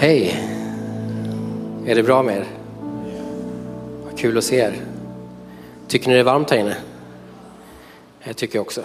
Hej! 0.00 0.40
Är 1.86 1.94
det 1.94 2.02
bra 2.02 2.22
med 2.22 2.36
er? 2.36 2.46
Vad 4.04 4.18
kul 4.18 4.38
att 4.38 4.44
se 4.44 4.56
er. 4.56 4.82
Tycker 5.88 6.08
ni 6.08 6.14
det 6.14 6.20
är 6.20 6.24
varmt 6.24 6.50
här 6.50 6.58
inne? 6.58 6.76
Det 8.24 8.34
tycker 8.34 8.58
jag 8.58 8.62
också. 8.62 8.84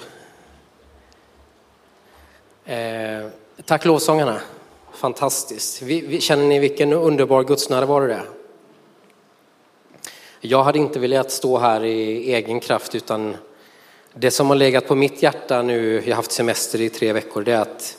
Eh, 2.66 3.28
tack 3.66 3.86
lovsångarna. 3.86 4.42
Fantastiskt. 4.94 5.82
Vi, 5.82 6.02
vi, 6.02 6.22
känner 6.22 6.46
ni 6.46 6.60
vilken 6.60 6.94
underbar 6.94 7.44
gudsnärvaro 7.44 8.08
det 8.08 8.14
är? 8.14 8.30
Jag 10.40 10.64
hade 10.64 10.80
inte 10.80 11.00
velat 11.00 11.32
stå 11.32 11.58
här 11.58 11.84
i 11.84 12.34
egen 12.34 12.60
kraft 12.60 12.96
utan 12.96 13.38
det 14.14 14.32
som 14.32 14.50
har 14.50 14.56
legat 14.56 14.88
på 14.88 14.96
mitt 14.96 15.24
hjärta 15.24 15.62
nu, 15.62 15.96
jag 15.96 16.12
har 16.12 16.16
haft 16.16 16.32
semester 16.32 16.82
i 16.82 16.90
tre 16.90 17.14
veckor, 17.14 17.44
det 17.44 17.52
är 17.52 17.62
att 17.62 17.98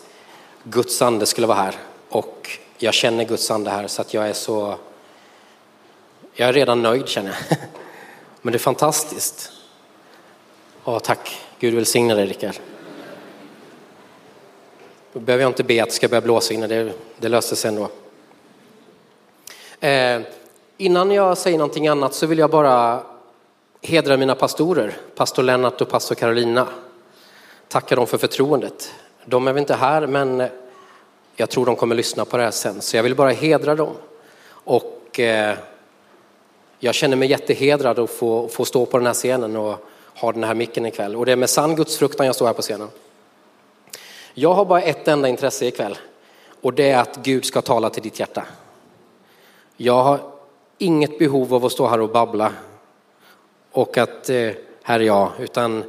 Guds 0.64 1.02
ande 1.02 1.26
skulle 1.26 1.46
vara 1.46 1.58
här. 1.58 1.74
Och 2.08 2.58
jag 2.84 2.94
känner 2.94 3.24
Guds 3.24 3.50
ande 3.50 3.70
här 3.70 3.86
så 3.86 4.02
att 4.02 4.14
jag 4.14 4.28
är 4.28 4.32
så, 4.32 4.74
jag 6.34 6.48
är 6.48 6.52
redan 6.52 6.82
nöjd 6.82 7.08
känner 7.08 7.30
jag. 7.30 7.58
Men 8.42 8.52
det 8.52 8.56
är 8.56 8.58
fantastiskt. 8.58 9.52
Ja, 10.84 11.00
tack. 11.00 11.40
Gud 11.58 11.74
välsigne 11.74 12.14
dig 12.14 12.26
Rickard. 12.26 12.54
Då 15.12 15.20
behöver 15.20 15.42
jag 15.42 15.50
inte 15.50 15.64
be 15.64 15.82
att 15.82 15.88
det 15.88 15.94
ska 15.94 16.08
börja 16.08 16.20
blåsa 16.20 16.54
innan, 16.54 16.68
det, 16.68 16.92
det 17.18 17.28
löser 17.28 17.56
sig 17.56 17.68
ändå. 17.68 17.88
Eh, 19.80 20.20
innan 20.76 21.10
jag 21.10 21.38
säger 21.38 21.58
någonting 21.58 21.88
annat 21.88 22.14
så 22.14 22.26
vill 22.26 22.38
jag 22.38 22.50
bara 22.50 23.02
hedra 23.82 24.16
mina 24.16 24.34
pastorer, 24.34 24.96
pastor 25.14 25.42
Lennart 25.42 25.80
och 25.80 25.88
pastor 25.88 26.14
Carolina. 26.14 26.68
Tacka 27.68 27.96
dem 27.96 28.06
för 28.06 28.18
förtroendet. 28.18 28.94
De 29.24 29.48
är 29.48 29.52
väl 29.52 29.60
inte 29.60 29.74
här, 29.74 30.06
men 30.06 30.48
jag 31.36 31.50
tror 31.50 31.66
de 31.66 31.76
kommer 31.76 31.94
lyssna 31.94 32.24
på 32.24 32.36
det 32.36 32.42
här 32.42 32.50
sen, 32.50 32.82
så 32.82 32.96
jag 32.96 33.02
vill 33.02 33.14
bara 33.14 33.30
hedra 33.30 33.74
dem. 33.74 33.94
Och 34.46 35.20
eh, 35.20 35.56
jag 36.78 36.94
känner 36.94 37.16
mig 37.16 37.30
jättehedrad 37.30 37.98
att 37.98 38.10
få, 38.10 38.48
få 38.48 38.64
stå 38.64 38.86
på 38.86 38.98
den 38.98 39.06
här 39.06 39.14
scenen 39.14 39.56
och 39.56 39.76
ha 40.14 40.32
den 40.32 40.44
här 40.44 40.54
micken 40.54 40.86
ikväll. 40.86 41.16
Och 41.16 41.26
det 41.26 41.32
är 41.32 41.36
med 41.36 41.50
sann 41.50 41.76
gudsfruktan 41.76 42.26
jag 42.26 42.34
står 42.34 42.46
här 42.46 42.52
på 42.52 42.62
scenen. 42.62 42.88
Jag 44.34 44.54
har 44.54 44.64
bara 44.64 44.82
ett 44.82 45.08
enda 45.08 45.28
intresse 45.28 45.66
ikväll 45.66 45.98
och 46.60 46.72
det 46.72 46.90
är 46.90 46.98
att 46.98 47.16
Gud 47.22 47.44
ska 47.44 47.62
tala 47.62 47.90
till 47.90 48.02
ditt 48.02 48.20
hjärta. 48.20 48.44
Jag 49.76 50.02
har 50.02 50.20
inget 50.78 51.18
behov 51.18 51.54
av 51.54 51.64
att 51.64 51.72
stå 51.72 51.86
här 51.86 52.00
och 52.00 52.08
babbla 52.08 52.52
och 53.70 53.98
att 53.98 54.30
eh, 54.30 54.50
här 54.82 55.00
är 55.00 55.04
jag, 55.04 55.32
utan 55.38 55.84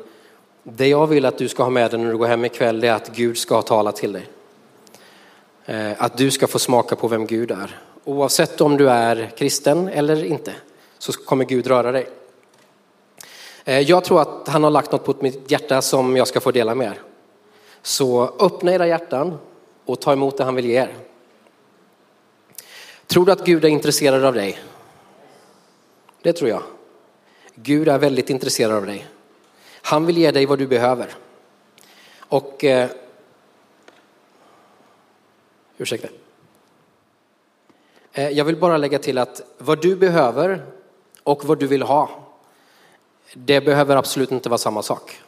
det 0.64 0.88
jag 0.88 1.08
vill 1.08 1.26
att 1.26 1.38
du 1.38 1.48
ska 1.48 1.64
ha 1.64 1.70
med 1.70 1.92
dig 1.92 2.00
när 2.00 2.12
du 2.12 2.18
går 2.18 2.28
hem 2.28 2.46
ikväll 2.46 2.84
är 2.84 2.92
att 2.92 3.16
Gud 3.16 3.38
ska 3.38 3.62
tala 3.62 3.92
till 3.92 4.14
dig. 4.14 4.28
Eh, 5.66 5.92
att 5.98 6.18
du 6.18 6.32
ska 6.32 6.48
få 6.48 6.60
smaka 6.60 6.96
på 6.96 7.08
vem 7.08 7.26
Gud 7.26 7.52
är. 7.52 7.80
Oavsett 8.04 8.62
om 8.62 8.78
du 8.78 8.90
är 8.90 9.32
kristen 9.38 9.90
eller 9.90 10.24
inte 10.24 10.54
så 10.98 11.14
kommer 11.14 11.46
Gud 11.46 11.68
röra 11.68 11.92
dig. 11.92 12.08
Eh, 13.64 13.80
jag 13.80 14.04
tror 14.04 14.22
att 14.22 14.48
han 14.48 14.64
har 14.64 14.72
lagt 14.72 14.92
något 14.92 15.06
på 15.06 15.16
mitt 15.20 15.52
hjärta 15.52 15.82
som 15.82 16.18
jag 16.18 16.28
ska 16.28 16.40
få 16.40 16.52
dela 16.52 16.76
med 16.76 16.88
er. 16.88 17.02
Så 17.82 18.36
öppna 18.40 18.74
era 18.74 18.88
hjärtan 18.88 19.38
och 19.86 20.02
ta 20.02 20.14
emot 20.14 20.38
det 20.38 20.44
han 20.44 20.56
vill 20.56 20.66
ge 20.66 20.78
er. 20.78 20.96
Tror 23.08 23.26
du 23.26 23.32
att 23.32 23.46
Gud 23.46 23.66
är 23.66 23.70
intresserad 23.70 24.26
av 24.26 24.34
dig? 24.34 24.60
Det 26.22 26.34
tror 26.34 26.50
jag. 26.50 26.64
Gud 27.56 27.88
är 27.88 27.98
väldigt 27.98 28.30
intresserad 28.30 28.72
av 28.72 28.86
dig. 28.86 29.08
Han 29.82 30.06
vill 30.06 30.18
ge 30.18 30.32
dig 30.32 30.46
vad 30.46 30.60
du 30.60 30.68
behöver. 30.68 31.16
Och 32.20 32.64
eh, 32.64 32.90
Ursäkta. 35.78 36.08
Eh, 38.14 38.30
jag 38.30 38.46
vill 38.46 38.58
bara 38.58 38.78
lägga 38.78 39.00
till 39.00 39.18
att 39.18 39.42
vad 39.58 39.82
du 39.82 39.96
behöver 39.96 40.66
och 41.24 41.46
vad 41.46 41.60
du 41.60 41.68
vill 41.68 41.82
ha, 41.82 42.10
det 43.34 43.62
behöver 43.62 43.96
absolut 43.96 44.32
inte 44.32 44.50
vara 44.50 44.58
samma 44.58 44.82
sak. 44.82 45.22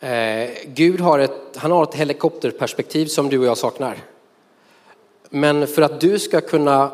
Eh, 0.00 0.50
Gud 0.64 1.00
har 1.00 1.18
ett, 1.18 1.56
han 1.56 1.70
har 1.70 1.82
ett 1.82 1.94
helikopterperspektiv 1.94 3.06
som 3.06 3.28
du 3.28 3.38
och 3.38 3.46
jag 3.46 3.58
saknar. 3.58 3.98
Men 5.30 5.66
för 5.66 5.82
att 5.82 6.00
du 6.00 6.18
ska 6.18 6.40
kunna 6.40 6.92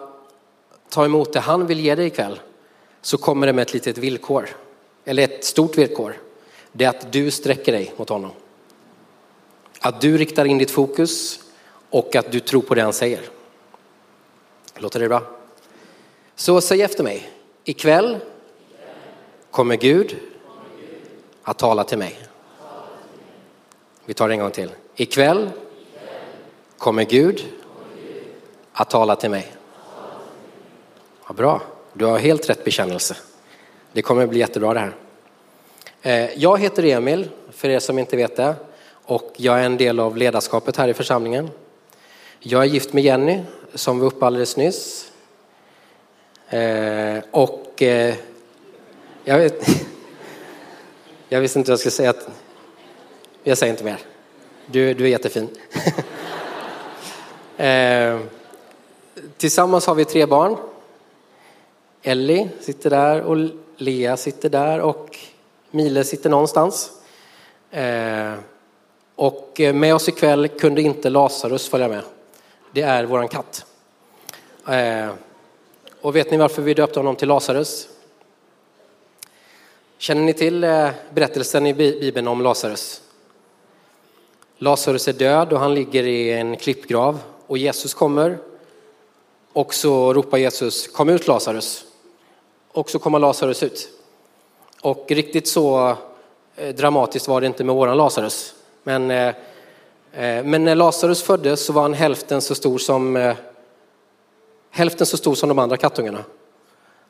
ta 0.89 1.05
emot 1.05 1.33
det 1.33 1.41
han 1.41 1.67
vill 1.67 1.81
ge 1.81 1.95
dig 1.95 2.07
ikväll 2.07 2.41
så 3.01 3.19
kommer 3.19 3.47
det 3.47 3.53
med 3.53 3.63
ett 3.63 3.75
litet 3.75 3.99
villkor, 3.99 4.49
eller 5.05 5.23
ett 5.23 5.45
stort 5.45 5.79
villkor. 5.79 6.17
Det 6.73 6.85
är 6.85 6.89
att 6.89 7.13
du 7.13 7.31
sträcker 7.31 7.73
dig 7.73 7.95
mot 7.97 8.09
honom. 8.09 8.31
Att 9.81 10.01
du 10.01 10.17
riktar 10.17 10.45
in 10.45 10.59
ditt 10.59 10.71
fokus 10.71 11.41
och 11.95 12.17
att 12.17 12.33
du 12.33 12.41
tror 12.41 12.63
på 12.63 12.75
det 12.75 12.83
han 12.83 12.93
säger. 12.93 13.21
Låter 14.77 15.01
det 15.01 15.09
bra? 15.09 15.23
Så 16.35 16.61
säg 16.61 16.83
efter 16.83 17.05
mig. 17.05 17.31
Ikväll 17.65 18.19
kommer 19.51 19.77
Gud 19.77 20.17
att 21.43 21.59
tala 21.59 21.85
till 21.85 21.99
mig. 21.99 22.19
Vi 24.05 24.15
tar 24.15 24.29
det 24.29 24.35
en 24.35 24.41
gång 24.41 24.51
till. 24.51 24.71
Ikväll 24.97 25.51
kommer 26.79 27.05
Gud 27.05 27.45
att 28.73 28.91
tala 28.91 29.17
till 29.17 29.31
mig. 29.31 29.53
Ja, 31.29 31.35
bra, 31.35 31.63
du 31.93 32.05
har 32.05 32.19
helt 32.19 32.51
rätt 32.51 32.65
bekännelse. 32.65 33.17
Det 33.93 34.03
kommer 34.03 34.27
bli 34.27 34.39
jättebra 34.39 34.75
det 34.75 34.81
här. 34.81 34.95
Eh, 36.03 36.39
jag 36.39 36.61
heter 36.61 36.85
Emil, 36.85 37.29
för 37.51 37.69
er 37.69 37.79
som 37.79 37.99
inte 37.99 38.17
vet 38.17 38.37
det, 38.37 38.55
och 39.05 39.33
jag 39.37 39.61
är 39.61 39.65
en 39.65 39.77
del 39.77 40.01
av 40.01 40.17
ledarskapet 40.17 40.77
här 40.77 40.89
i 40.89 40.95
församlingen. 40.95 41.51
Jag 42.47 42.63
är 42.63 42.67
gift 42.67 42.93
med 42.93 43.05
Jenny 43.05 43.43
som 43.75 43.99
var 43.99 44.07
uppe 44.07 44.27
alldeles 44.27 44.57
nyss. 44.57 45.13
Eh, 46.49 47.19
och 47.31 47.83
eh, 47.83 48.15
jag, 49.25 49.39
vet, 49.39 49.67
jag 51.29 51.41
visste 51.41 51.59
inte 51.59 51.71
vad 51.71 51.73
jag 51.73 51.81
skulle 51.81 51.91
säga. 51.91 52.11
Att, 52.11 52.29
jag 53.43 53.59
säger 53.59 53.73
inte 53.73 53.85
mer. 53.85 53.99
Du, 54.67 54.95
du 54.95 55.05
är 55.05 55.09
jättefin. 55.09 55.49
eh, 57.57 58.21
tillsammans 59.37 59.87
har 59.87 59.95
vi 59.95 60.05
tre 60.05 60.27
barn. 60.27 60.57
Ellie 62.03 62.49
sitter 62.61 62.91
där 62.91 63.21
och 63.21 63.51
Lea 63.77 64.17
sitter 64.17 64.49
där 64.49 64.81
och 64.81 65.19
Mile 65.71 66.05
sitter 66.05 66.31
någonstans. 66.31 66.91
Eh, 67.71 68.35
och 69.15 69.61
eh, 69.61 69.75
med 69.75 69.95
oss 69.95 70.09
ikväll 70.09 70.49
kunde 70.49 70.83
inte 70.83 71.11
Lazarus 71.11 71.69
följa 71.69 71.89
med 71.89 72.03
det 72.75 72.83
är 72.83 73.05
våran 73.05 73.29
katt. 73.29 73.67
Eh, 74.69 75.11
och 76.01 76.17
vet 76.17 76.31
ni 76.31 76.37
varför 76.37 76.63
vi 76.63 76.75
döpte 76.75 76.99
honom 76.99 77.17
till 77.17 77.29
Lazarus? 77.29 77.89
Känner 79.99 80.23
ni 80.23 80.33
till 80.33 80.65
eh, 80.65 80.91
berättelsen 81.11 81.67
i 81.67 81.75
Bibeln 81.75 82.29
om 82.29 82.41
Lazarus? 82.41 83.03
Lazarus 84.59 85.09
är 85.09 85.13
död 85.13 85.53
och 85.53 85.61
han 85.61 85.75
ligger 85.75 86.07
i 86.07 86.33
en 86.33 86.57
klippgrav 86.57 87.19
och 87.47 87.59
Jesus 87.59 87.95
kommer 87.95 88.39
och 89.53 89.75
så 89.75 90.13
ropar 90.13 90.39
Jesus 90.39 90.89
kom 90.89 91.09
ut 91.09 91.29
Lazarus. 91.29 91.85
Och 92.73 92.91
så 92.91 92.99
kommer 92.99 93.19
Lazarus 93.19 93.63
ut. 93.63 93.89
Och 94.83 95.05
riktigt 95.09 95.49
så 95.49 95.97
eh, 96.57 96.75
dramatiskt 96.75 97.29
var 97.29 97.41
det 97.41 97.47
inte 97.47 97.65
med 97.65 97.75
våran 97.75 97.97
Lazarus. 97.97 98.55
Men 98.83 99.11
Eh, 99.11 99.35
Eh, 100.17 100.45
men 100.45 100.65
när 100.65 100.75
Lazarus 100.75 101.23
föddes 101.23 101.65
så 101.65 101.73
var 101.73 101.83
han 101.83 101.95
hälften 101.95 102.41
så 102.41 102.55
stor 102.55 102.79
som, 102.79 103.17
eh, 103.17 103.37
hälften 104.71 105.07
så 105.07 105.17
stor 105.17 105.35
som 105.35 105.49
de 105.49 105.59
andra 105.59 105.77
kattungarna. 105.77 106.25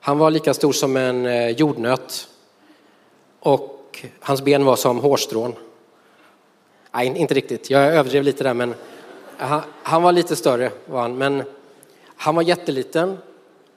Han 0.00 0.18
var 0.18 0.30
lika 0.30 0.54
stor 0.54 0.72
som 0.72 0.96
en 0.96 1.26
eh, 1.26 1.48
jordnöt 1.48 2.28
och 3.40 4.04
hans 4.20 4.42
ben 4.42 4.64
var 4.64 4.76
som 4.76 4.98
hårstrån. 4.98 5.54
Nej, 6.94 7.06
inte 7.16 7.34
riktigt. 7.34 7.70
Jag 7.70 7.82
överdrev 7.82 8.22
lite 8.22 8.44
där, 8.44 8.54
men 8.54 8.74
han, 9.36 9.62
han 9.82 10.02
var 10.02 10.12
lite 10.12 10.36
större 10.36 10.70
var 10.86 11.00
han. 11.00 11.18
Men 11.18 11.42
han 12.16 12.34
var 12.34 12.42
jätteliten 12.42 13.18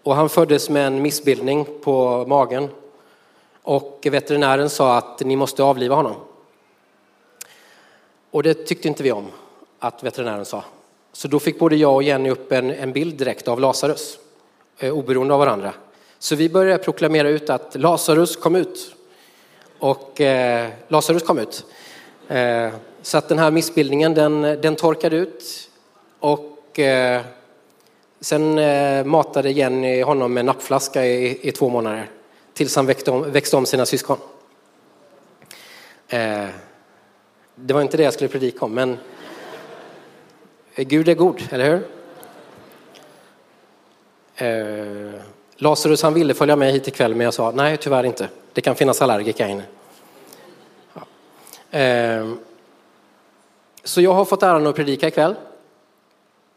och 0.03 0.15
han 0.15 0.29
föddes 0.29 0.69
med 0.69 0.87
en 0.87 1.01
missbildning 1.01 1.67
på 1.83 2.25
magen. 2.27 2.69
Och 3.63 4.07
veterinären 4.11 4.69
sa 4.69 4.97
att 4.97 5.19
ni 5.19 5.35
måste 5.35 5.63
avliva 5.63 5.95
honom. 5.95 6.15
Och 8.31 8.43
det 8.43 8.53
tyckte 8.53 8.87
inte 8.87 9.03
vi 9.03 9.11
om 9.11 9.27
att 9.79 10.03
veterinären 10.03 10.45
sa. 10.45 10.63
Så 11.11 11.27
då 11.27 11.39
fick 11.39 11.59
både 11.59 11.75
jag 11.75 11.95
och 11.95 12.03
Jenny 12.03 12.29
upp 12.29 12.51
en, 12.51 12.71
en 12.71 12.93
bild 12.93 13.15
direkt 13.15 13.47
av 13.47 13.59
Lazarus, 13.59 14.19
eh, 14.79 14.93
oberoende 14.93 15.33
av 15.33 15.39
varandra. 15.39 15.73
Så 16.19 16.35
vi 16.35 16.49
började 16.49 16.83
proklamera 16.83 17.29
ut 17.29 17.49
att 17.49 17.75
Lazarus 17.75 18.35
kom 18.35 18.55
ut. 18.55 18.95
Och 19.79 20.21
eh, 20.21 20.69
Lazarus 20.87 21.23
kom 21.23 21.39
ut. 21.39 21.65
Eh, 22.27 22.69
så 23.01 23.17
att 23.17 23.29
den 23.29 23.39
här 23.39 23.51
missbildningen 23.51 24.13
den, 24.13 24.41
den 24.41 24.75
torkade 24.75 25.15
ut. 25.15 25.69
Och 26.19 26.79
eh, 26.79 27.21
sen 28.19 28.57
eh, 28.59 29.05
matade 29.05 29.51
Jenny 29.51 30.01
honom 30.01 30.33
med 30.33 30.45
nappflaska 30.45 31.05
i, 31.05 31.47
i 31.47 31.51
två 31.51 31.69
månader. 31.69 32.09
Tills 32.53 32.75
han 32.75 32.85
växte 32.85 33.11
om, 33.11 33.31
växte 33.31 33.57
om 33.57 33.65
sina 33.65 33.85
syskon. 33.85 34.17
Eh, 36.07 36.47
det 37.59 37.73
var 37.73 37.81
inte 37.81 37.97
det 37.97 38.03
jag 38.03 38.13
skulle 38.13 38.27
predika 38.27 38.65
om, 38.65 38.73
men 38.73 38.97
Gud 40.75 41.09
är 41.09 41.13
god, 41.13 41.41
eller 41.51 41.69
hur? 41.69 41.87
Eh, 44.35 45.21
Lazarus 45.55 46.03
han 46.03 46.13
ville 46.13 46.33
följa 46.33 46.55
med 46.55 46.71
hit 46.71 46.87
ikväll 46.87 47.15
men 47.15 47.25
jag 47.25 47.33
sa 47.33 47.51
nej 47.51 47.77
tyvärr 47.77 48.03
inte. 48.03 48.29
Det 48.53 48.61
kan 48.61 48.75
finnas 48.75 49.01
allergiker 49.01 49.43
här 49.43 49.51
inne. 49.51 49.63
Ja. 50.93 51.79
Eh, 51.79 52.33
så 53.83 54.01
jag 54.01 54.13
har 54.13 54.25
fått 54.25 54.43
äran 54.43 54.67
att 54.67 54.75
predika 54.75 55.07
ikväll. 55.07 55.35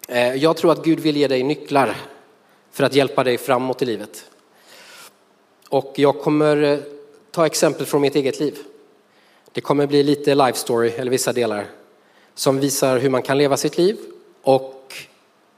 Eh, 0.09 0.35
jag 0.35 0.57
tror 0.57 0.73
att 0.73 0.85
Gud 0.85 1.01
vill 1.01 1.17
ge 1.17 1.29
dig 1.29 1.43
nycklar 1.43 1.97
för 2.71 2.85
att 2.85 2.95
hjälpa 2.95 3.25
dig 3.25 3.39
framåt 3.39 3.83
i 3.83 3.85
livet. 3.85 4.31
Och 5.69 5.93
jag 5.97 6.21
kommer 6.21 6.63
eh, 6.63 6.79
ta 7.31 7.47
exempel 7.47 7.87
från 7.87 8.01
mitt 8.01 8.15
eget 8.15 8.41
liv. 8.41 8.59
Det 9.53 9.61
kommer 9.61 9.87
bli 9.87 10.03
lite 10.03 10.35
life 10.35 10.59
story, 10.59 10.91
eller 10.91 11.11
vissa 11.11 11.33
delar, 11.33 11.67
som 12.35 12.61
visar 12.61 12.99
hur 12.99 13.11
man 13.11 13.23
kan 13.23 13.39
leva 13.39 13.57
sitt 13.57 13.79
liv 13.79 13.97
och 14.43 14.95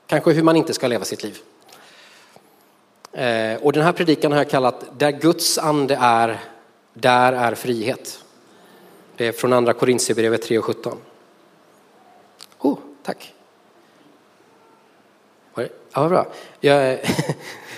kanske 0.07 0.33
hur 0.33 0.43
man 0.43 0.57
inte 0.57 0.75
ska 0.75 0.87
leva 0.87 1.05
sitt 1.05 1.23
liv. 1.23 1.39
Eh, 3.13 3.63
och 3.63 3.73
den 3.73 3.83
här 3.83 3.93
predikan 3.93 4.33
har 4.33 4.39
jag 4.39 4.51
kallat 4.51 4.85
Där 4.99 5.11
Guds 5.11 5.59
ande 5.59 5.99
är, 6.01 6.41
där 6.95 7.33
är 7.33 7.55
frihet. 7.55 8.25
Det 9.17 9.27
är 9.27 9.33
från 9.33 9.53
andra 9.53 9.73
Korintierbrevet 9.73 10.43
3 10.43 10.59
och 10.59 10.65
17. 10.65 10.99
Oh, 12.59 12.79
tack. 13.03 13.35
Ja, 15.95 16.09
bra. 16.09 16.27
Jag, 16.61 16.99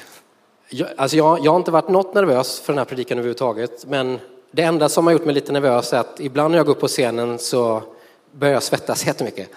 jag, 0.68 0.88
alltså 0.96 1.16
jag, 1.16 1.44
jag 1.44 1.52
har 1.52 1.56
inte 1.56 1.70
varit 1.70 1.88
något 1.88 2.14
nervös 2.14 2.60
för 2.60 2.72
den 2.72 2.78
här 2.78 2.84
predikan 2.84 3.18
överhuvudtaget, 3.18 3.86
men 3.86 4.18
det 4.54 4.62
enda 4.62 4.88
som 4.88 5.06
har 5.06 5.12
gjort 5.12 5.24
mig 5.24 5.34
lite 5.34 5.52
nervös 5.52 5.92
är 5.92 5.98
att 5.98 6.20
ibland 6.20 6.50
när 6.50 6.58
jag 6.58 6.66
går 6.66 6.72
upp 6.72 6.80
på 6.80 6.88
scenen 6.88 7.38
så 7.38 7.82
börjar 8.32 8.54
jag 8.54 8.62
svettas 8.62 9.06
jättemycket. 9.06 9.50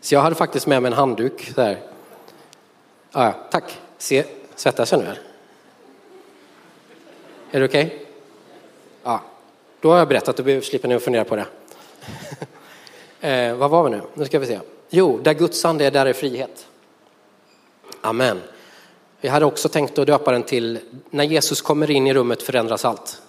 Så 0.00 0.14
jag 0.14 0.20
hade 0.20 0.34
faktiskt 0.34 0.66
med 0.66 0.82
mig 0.82 0.92
en 0.92 0.98
handduk 0.98 1.52
där. 1.54 1.80
Ah, 3.12 3.24
ja, 3.24 3.34
tack. 3.50 3.78
Se, 3.98 4.24
svettas 4.54 4.92
jag 4.92 5.00
nu? 5.00 5.06
Här? 5.06 5.18
Är 7.50 7.60
det 7.60 7.66
okej? 7.66 7.86
Okay? 7.86 7.98
Ja, 9.02 9.20
då 9.80 9.90
har 9.90 9.98
jag 9.98 10.08
berättat, 10.08 10.36
då 10.36 10.60
slipper 10.60 10.88
ni 10.88 10.94
att 10.94 11.02
fundera 11.02 11.24
på 11.24 11.36
det. 11.36 11.46
eh, 13.28 13.56
vad 13.56 13.70
var 13.70 13.84
vi 13.84 13.90
nu? 13.90 14.00
Nu 14.14 14.24
ska 14.24 14.38
vi 14.38 14.46
se. 14.46 14.60
Jo, 14.90 15.20
där 15.22 15.34
Guds 15.34 15.64
ande 15.64 15.84
är, 15.84 15.90
där 15.90 16.06
är 16.06 16.12
frihet. 16.12 16.66
Amen. 18.00 18.40
Jag 19.20 19.32
hade 19.32 19.46
också 19.46 19.68
tänkt 19.68 19.98
att 19.98 20.06
döpa 20.06 20.32
den 20.32 20.42
till 20.42 20.78
När 21.10 21.24
Jesus 21.24 21.62
kommer 21.62 21.90
in 21.90 22.06
i 22.06 22.14
rummet 22.14 22.42
förändras 22.42 22.84
allt. 22.84 23.20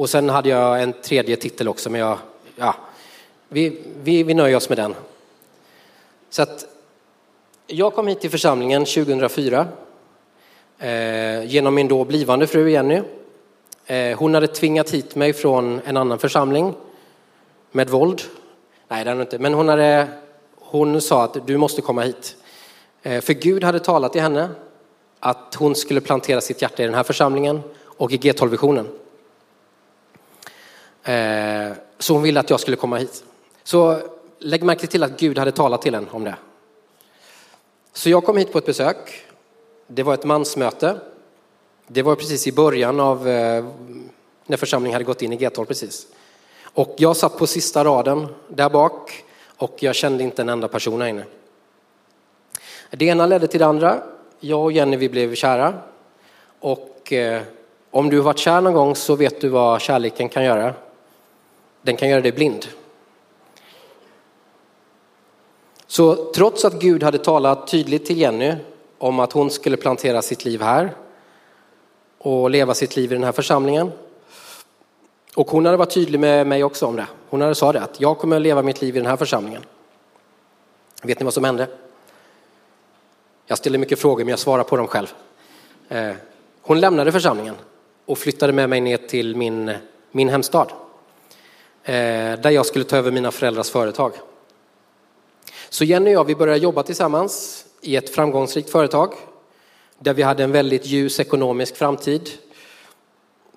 Och 0.00 0.10
sen 0.10 0.28
hade 0.28 0.48
jag 0.48 0.82
en 0.82 0.92
tredje 0.92 1.36
titel 1.36 1.68
också, 1.68 1.90
men 1.90 2.00
jag, 2.00 2.18
ja, 2.56 2.74
vi, 3.48 3.82
vi, 4.02 4.22
vi 4.22 4.34
nöjer 4.34 4.56
oss 4.56 4.68
med 4.68 4.78
den. 4.78 4.94
Så 6.30 6.42
att 6.42 6.66
jag 7.66 7.94
kom 7.94 8.06
hit 8.06 8.20
till 8.20 8.30
församlingen 8.30 8.84
2004 8.84 9.66
eh, 10.78 11.44
genom 11.44 11.74
min 11.74 11.88
då 11.88 12.04
blivande 12.04 12.46
fru 12.46 12.70
Jenny. 12.70 13.02
Eh, 13.86 14.18
hon 14.18 14.34
hade 14.34 14.46
tvingat 14.46 14.90
hit 14.90 15.16
mig 15.16 15.32
från 15.32 15.80
en 15.84 15.96
annan 15.96 16.18
församling 16.18 16.74
med 17.70 17.90
våld. 17.90 18.22
Nej, 18.88 19.04
det 19.04 19.10
hade 19.10 19.22
inte, 19.22 19.38
men 19.38 19.54
hon, 19.54 19.68
hade, 19.68 20.08
hon 20.54 21.00
sa 21.00 21.24
att 21.24 21.46
du 21.46 21.56
måste 21.56 21.82
komma 21.82 22.02
hit. 22.02 22.36
Eh, 23.02 23.20
för 23.20 23.32
Gud 23.32 23.64
hade 23.64 23.80
talat 23.80 24.12
till 24.12 24.22
henne 24.22 24.48
att 25.18 25.54
hon 25.54 25.74
skulle 25.74 26.00
plantera 26.00 26.40
sitt 26.40 26.62
hjärta 26.62 26.82
i 26.82 26.86
den 26.86 26.94
här 26.94 27.02
församlingen 27.02 27.60
och 27.84 28.12
i 28.12 28.16
G12-visionen. 28.16 28.86
Eh, 31.04 31.72
så 31.98 32.12
hon 32.14 32.22
ville 32.22 32.40
att 32.40 32.50
jag 32.50 32.60
skulle 32.60 32.76
komma 32.76 32.96
hit. 32.96 33.24
Så 33.62 34.00
lägg 34.38 34.62
märke 34.62 34.86
till 34.86 35.02
att 35.02 35.20
Gud 35.20 35.38
hade 35.38 35.52
talat 35.52 35.82
till 35.82 35.94
henne 35.94 36.06
om 36.10 36.24
det. 36.24 36.34
Så 37.92 38.10
jag 38.10 38.24
kom 38.24 38.36
hit 38.36 38.52
på 38.52 38.58
ett 38.58 38.66
besök. 38.66 39.24
Det 39.86 40.02
var 40.02 40.14
ett 40.14 40.24
mansmöte. 40.24 41.00
Det 41.86 42.02
var 42.02 42.16
precis 42.16 42.46
i 42.46 42.52
början 42.52 43.00
av 43.00 43.28
eh, 43.28 43.64
när 44.46 44.56
församlingen 44.56 44.94
hade 44.94 45.04
gått 45.04 45.22
in 45.22 45.32
i 45.32 45.36
G12 45.36 45.64
precis. 45.64 46.06
Och 46.62 46.94
jag 46.98 47.16
satt 47.16 47.38
på 47.38 47.46
sista 47.46 47.84
raden 47.84 48.26
där 48.48 48.70
bak 48.70 49.24
och 49.56 49.76
jag 49.82 49.94
kände 49.94 50.22
inte 50.24 50.42
en 50.42 50.48
enda 50.48 50.68
person 50.68 51.00
här 51.00 51.08
inne. 51.08 51.24
Det 52.90 53.04
ena 53.04 53.26
ledde 53.26 53.46
till 53.46 53.60
det 53.60 53.66
andra. 53.66 54.02
Jag 54.40 54.62
och 54.62 54.72
Jenny 54.72 54.96
vi 54.96 55.08
blev 55.08 55.34
kära. 55.34 55.74
Och 56.60 57.12
eh, 57.12 57.42
om 57.90 58.10
du 58.10 58.16
har 58.16 58.24
varit 58.24 58.38
kär 58.38 58.60
någon 58.60 58.74
gång 58.74 58.96
så 58.96 59.16
vet 59.16 59.40
du 59.40 59.48
vad 59.48 59.80
kärleken 59.80 60.28
kan 60.28 60.44
göra. 60.44 60.74
Den 61.82 61.96
kan 61.96 62.08
göra 62.08 62.20
dig 62.20 62.32
blind. 62.32 62.66
Så 65.86 66.32
trots 66.32 66.64
att 66.64 66.80
Gud 66.80 67.02
hade 67.02 67.18
talat 67.18 67.66
tydligt 67.66 68.06
till 68.06 68.18
Jenny 68.18 68.54
om 68.98 69.20
att 69.20 69.32
hon 69.32 69.50
skulle 69.50 69.76
plantera 69.76 70.22
sitt 70.22 70.44
liv 70.44 70.62
här 70.62 70.94
och 72.18 72.50
leva 72.50 72.74
sitt 72.74 72.96
liv 72.96 73.12
i 73.12 73.14
den 73.14 73.24
här 73.24 73.32
församlingen. 73.32 73.92
Och 75.34 75.50
hon 75.50 75.64
hade 75.64 75.76
varit 75.76 75.94
tydlig 75.94 76.20
med 76.20 76.46
mig 76.46 76.64
också 76.64 76.86
om 76.86 76.96
det. 76.96 77.06
Hon 77.28 77.40
hade 77.40 77.54
sagt 77.54 77.72
det 77.72 77.80
att 77.80 78.00
jag 78.00 78.18
kommer 78.18 78.36
att 78.36 78.42
leva 78.42 78.62
mitt 78.62 78.82
liv 78.82 78.96
i 78.96 78.98
den 78.98 79.08
här 79.08 79.16
församlingen. 79.16 79.62
Vet 81.02 81.20
ni 81.20 81.24
vad 81.24 81.34
som 81.34 81.44
hände? 81.44 81.68
Jag 83.46 83.58
ställer 83.58 83.78
mycket 83.78 83.98
frågor 83.98 84.24
men 84.24 84.28
jag 84.28 84.38
svarar 84.38 84.64
på 84.64 84.76
dem 84.76 84.86
själv. 84.86 85.12
Eh, 85.88 86.12
hon 86.62 86.80
lämnade 86.80 87.12
församlingen 87.12 87.54
och 88.06 88.18
flyttade 88.18 88.52
med 88.52 88.70
mig 88.70 88.80
ner 88.80 88.96
till 88.96 89.36
min, 89.36 89.72
min 90.10 90.28
hemstad. 90.28 90.72
Eh, 91.84 92.40
där 92.40 92.50
jag 92.50 92.66
skulle 92.66 92.84
ta 92.84 92.96
över 92.96 93.10
mina 93.10 93.30
föräldrars 93.30 93.70
företag. 93.70 94.12
Så 95.68 95.84
Jenny 95.84 96.10
och 96.10 96.14
jag 96.14 96.24
vi 96.24 96.34
började 96.34 96.58
jobba 96.58 96.82
tillsammans 96.82 97.64
i 97.80 97.96
ett 97.96 98.10
framgångsrikt 98.10 98.70
företag 98.70 99.14
där 99.98 100.14
vi 100.14 100.22
hade 100.22 100.44
en 100.44 100.52
väldigt 100.52 100.86
ljus 100.86 101.20
ekonomisk 101.20 101.76
framtid 101.76 102.30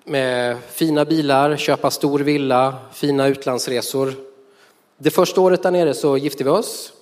med 0.04 0.56
fina 0.70 1.04
bilar, 1.04 1.56
köpa 1.56 1.90
stor 1.90 2.18
villa, 2.18 2.76
fina 2.92 3.26
utlandsresor. 3.26 4.14
Det 4.98 5.10
första 5.10 5.40
året 5.40 5.62
där 5.62 5.70
nere 5.70 5.94
så 5.94 6.16
gifte 6.16 6.44
vi 6.44 6.50
oss. 6.50 6.92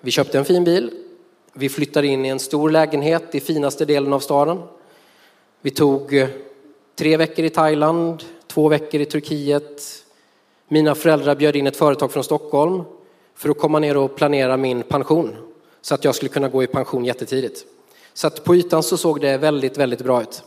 Vi 0.00 0.10
köpte 0.10 0.38
en 0.38 0.44
fin 0.44 0.64
bil 0.64 0.90
vi 1.58 1.68
flyttade 1.68 2.06
in 2.06 2.24
i 2.24 2.28
en 2.28 2.38
stor 2.38 2.70
lägenhet 2.70 3.34
i 3.34 3.40
finaste 3.40 3.84
delen 3.84 4.12
av 4.12 4.20
staden. 4.20 4.62
Vi 5.60 5.70
tog 5.70 6.14
eh, 6.14 6.28
tre 6.98 7.16
veckor 7.16 7.44
i 7.44 7.50
Thailand, 7.50 8.24
två 8.46 8.68
veckor 8.68 9.00
i 9.00 9.04
Turkiet. 9.04 10.04
Mina 10.68 10.94
föräldrar 10.94 11.34
bjöd 11.34 11.56
in 11.56 11.66
ett 11.66 11.76
företag 11.76 12.12
från 12.12 12.24
Stockholm 12.24 12.82
för 13.34 13.50
att 13.50 13.58
komma 13.58 13.78
ner 13.78 13.96
och 13.96 14.16
planera 14.16 14.56
min 14.56 14.82
pension 14.82 15.36
så 15.80 15.94
att 15.94 16.04
jag 16.04 16.14
skulle 16.14 16.28
kunna 16.28 16.48
gå 16.48 16.62
i 16.62 16.66
pension 16.66 17.04
jättetidigt. 17.04 17.64
Så 18.14 18.26
att 18.26 18.44
på 18.44 18.54
ytan 18.54 18.82
så 18.82 18.96
såg 18.96 19.20
det 19.20 19.38
väldigt, 19.38 19.76
väldigt 19.76 20.00
bra 20.00 20.22
ut. 20.22 20.42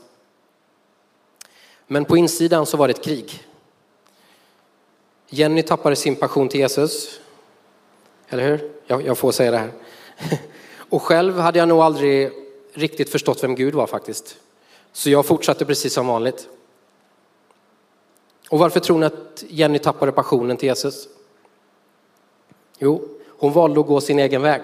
Men 1.87 2.05
på 2.05 2.17
insidan 2.17 2.65
så 2.65 2.77
var 2.77 2.87
det 2.87 2.93
ett 2.93 3.03
krig. 3.03 3.43
Jenny 5.29 5.61
tappade 5.61 5.95
sin 5.95 6.15
passion 6.15 6.49
till 6.49 6.59
Jesus. 6.59 7.19
Eller 8.29 8.47
hur? 8.47 8.71
Jag, 8.87 9.05
jag 9.05 9.17
får 9.17 9.31
säga 9.31 9.51
det 9.51 9.57
här. 9.57 9.71
Och 10.89 11.01
själv 11.01 11.37
hade 11.39 11.59
jag 11.59 11.67
nog 11.67 11.79
aldrig 11.79 12.31
riktigt 12.73 13.09
förstått 13.09 13.43
vem 13.43 13.55
Gud 13.55 13.75
var 13.75 13.87
faktiskt. 13.87 14.37
Så 14.91 15.09
jag 15.09 15.25
fortsatte 15.25 15.65
precis 15.65 15.93
som 15.93 16.07
vanligt. 16.07 16.47
Och 18.49 18.59
varför 18.59 18.79
tror 18.79 18.99
ni 18.99 19.05
att 19.05 19.43
Jenny 19.47 19.79
tappade 19.79 20.11
passionen 20.11 20.57
till 20.57 20.67
Jesus? 20.67 21.07
Jo, 22.79 23.07
hon 23.27 23.53
valde 23.53 23.79
att 23.79 23.87
gå 23.87 24.01
sin 24.01 24.19
egen 24.19 24.41
väg. 24.41 24.61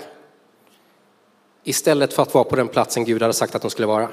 Istället 1.63 2.13
för 2.13 2.23
att 2.23 2.33
vara 2.33 2.43
på 2.43 2.55
den 2.55 2.67
platsen 2.67 3.05
Gud 3.05 3.21
hade 3.21 3.33
sagt 3.33 3.55
att 3.55 3.61
hon 3.61 3.71
skulle 3.71 3.87
vara. 3.87 4.09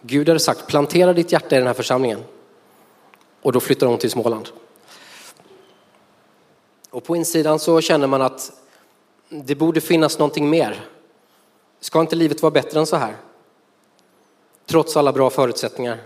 Gud 0.00 0.28
hade 0.28 0.40
sagt 0.40 0.66
plantera 0.66 1.12
ditt 1.12 1.32
hjärta 1.32 1.56
i 1.56 1.58
den 1.58 1.66
här 1.66 1.74
församlingen. 1.74 2.24
Och 3.42 3.52
då 3.52 3.60
flyttar 3.60 3.86
hon 3.86 3.98
till 3.98 4.10
Småland. 4.10 4.48
Och 6.90 7.04
på 7.04 7.16
insidan 7.16 7.58
så 7.58 7.80
känner 7.80 8.06
man 8.06 8.22
att 8.22 8.52
det 9.28 9.54
borde 9.54 9.80
finnas 9.80 10.18
någonting 10.18 10.50
mer. 10.50 10.86
Ska 11.80 12.00
inte 12.00 12.16
livet 12.16 12.42
vara 12.42 12.50
bättre 12.50 12.80
än 12.80 12.86
så 12.86 12.96
här? 12.96 13.16
Trots 14.66 14.96
alla 14.96 15.12
bra 15.12 15.30
förutsättningar. 15.30 15.98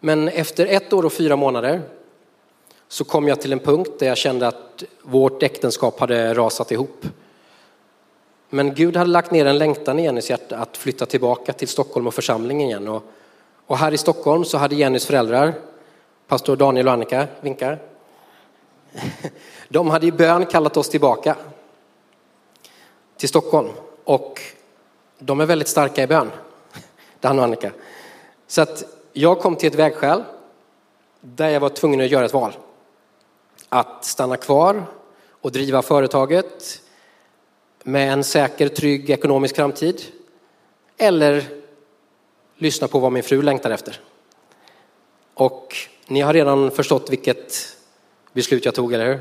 Men 0.00 0.28
efter 0.28 0.66
ett 0.66 0.92
år 0.92 1.04
och 1.04 1.12
fyra 1.12 1.36
månader 1.36 1.82
så 2.88 3.04
kom 3.04 3.28
jag 3.28 3.40
till 3.40 3.52
en 3.52 3.58
punkt 3.58 3.90
där 3.98 4.06
jag 4.06 4.16
kände 4.18 4.48
att 4.48 4.84
vårt 5.02 5.42
äktenskap 5.42 6.00
hade 6.00 6.34
rasat 6.34 6.72
ihop. 6.72 7.06
Men 8.50 8.74
Gud 8.74 8.96
hade 8.96 9.10
lagt 9.10 9.30
ner 9.30 9.46
en 9.46 9.58
längtan 9.58 9.98
i 9.98 10.02
Jennys 10.02 10.30
hjärta 10.30 10.56
att 10.56 10.76
flytta 10.76 11.06
tillbaka 11.06 11.52
till 11.52 11.68
Stockholm 11.68 12.06
och 12.06 12.14
församlingen 12.14 12.68
igen. 12.68 12.88
Och, 12.88 13.02
och 13.66 13.78
här 13.78 13.92
i 13.92 13.98
Stockholm 13.98 14.44
så 14.44 14.58
hade 14.58 14.74
Jennys 14.74 15.06
föräldrar, 15.06 15.54
pastor 16.28 16.56
Daniel 16.56 16.86
och 16.86 16.92
Annika, 16.92 17.26
vinkar. 17.40 17.78
De 19.68 19.90
hade 19.90 20.06
i 20.06 20.12
bön 20.12 20.46
kallat 20.46 20.76
oss 20.76 20.88
tillbaka 20.88 21.36
till 23.16 23.28
Stockholm 23.28 23.68
och 24.04 24.40
de 25.18 25.40
är 25.40 25.46
väldigt 25.46 25.68
starka 25.68 26.02
i 26.02 26.06
bön, 26.06 26.30
Dan 27.20 27.38
och 27.38 27.44
Annika. 27.44 27.72
Så 28.46 28.62
att 28.62 28.99
jag 29.12 29.40
kom 29.40 29.56
till 29.56 29.68
ett 29.68 29.74
vägskäl 29.74 30.24
där 31.20 31.48
jag 31.48 31.60
var 31.60 31.68
tvungen 31.68 32.00
att 32.00 32.10
göra 32.10 32.24
ett 32.24 32.32
val. 32.32 32.52
Att 33.68 34.04
stanna 34.04 34.36
kvar 34.36 34.84
och 35.40 35.52
driva 35.52 35.82
företaget 35.82 36.82
med 37.82 38.12
en 38.12 38.24
säker, 38.24 38.68
trygg 38.68 39.10
ekonomisk 39.10 39.56
framtid. 39.56 40.02
eller 40.96 41.44
lyssna 42.56 42.88
på 42.88 42.98
vad 42.98 43.12
min 43.12 43.22
fru 43.22 43.42
längtar 43.42 43.70
efter. 43.70 44.00
Och 45.34 45.76
ni 46.06 46.20
har 46.20 46.32
redan 46.32 46.70
förstått 46.70 47.10
vilket 47.10 47.76
beslut 48.32 48.64
jag 48.64 48.74
tog, 48.74 48.92
eller 48.92 49.06
hur? 49.06 49.18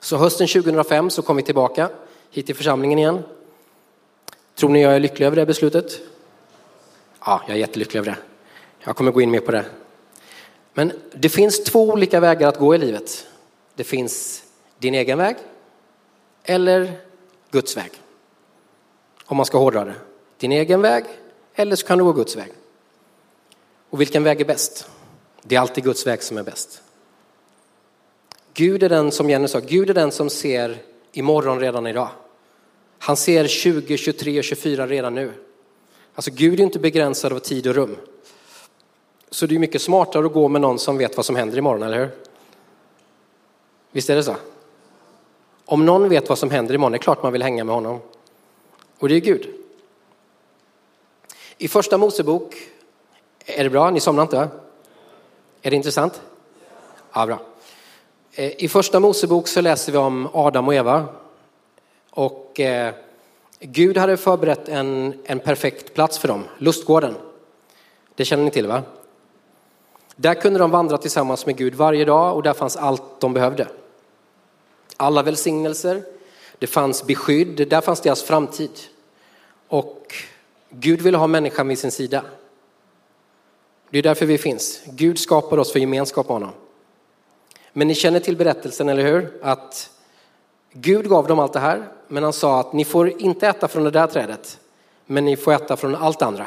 Så 0.00 0.16
hösten 0.16 0.48
2005 0.48 1.10
så 1.10 1.22
kom 1.22 1.36
vi 1.36 1.42
tillbaka 1.42 1.90
hit 2.30 2.46
till 2.46 2.54
församlingen 2.54 2.98
igen. 2.98 3.22
Tror 4.54 4.70
ni 4.70 4.82
jag 4.82 4.94
är 4.94 5.00
lycklig 5.00 5.26
över 5.26 5.36
det 5.36 5.46
beslutet? 5.46 6.00
Ja, 7.26 7.42
jag 7.46 7.56
är 7.56 7.60
jättelycklig 7.60 7.98
över 8.00 8.10
det. 8.10 8.18
Jag 8.78 8.96
kommer 8.96 9.12
gå 9.12 9.20
in 9.20 9.30
mer 9.30 9.40
på 9.40 9.52
det. 9.52 9.64
Men 10.74 10.92
det 11.14 11.28
finns 11.28 11.64
två 11.64 11.88
olika 11.88 12.20
vägar 12.20 12.48
att 12.48 12.58
gå 12.58 12.74
i 12.74 12.78
livet. 12.78 13.26
Det 13.74 13.84
finns 13.84 14.44
din 14.78 14.94
egen 14.94 15.18
väg 15.18 15.36
eller 16.44 16.92
Guds 17.50 17.76
väg. 17.76 17.90
Om 19.24 19.36
man 19.36 19.46
ska 19.46 19.58
hårdra 19.58 19.84
det. 19.84 19.94
Din 20.38 20.52
egen 20.52 20.82
väg 20.82 21.04
eller 21.54 21.76
så 21.76 21.86
kan 21.86 21.98
du 21.98 22.04
gå 22.04 22.12
Guds 22.12 22.36
väg. 22.36 22.52
Och 23.90 24.00
vilken 24.00 24.24
väg 24.24 24.40
är 24.40 24.44
bäst? 24.44 24.88
Det 25.42 25.56
är 25.56 25.60
alltid 25.60 25.84
Guds 25.84 26.06
väg 26.06 26.22
som 26.22 26.38
är 26.38 26.42
bäst. 26.42 26.82
Gud 28.54 28.82
är 28.82 28.88
den 28.88 29.12
som 29.12 29.30
Jenny 29.30 29.48
sa, 29.48 29.60
Gud 29.60 29.90
är 29.90 29.94
den 29.94 30.12
som 30.12 30.30
ser 30.30 30.78
imorgon 31.12 31.60
redan 31.60 31.86
idag. 31.86 32.08
Han 32.98 33.16
ser 33.16 33.46
20, 33.46 33.96
23 33.96 34.38
och 34.38 34.44
24 34.44 34.86
redan 34.86 35.14
nu. 35.14 35.32
Alltså 36.16 36.30
Gud 36.30 36.60
är 36.60 36.64
inte 36.64 36.78
begränsad 36.78 37.32
av 37.32 37.38
tid 37.38 37.66
och 37.66 37.74
rum. 37.74 37.96
Så 39.30 39.46
det 39.46 39.54
är 39.54 39.58
mycket 39.58 39.82
smartare 39.82 40.26
att 40.26 40.32
gå 40.32 40.48
med 40.48 40.60
någon 40.60 40.78
som 40.78 40.98
vet 40.98 41.16
vad 41.16 41.26
som 41.26 41.36
händer 41.36 41.58
imorgon, 41.58 41.82
eller 41.82 41.98
hur? 41.98 42.10
Visst 43.92 44.10
är 44.10 44.16
det 44.16 44.22
så? 44.22 44.36
Om 45.64 45.86
någon 45.86 46.08
vet 46.08 46.28
vad 46.28 46.38
som 46.38 46.50
händer 46.50 46.74
imorgon, 46.74 46.92
det 46.92 46.96
är 46.96 47.02
klart 47.02 47.22
man 47.22 47.32
vill 47.32 47.42
hänga 47.42 47.64
med 47.64 47.74
honom. 47.74 48.00
Och 48.98 49.08
det 49.08 49.14
är 49.14 49.20
Gud. 49.20 49.48
I 51.58 51.68
första 51.68 51.98
Mosebok, 51.98 52.54
är 53.44 53.64
det 53.64 53.70
bra? 53.70 53.90
Ni 53.90 54.00
somnar 54.00 54.22
inte 54.22 54.36
va? 54.36 54.48
Är 55.62 55.70
det 55.70 55.76
intressant? 55.76 56.22
Ja, 57.12 57.26
bra. 57.26 57.40
Eh, 58.32 58.64
I 58.64 58.68
första 58.68 59.00
Mosebok 59.00 59.48
så 59.48 59.60
läser 59.60 59.92
vi 59.92 59.98
om 59.98 60.28
Adam 60.32 60.68
och 60.68 60.74
Eva. 60.74 61.04
Och 62.10 62.60
eh, 62.60 62.94
Gud 63.60 63.96
hade 63.96 64.16
förberett 64.16 64.68
en, 64.68 65.14
en 65.24 65.40
perfekt 65.40 65.94
plats 65.94 66.18
för 66.18 66.28
dem, 66.28 66.44
lustgården. 66.58 67.14
Det 68.14 68.24
känner 68.24 68.44
ni 68.44 68.50
till 68.50 68.66
va? 68.66 68.82
Där 70.16 70.34
kunde 70.34 70.58
de 70.58 70.70
vandra 70.70 70.98
tillsammans 70.98 71.46
med 71.46 71.56
Gud 71.56 71.74
varje 71.74 72.04
dag 72.04 72.36
och 72.36 72.42
där 72.42 72.52
fanns 72.52 72.76
allt 72.76 73.20
de 73.20 73.32
behövde. 73.32 73.68
Alla 74.96 75.22
välsignelser, 75.22 76.02
det 76.58 76.66
fanns 76.66 77.06
beskydd, 77.06 77.68
där 77.68 77.80
fanns 77.80 78.00
deras 78.00 78.22
framtid. 78.22 78.70
Och 79.68 80.14
Gud 80.70 81.00
ville 81.02 81.18
ha 81.18 81.26
människan 81.26 81.68
vid 81.68 81.78
sin 81.78 81.90
sida. 81.90 82.24
Det 83.90 83.98
är 83.98 84.02
därför 84.02 84.26
vi 84.26 84.38
finns. 84.38 84.82
Gud 84.86 85.18
skapar 85.18 85.58
oss 85.58 85.72
för 85.72 85.80
gemenskap 85.80 86.28
med 86.28 86.34
honom. 86.34 86.52
Men 87.72 87.88
ni 87.88 87.94
känner 87.94 88.20
till 88.20 88.36
berättelsen, 88.36 88.88
eller 88.88 89.04
hur? 89.04 89.38
Att 89.42 89.90
Gud 90.72 91.08
gav 91.08 91.26
dem 91.26 91.38
allt 91.38 91.52
det 91.52 91.60
här, 91.60 91.88
men 92.08 92.22
han 92.22 92.32
sa 92.32 92.60
att 92.60 92.72
ni 92.72 92.84
får 92.84 93.22
inte 93.22 93.46
äta 93.46 93.68
från 93.68 93.84
det 93.84 93.90
där 93.90 94.06
trädet, 94.06 94.60
men 95.06 95.24
ni 95.24 95.36
får 95.36 95.52
äta 95.52 95.76
från 95.76 95.94
allt 95.94 96.22
andra. 96.22 96.46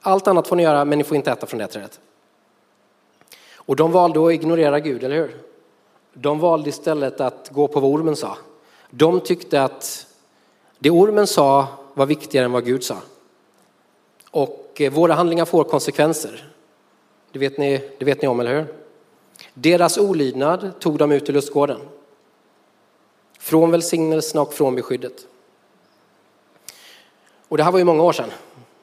Allt 0.00 0.28
annat 0.28 0.48
får 0.48 0.56
ni 0.56 0.62
göra, 0.62 0.84
men 0.84 0.98
ni 0.98 1.04
får 1.04 1.16
inte 1.16 1.30
äta 1.30 1.46
från 1.46 1.58
det 1.58 1.66
trädet. 1.66 2.00
Och 3.54 3.76
de 3.76 3.92
valde 3.92 4.26
att 4.26 4.32
ignorera 4.32 4.80
Gud, 4.80 5.04
eller 5.04 5.16
hur? 5.16 5.36
De 6.12 6.38
valde 6.38 6.68
istället 6.68 7.20
att 7.20 7.50
gå 7.52 7.68
på 7.68 7.80
vad 7.80 7.90
ormen 7.90 8.16
sa. 8.16 8.36
De 8.90 9.20
tyckte 9.20 9.62
att 9.62 10.06
det 10.78 10.90
ormen 10.90 11.26
sa 11.26 11.66
var 11.94 12.06
viktigare 12.06 12.44
än 12.44 12.52
vad 12.52 12.64
Gud 12.64 12.84
sa. 12.84 12.96
Och 14.30 14.80
eh, 14.80 14.92
våra 14.92 15.14
handlingar 15.14 15.44
får 15.44 15.64
konsekvenser. 15.64 16.52
Det 17.32 17.38
vet 17.38 17.58
ni, 17.58 17.90
det 17.98 18.04
vet 18.04 18.22
ni 18.22 18.28
om, 18.28 18.40
eller 18.40 18.54
hur? 18.54 18.74
Deras 19.54 19.98
olydnad 19.98 20.70
tog 20.80 20.98
dem 20.98 21.12
ut 21.12 21.28
ur 21.28 21.32
lustgården. 21.32 21.80
Från 23.38 23.70
välsignelserna 23.70 24.42
och 24.42 24.54
från 24.54 24.74
beskyddet. 24.74 25.26
Och 27.48 27.56
det 27.56 27.62
här 27.62 27.72
var 27.72 27.78
ju 27.78 27.84
många 27.84 28.02
år 28.02 28.12
sedan, 28.12 28.30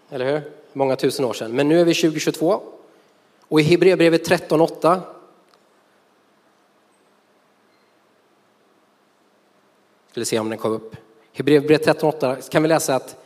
eller 0.09 0.31
hur? 0.31 0.51
Många 0.73 0.95
tusen 0.95 1.25
år 1.25 1.33
sedan. 1.33 1.51
Men 1.51 1.69
nu 1.69 1.81
är 1.81 1.85
vi 1.85 1.93
2022 1.93 2.61
och 3.47 3.59
i 3.59 3.63
Hebreerbrevet 3.63 4.29
13.8 4.29 5.01
skulle 10.15 10.25
se 10.25 10.39
om 10.39 10.49
den 10.49 10.59
kom 10.59 10.71
upp. 10.71 10.95
Hebreerbrevet 11.33 11.87
13.8 11.87 12.49
kan 12.49 12.61
vi 12.61 12.69
läsa 12.69 12.95
att 12.95 13.17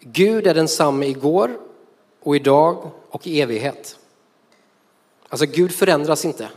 Gud 0.00 0.46
är 0.46 0.54
densamme 0.54 1.06
igår 1.06 1.58
och 2.22 2.36
idag 2.36 2.90
och 3.08 3.26
i 3.26 3.40
evighet. 3.40 3.98
Alltså 5.28 5.46
Gud 5.46 5.72
förändras 5.72 6.24
inte. 6.24 6.48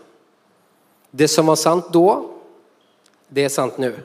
Det 1.12 1.28
som 1.28 1.46
var 1.46 1.56
sant 1.56 1.86
då, 1.92 2.38
det 3.29 3.43
är 3.43 3.50
sant 3.50 3.77
nu. 3.77 4.00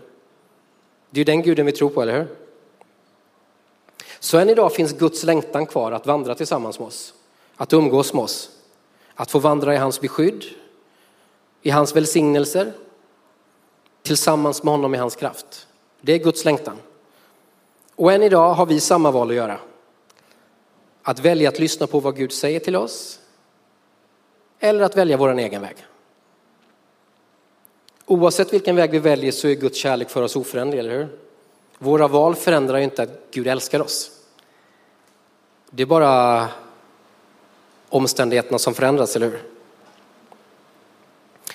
Det 1.11 1.17
är 1.17 1.21
ju 1.21 1.25
den 1.25 1.43
guden 1.43 1.67
vi 1.67 1.73
tror 1.73 1.91
på, 1.91 2.03
eller 2.03 2.19
hur? 2.19 2.27
Så 4.21 4.39
än 4.39 4.51
idag 4.51 4.73
finns 4.73 4.93
Guds 4.93 5.23
längtan 5.23 5.67
kvar 5.67 5.93
att 5.93 6.07
vandra 6.07 6.35
tillsammans 6.35 6.79
med 6.79 6.89
oss, 6.89 7.15
att 7.57 7.73
umgås 7.73 8.13
med 8.15 8.23
oss, 8.23 8.51
att 9.15 9.31
få 9.31 9.39
vandra 9.39 9.75
i 9.75 9.77
hans 9.77 10.01
beskydd, 10.01 10.45
i 11.63 11.71
hans 11.71 11.97
välsignelser, 11.97 12.73
tillsammans 14.03 14.63
med 14.63 14.73
honom 14.73 14.95
i 14.95 14.99
hans 14.99 15.17
kraft. 15.17 15.67
Det 16.01 16.13
är 16.13 16.19
Guds 16.19 16.45
längtan. 16.45 16.77
Och 17.95 18.13
än 18.13 18.23
idag 18.23 18.55
har 18.55 18.67
vi 18.67 18.81
samma 18.81 19.11
val 19.11 19.31
att 19.31 19.37
göra. 19.37 19.59
Att 21.03 21.19
välja 21.19 21.49
att 21.49 21.59
lyssna 21.59 21.87
på 21.87 22.01
vad 22.01 22.17
Gud 22.17 22.33
säger 22.33 22.61
till 22.61 22.77
oss 22.77 23.21
eller 24.59 24.85
att 24.85 24.97
välja 24.97 25.17
vår 25.17 25.39
egen 25.39 25.63
väg. 25.63 25.77
Oavsett 28.07 28.53
vilken 28.53 28.77
väg 28.77 28.91
vi 28.91 28.99
väljer 28.99 29.33
så 29.33 29.49
är 29.49 29.55
Guds 29.55 29.79
kärlek 29.79 30.11
för 30.11 30.23
oss 30.23 30.37
oföränderlig, 30.37 30.81
eller 30.81 30.99
hur? 30.99 31.09
Våra 31.79 32.09
val 32.09 32.35
förändrar 32.35 32.79
ju 32.79 32.85
inte 32.85 33.03
att 33.03 33.21
Gud 33.31 33.47
älskar 33.47 33.81
oss. 33.81 34.11
Det 35.71 35.83
är 35.83 35.87
bara 35.87 36.49
omständigheterna 37.89 38.59
som 38.59 38.75
förändras, 38.75 39.17
eller 39.17 39.27
hur? 39.31 39.43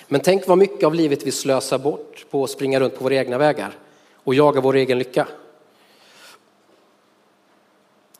Men 0.08 0.20
tänk 0.20 0.46
vad 0.46 0.58
mycket 0.58 0.84
av 0.84 0.94
livet 0.94 1.22
vi 1.22 1.30
slösar 1.30 1.78
bort 1.78 2.26
på 2.30 2.44
att 2.44 2.50
springa 2.50 2.80
runt 2.80 2.98
på 2.98 3.04
våra 3.04 3.14
egna 3.14 3.38
vägar 3.38 3.78
och 4.14 4.34
jaga 4.34 4.60
vår 4.60 4.74
egen 4.74 4.98
lycka. 4.98 5.28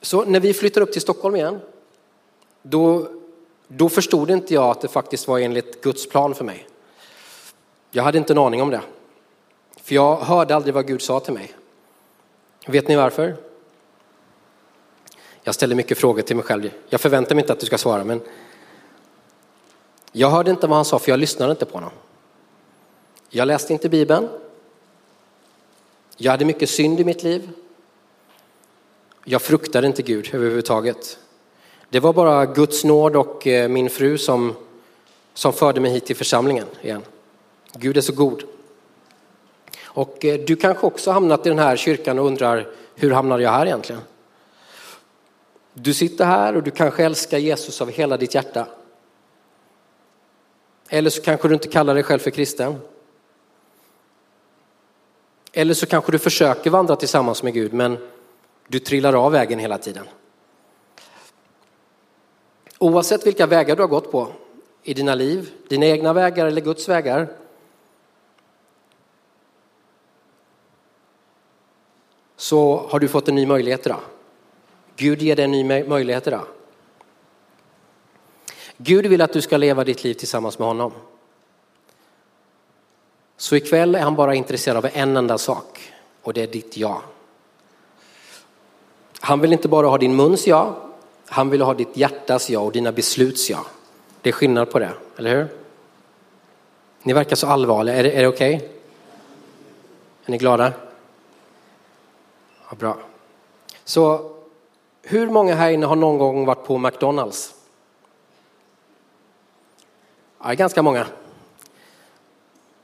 Så 0.01 0.25
när 0.25 0.41
vi 0.41 0.55
flyttar 0.55 0.81
upp 0.81 0.93
till 0.93 1.01
Stockholm 1.01 1.37
igen, 1.37 1.61
då, 2.63 3.09
då 3.69 3.89
förstod 3.89 4.31
inte 4.31 4.55
jag 4.55 4.65
att 4.65 4.81
det 4.81 4.89
faktiskt 4.89 5.29
var 5.29 5.39
enligt 5.39 5.83
Guds 5.83 6.09
plan 6.09 6.35
för 6.35 6.45
mig. 6.45 6.67
Jag 7.91 8.03
hade 8.03 8.19
inte 8.19 8.33
en 8.33 8.39
aning 8.39 8.63
om 8.63 8.71
det. 8.71 8.81
För 9.77 9.95
jag 9.95 10.17
hörde 10.17 10.57
aldrig 10.57 10.75
vad 10.75 10.87
Gud 10.87 11.03
sa 11.03 11.21
till 11.21 11.33
mig. 11.33 11.53
Vet 12.67 12.89
ni 12.89 12.97
varför? 12.97 13.37
Jag 15.43 15.55
ställer 15.55 15.75
mycket 15.75 15.99
frågor 15.99 16.23
till 16.23 16.37
mig 16.37 16.45
själv. 16.45 16.71
Jag 16.89 17.01
förväntar 17.01 17.35
mig 17.35 17.43
inte 17.43 17.53
att 17.53 17.61
du 17.61 17.67
ska 17.67 17.79
svara, 17.79 18.05
men 18.05 18.21
jag 20.13 20.31
hörde 20.31 20.51
inte 20.51 20.67
vad 20.67 20.77
han 20.77 20.85
sa 20.85 20.99
för 20.99 21.11
jag 21.11 21.21
lyssnade 21.21 21.51
inte 21.51 21.65
på 21.65 21.75
honom. 21.75 21.91
Jag 23.29 23.47
läste 23.47 23.73
inte 23.73 23.89
Bibeln. 23.89 24.29
Jag 26.17 26.31
hade 26.31 26.45
mycket 26.45 26.71
synd 26.71 27.01
i 27.01 27.05
mitt 27.05 27.23
liv. 27.23 27.51
Jag 29.25 29.43
fruktade 29.43 29.87
inte 29.87 30.03
Gud 30.03 30.35
överhuvudtaget. 30.35 31.19
Det 31.89 32.01
var 32.01 32.13
bara 32.13 32.47
Guds 32.47 32.85
nåd 32.85 33.17
och 33.17 33.47
eh, 33.47 33.69
min 33.69 33.91
fru 33.91 34.19
som, 34.19 34.55
som 35.35 35.53
förde 35.53 35.81
mig 35.81 35.93
hit 35.93 36.07
till 36.07 36.17
församlingen 36.17 36.67
igen. 36.83 37.03
Gud 37.73 37.97
är 37.97 38.01
så 38.01 38.13
god. 38.13 38.43
Och 39.85 40.25
eh, 40.25 40.41
du 40.41 40.57
kanske 40.57 40.87
också 40.87 41.11
hamnat 41.11 41.47
i 41.47 41.49
den 41.49 41.59
här 41.59 41.77
kyrkan 41.77 42.19
och 42.19 42.27
undrar, 42.27 42.69
hur 42.95 43.11
hamnade 43.11 43.43
jag 43.43 43.51
här 43.51 43.67
egentligen? 43.67 44.03
Du 45.75 45.95
sitter 45.95 46.25
här 46.25 46.57
och 46.57 46.63
du 46.63 46.71
kanske 46.71 47.05
älskar 47.05 47.39
Jesus 47.39 47.81
av 47.81 47.91
hela 47.91 48.17
ditt 48.17 48.35
hjärta. 48.35 48.67
Eller 50.89 51.11
så 51.11 51.23
kanske 51.23 51.49
du 51.49 51.55
inte 51.55 51.69
kallar 51.69 51.95
dig 51.95 52.03
själv 52.03 52.19
för 52.19 52.31
kristen. 52.31 52.81
Eller 55.53 55.75
så 55.75 55.87
kanske 55.87 56.13
du 56.13 56.19
försöker 56.19 56.71
vandra 56.71 56.97
tillsammans 56.97 57.43
med 57.43 57.55
Gud 57.55 57.73
men 57.73 57.99
du 58.69 58.79
trillar 58.79 59.13
av 59.13 59.33
vägen 59.33 59.59
hela 59.59 59.79
tiden. 59.79 60.05
Oavsett 62.79 63.27
vilka 63.27 63.47
vägar 63.47 63.77
du 63.77 63.83
har 63.83 63.89
gått 63.89 64.13
på 64.13 64.29
i 64.83 64.95
dina 64.95 65.15
liv, 65.15 65.51
dina 65.69 65.87
egna 65.87 66.13
vägar 66.13 66.47
eller 66.47 66.61
Guds 66.61 66.89
vägar, 66.89 67.29
så 72.41 72.87
har 72.91 73.01
du 73.01 73.09
fått 73.09 73.29
en 73.29 73.35
ny 73.35 73.47
möjlighet 73.47 73.87
idag. 73.87 74.01
Gud 74.97 75.23
ger 75.23 75.37
dig 75.37 75.45
en 75.45 75.51
ny 75.51 75.65
möjlighet 75.85 76.27
idag. 76.27 76.45
Gud 78.77 79.07
vill 79.07 79.21
att 79.21 79.33
du 79.33 79.41
ska 79.41 79.57
leva 79.57 79.85
ditt 79.85 80.05
liv 80.05 80.15
tillsammans 80.15 80.59
med 80.59 80.69
honom. 80.69 80.93
Så 83.37 83.57
ikväll 83.57 83.95
är 83.95 84.01
han 84.01 84.15
bara 84.17 84.35
intresserad 84.35 84.77
av 84.77 84.89
en 84.93 85.17
enda 85.17 85.39
sak 85.39 85.93
och 86.23 86.33
det 86.33 86.43
är 86.43 86.47
ditt 86.47 86.77
ja. 86.77 87.03
Han 89.21 89.41
vill 89.41 89.53
inte 89.53 89.69
bara 89.69 89.87
ha 89.87 89.99
din 89.99 90.17
muns 90.17 90.47
ja, 90.47 90.77
han 91.27 91.51
vill 91.51 91.63
ha 91.63 91.75
ditt 91.75 91.97
hjärtas 91.97 92.51
ja 92.51 92.61
och 92.61 92.73
dina 92.73 92.93
besluts 92.93 93.51
ja. 93.51 93.67
Det 94.23 94.29
är 94.29 94.33
skillnad 94.33 94.71
på 94.71 94.79
det, 94.79 94.93
eller 95.17 95.37
hur? 95.37 95.49
Ni 97.03 97.13
verkar 97.13 97.37
så 97.37 97.47
allvarliga, 97.47 97.95
är 97.95 98.03
det, 98.03 98.11
är 98.11 98.23
det 98.23 98.29
okej? 98.29 98.57
Okay? 98.57 98.69
Är 100.25 100.31
ni 100.31 100.39
glada? 100.39 100.73
Ja, 102.71 102.77
bra. 102.77 102.97
Så 103.85 104.31
hur 105.03 105.31
många 105.31 105.55
här 105.55 105.71
inne 105.71 105.87
har 105.87 105.97
någon 105.97 106.19
gång 106.19 106.47
varit 106.47 106.65
på 106.65 106.79
McDonalds? 106.79 107.55
Ja, 110.43 110.53
ganska 110.53 110.83
många. 110.83 111.07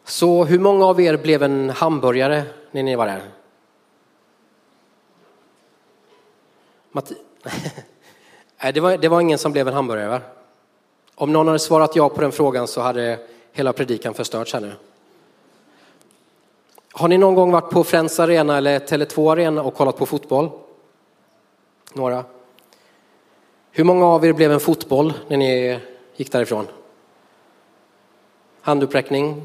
Så 0.05 0.45
hur 0.45 0.59
många 0.59 0.87
av 0.87 1.01
er 1.01 1.17
blev 1.17 1.43
en 1.43 1.71
hamburgare 1.71 2.43
när 2.71 2.83
ni 2.83 2.97
var 2.97 3.07
där? 3.07 3.23
Matti 6.93 7.17
Nej, 8.63 8.73
det 8.73 8.81
var, 8.81 8.97
det 8.97 9.09
var 9.09 9.21
ingen 9.21 9.39
som 9.39 9.53
blev 9.53 9.69
en 9.69 9.75
hamburgare 9.75 10.09
va? 10.09 10.21
Om 11.15 11.33
någon 11.33 11.47
hade 11.47 11.59
svarat 11.59 11.97
ja 11.97 12.09
på 12.09 12.21
den 12.21 12.33
frågan 12.33 12.69
så 12.69 12.81
hade 12.81 13.19
hela 13.53 13.73
predikan 13.73 14.15
förstörts 14.15 14.53
här 14.53 14.61
nu. 14.61 14.73
Har 16.99 17.09
ni 17.09 17.19
någon 17.19 17.35
gång 17.35 17.53
varit 17.53 17.71
på 17.71 17.85
Friends 17.85 18.21
Arena 18.21 18.57
eller 18.57 18.79
Tele2 18.79 19.33
Arena 19.33 19.63
och 19.63 19.75
kollat 19.75 19.97
på 19.97 20.07
fotboll? 20.07 20.51
Några? 21.93 22.25
Hur 23.71 23.85
många 23.85 24.07
av 24.07 24.27
er 24.27 24.33
blev 24.33 24.53
en 24.53 24.61
fotboll 24.61 25.13
när 25.29 25.37
ni 25.37 25.81
gick 26.17 26.33
därifrån? 26.33 26.67
Handuppräckning? 28.61 29.43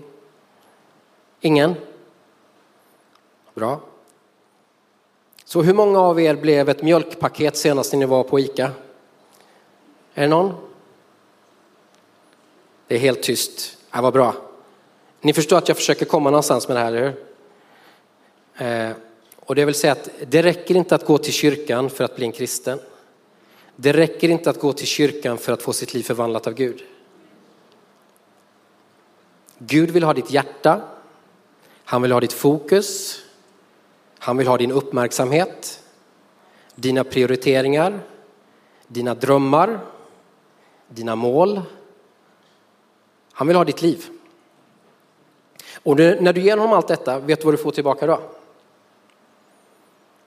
Ingen? 1.39 1.75
Bra. 3.53 3.79
Så 5.45 5.61
hur 5.61 5.73
många 5.73 5.99
av 5.99 6.21
er 6.21 6.35
blev 6.35 6.69
ett 6.69 6.83
mjölkpaket 6.83 7.57
senast 7.57 7.93
när 7.93 7.99
ni 7.99 8.05
var 8.05 8.23
på 8.23 8.39
ICA? 8.39 8.71
Är 10.13 10.21
det 10.21 10.27
någon? 10.27 10.53
Det 12.87 12.95
är 12.95 12.99
helt 12.99 13.23
tyst. 13.23 13.77
Ja, 13.91 14.01
vad 14.01 14.13
bra. 14.13 14.35
Ni 15.21 15.33
förstår 15.33 15.57
att 15.57 15.67
jag 15.67 15.77
försöker 15.77 16.05
komma 16.05 16.29
någonstans 16.29 16.67
med 16.67 16.77
det 16.77 16.81
här, 16.81 16.87
eller 16.87 17.01
hur? 17.01 17.30
Eh, 18.61 18.91
och 19.35 19.55
det 19.55 19.65
vill 19.65 19.75
säga 19.75 19.93
att 19.93 20.09
det 20.27 20.41
räcker 20.41 20.75
inte 20.75 20.95
att 20.95 21.05
gå 21.05 21.17
till 21.17 21.33
kyrkan 21.33 21.89
för 21.89 22.03
att 22.03 22.15
bli 22.15 22.25
en 22.25 22.31
kristen. 22.31 22.79
Det 23.75 23.93
räcker 23.93 24.29
inte 24.29 24.49
att 24.49 24.59
gå 24.59 24.73
till 24.73 24.87
kyrkan 24.87 25.37
för 25.37 25.53
att 25.53 25.61
få 25.61 25.73
sitt 25.73 25.93
liv 25.93 26.03
förvandlat 26.03 26.47
av 26.47 26.53
Gud. 26.53 26.83
Gud 29.57 29.91
vill 29.91 30.03
ha 30.03 30.13
ditt 30.13 30.31
hjärta. 30.31 30.81
Han 31.83 32.01
vill 32.01 32.11
ha 32.11 32.19
ditt 32.19 32.33
fokus. 32.33 33.19
Han 34.19 34.37
vill 34.37 34.47
ha 34.47 34.57
din 34.57 34.71
uppmärksamhet, 34.71 35.83
dina 36.75 37.03
prioriteringar, 37.03 37.99
dina 38.87 39.15
drömmar, 39.15 39.79
dina 40.87 41.15
mål. 41.15 41.61
Han 43.33 43.47
vill 43.47 43.55
ha 43.55 43.63
ditt 43.63 43.81
liv. 43.81 44.05
Och 45.83 45.97
när 45.97 46.33
du 46.33 46.41
ger 46.41 46.57
honom 46.57 46.73
allt 46.73 46.87
detta, 46.87 47.19
vet 47.19 47.39
du 47.39 47.45
vad 47.45 47.53
du 47.53 47.57
får 47.57 47.71
tillbaka 47.71 48.07
då? 48.07 48.21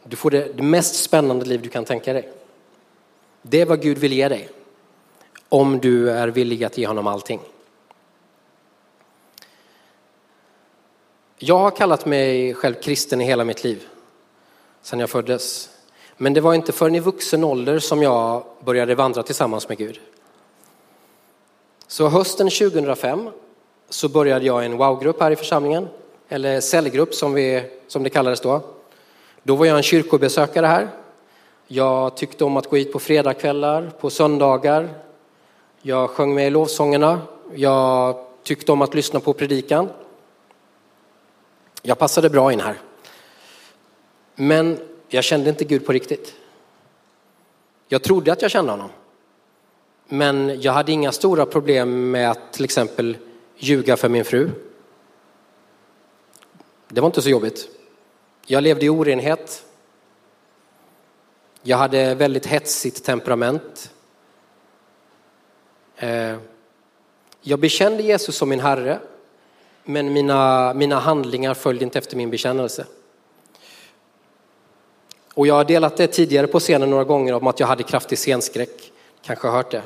Du 0.04 0.16
får 0.16 0.30
det, 0.30 0.62
mest 0.62 0.94
spännande 0.94 1.44
liv 1.44 1.62
du 1.62 1.68
kan 1.68 1.84
tänka 1.84 2.12
dig. 2.12 2.32
Det 3.42 3.60
är 3.60 3.66
vad 3.66 3.82
Gud 3.82 3.98
vill 3.98 4.12
ge 4.12 4.28
dig. 4.28 4.48
Om 5.48 5.78
du 5.78 6.10
är 6.10 6.28
villig 6.28 6.64
att 6.64 6.78
ge 6.78 6.86
honom 6.86 7.06
allting. 7.06 7.40
Jag 11.38 11.58
har 11.58 11.70
kallat 11.70 12.06
mig 12.06 12.54
själv 12.54 12.74
kristen 12.74 13.20
i 13.20 13.24
hela 13.24 13.44
mitt 13.44 13.64
liv. 13.64 13.86
Sedan 14.82 15.00
jag 15.00 15.10
föddes. 15.10 15.70
Men 16.16 16.34
det 16.34 16.40
var 16.40 16.54
inte 16.54 16.72
förrän 16.72 16.94
i 16.94 17.00
vuxen 17.00 17.44
ålder 17.44 17.78
som 17.78 18.02
jag 18.02 18.44
började 18.64 18.94
vandra 18.94 19.22
tillsammans 19.22 19.68
med 19.68 19.78
Gud. 19.78 20.00
Så 21.86 22.08
hösten 22.08 22.50
2005 22.50 23.30
så 23.88 24.08
började 24.08 24.46
jag 24.46 24.64
en 24.64 24.76
wow-grupp 24.76 25.20
här 25.20 25.30
i 25.30 25.36
församlingen. 25.36 25.88
Eller 26.28 26.60
cellgrupp 26.60 27.14
som, 27.14 27.32
vi, 27.32 27.70
som 27.86 28.02
det 28.02 28.10
kallades 28.10 28.40
då. 28.40 28.73
Då 29.46 29.56
var 29.56 29.66
jag 29.66 29.76
en 29.76 29.82
kyrkobesökare 29.82 30.66
här. 30.66 30.88
Jag 31.66 32.16
tyckte 32.16 32.44
om 32.44 32.56
att 32.56 32.66
gå 32.66 32.76
hit 32.76 32.92
på 32.92 32.98
fredagskvällar, 32.98 33.90
på 34.00 34.10
söndagar. 34.10 34.88
Jag 35.82 36.10
sjöng 36.10 36.34
med 36.34 36.46
i 36.46 36.50
lovsångerna. 36.50 37.20
Jag 37.54 38.16
tyckte 38.42 38.72
om 38.72 38.82
att 38.82 38.94
lyssna 38.94 39.20
på 39.20 39.32
predikan. 39.32 39.88
Jag 41.82 41.98
passade 41.98 42.30
bra 42.30 42.52
in 42.52 42.60
här. 42.60 42.78
Men 44.34 44.78
jag 45.08 45.24
kände 45.24 45.50
inte 45.50 45.64
Gud 45.64 45.86
på 45.86 45.92
riktigt. 45.92 46.34
Jag 47.88 48.02
trodde 48.02 48.32
att 48.32 48.42
jag 48.42 48.50
kände 48.50 48.70
honom. 48.70 48.90
Men 50.08 50.60
jag 50.60 50.72
hade 50.72 50.92
inga 50.92 51.12
stora 51.12 51.46
problem 51.46 52.10
med 52.10 52.30
att 52.30 52.52
till 52.52 52.64
exempel 52.64 53.16
ljuga 53.56 53.96
för 53.96 54.08
min 54.08 54.24
fru. 54.24 54.50
Det 56.88 57.00
var 57.00 57.06
inte 57.06 57.22
så 57.22 57.28
jobbigt. 57.28 57.68
Jag 58.46 58.62
levde 58.62 58.86
i 58.86 58.88
orenhet. 58.88 59.64
Jag 61.62 61.76
hade 61.76 62.14
väldigt 62.14 62.46
hetsigt 62.46 63.04
temperament. 63.04 63.90
Eh, 65.96 66.36
jag 67.40 67.58
bekände 67.58 68.02
Jesus 68.02 68.36
som 68.36 68.48
min 68.48 68.60
Herre, 68.60 68.98
men 69.84 70.12
mina, 70.12 70.74
mina 70.74 70.98
handlingar 70.98 71.54
följde 71.54 71.84
inte 71.84 71.98
efter 71.98 72.16
min 72.16 72.30
bekännelse. 72.30 72.86
Och 75.34 75.46
jag 75.46 75.54
har 75.54 75.64
delat 75.64 75.96
det 75.96 76.06
tidigare 76.06 76.46
på 76.46 76.60
scenen 76.60 76.90
några 76.90 77.04
gånger 77.04 77.32
om 77.32 77.46
att 77.46 77.60
jag 77.60 77.66
hade 77.66 77.82
kraftig 77.82 78.18
scenskräck. 78.18 78.92
Kanske 79.22 79.48
har 79.48 79.56
hört 79.56 79.70
det. 79.70 79.82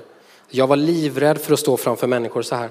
Jag 0.49 0.67
var 0.67 0.77
livrädd 0.77 1.39
för 1.39 1.53
att 1.53 1.61
stå 1.61 1.77
framför 1.77 2.07
människor 2.07 2.43
så 2.43 2.55
här. 2.55 2.71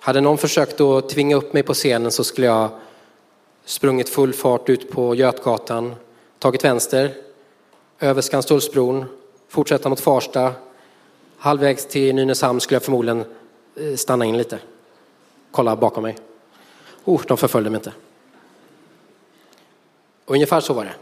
Hade 0.00 0.20
någon 0.20 0.38
försökt 0.38 0.80
att 0.80 1.08
tvinga 1.08 1.36
upp 1.36 1.52
mig 1.52 1.62
på 1.62 1.74
scenen 1.74 2.10
så 2.12 2.24
skulle 2.24 2.46
jag 2.46 2.70
sprungit 3.70 4.08
full 4.08 4.32
fart 4.32 4.68
ut 4.68 4.90
på 4.90 5.14
Götgatan, 5.14 5.94
tagit 6.38 6.64
vänster, 6.64 7.14
över 8.00 8.22
Skanstullsbron, 8.22 9.04
fortsätta 9.48 9.88
mot 9.88 10.00
Farsta. 10.00 10.52
Halvvägs 11.38 11.86
till 11.86 12.14
Nynäshamn 12.14 12.60
skulle 12.60 12.76
jag 12.76 12.82
förmodligen 12.82 13.24
eh, 13.76 13.96
stanna 13.96 14.24
in 14.24 14.38
lite. 14.38 14.58
Kolla 15.50 15.76
bakom 15.76 16.02
mig. 16.02 16.16
Oh, 17.04 17.22
de 17.26 17.36
förföljde 17.36 17.70
mig 17.70 17.78
inte. 17.78 17.92
ungefär 20.26 20.60
så 20.60 20.72
var 20.74 20.84
det. 20.84 20.94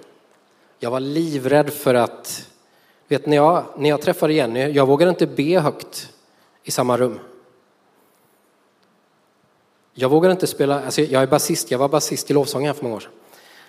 Jag 0.78 0.90
var 0.90 1.00
livrädd 1.00 1.72
för 1.72 1.94
att, 1.94 2.48
vet 3.09 3.26
när 3.26 3.37
jag, 3.37 3.64
när 3.76 3.88
jag 3.88 4.02
träffade 4.02 4.33
Jenny, 4.33 4.70
jag 4.70 4.87
vågade 4.87 5.11
inte 5.11 5.26
be 5.26 5.61
högt 5.61 6.12
i 6.62 6.70
samma 6.70 6.96
rum. 6.96 7.18
Jag 10.01 10.09
vågade 10.09 10.33
inte 10.33 10.47
spela, 10.47 10.85
alltså 10.85 11.01
jag 11.01 11.23
är 11.23 11.27
basist, 11.27 11.71
jag 11.71 11.79
var 11.79 11.89
basist 11.89 12.31
i 12.31 12.35
lovsången 12.35 12.67
här 12.67 12.75
för 12.75 12.83
många 12.83 12.97
år 12.97 13.01
sedan. 13.01 13.13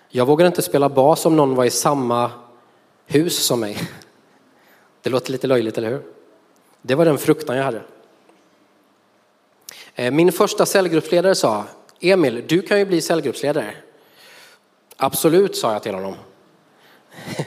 Jag 0.09 0.25
vågade 0.25 0.47
inte 0.47 0.61
spela 0.61 0.89
bas 0.89 1.25
om 1.25 1.35
någon 1.35 1.55
var 1.55 1.65
i 1.65 1.69
samma 1.69 2.31
hus 3.05 3.45
som 3.45 3.59
mig. 3.59 3.77
Det 5.01 5.09
låter 5.09 5.31
lite 5.31 5.47
löjligt, 5.47 5.77
eller 5.77 5.89
hur? 5.89 6.01
Det 6.81 6.95
var 6.95 7.05
den 7.05 7.17
fruktan 7.17 7.57
jag 7.57 7.63
hade. 7.63 7.81
Eh, 9.95 10.11
min 10.11 10.31
första 10.31 10.65
cellgruppsledare 10.65 11.35
sa, 11.35 11.63
Emil, 11.99 12.43
du 12.47 12.61
kan 12.61 12.79
ju 12.79 12.85
bli 12.85 13.01
cellgruppsledare. 13.01 13.73
Absolut, 14.97 15.57
sa 15.57 15.73
jag 15.73 15.83
till 15.83 15.93
honom. 15.93 16.15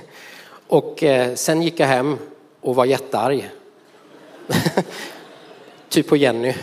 Och 0.67 1.03
eh, 1.03 1.35
sen 1.35 1.63
gick 1.63 1.81
jag 1.81 1.87
hem 1.87 2.19
och 2.61 2.75
var 2.75 2.85
jättearg. 2.85 3.51
typ 5.89 6.09
på 6.09 6.17
Jenny. 6.17 6.55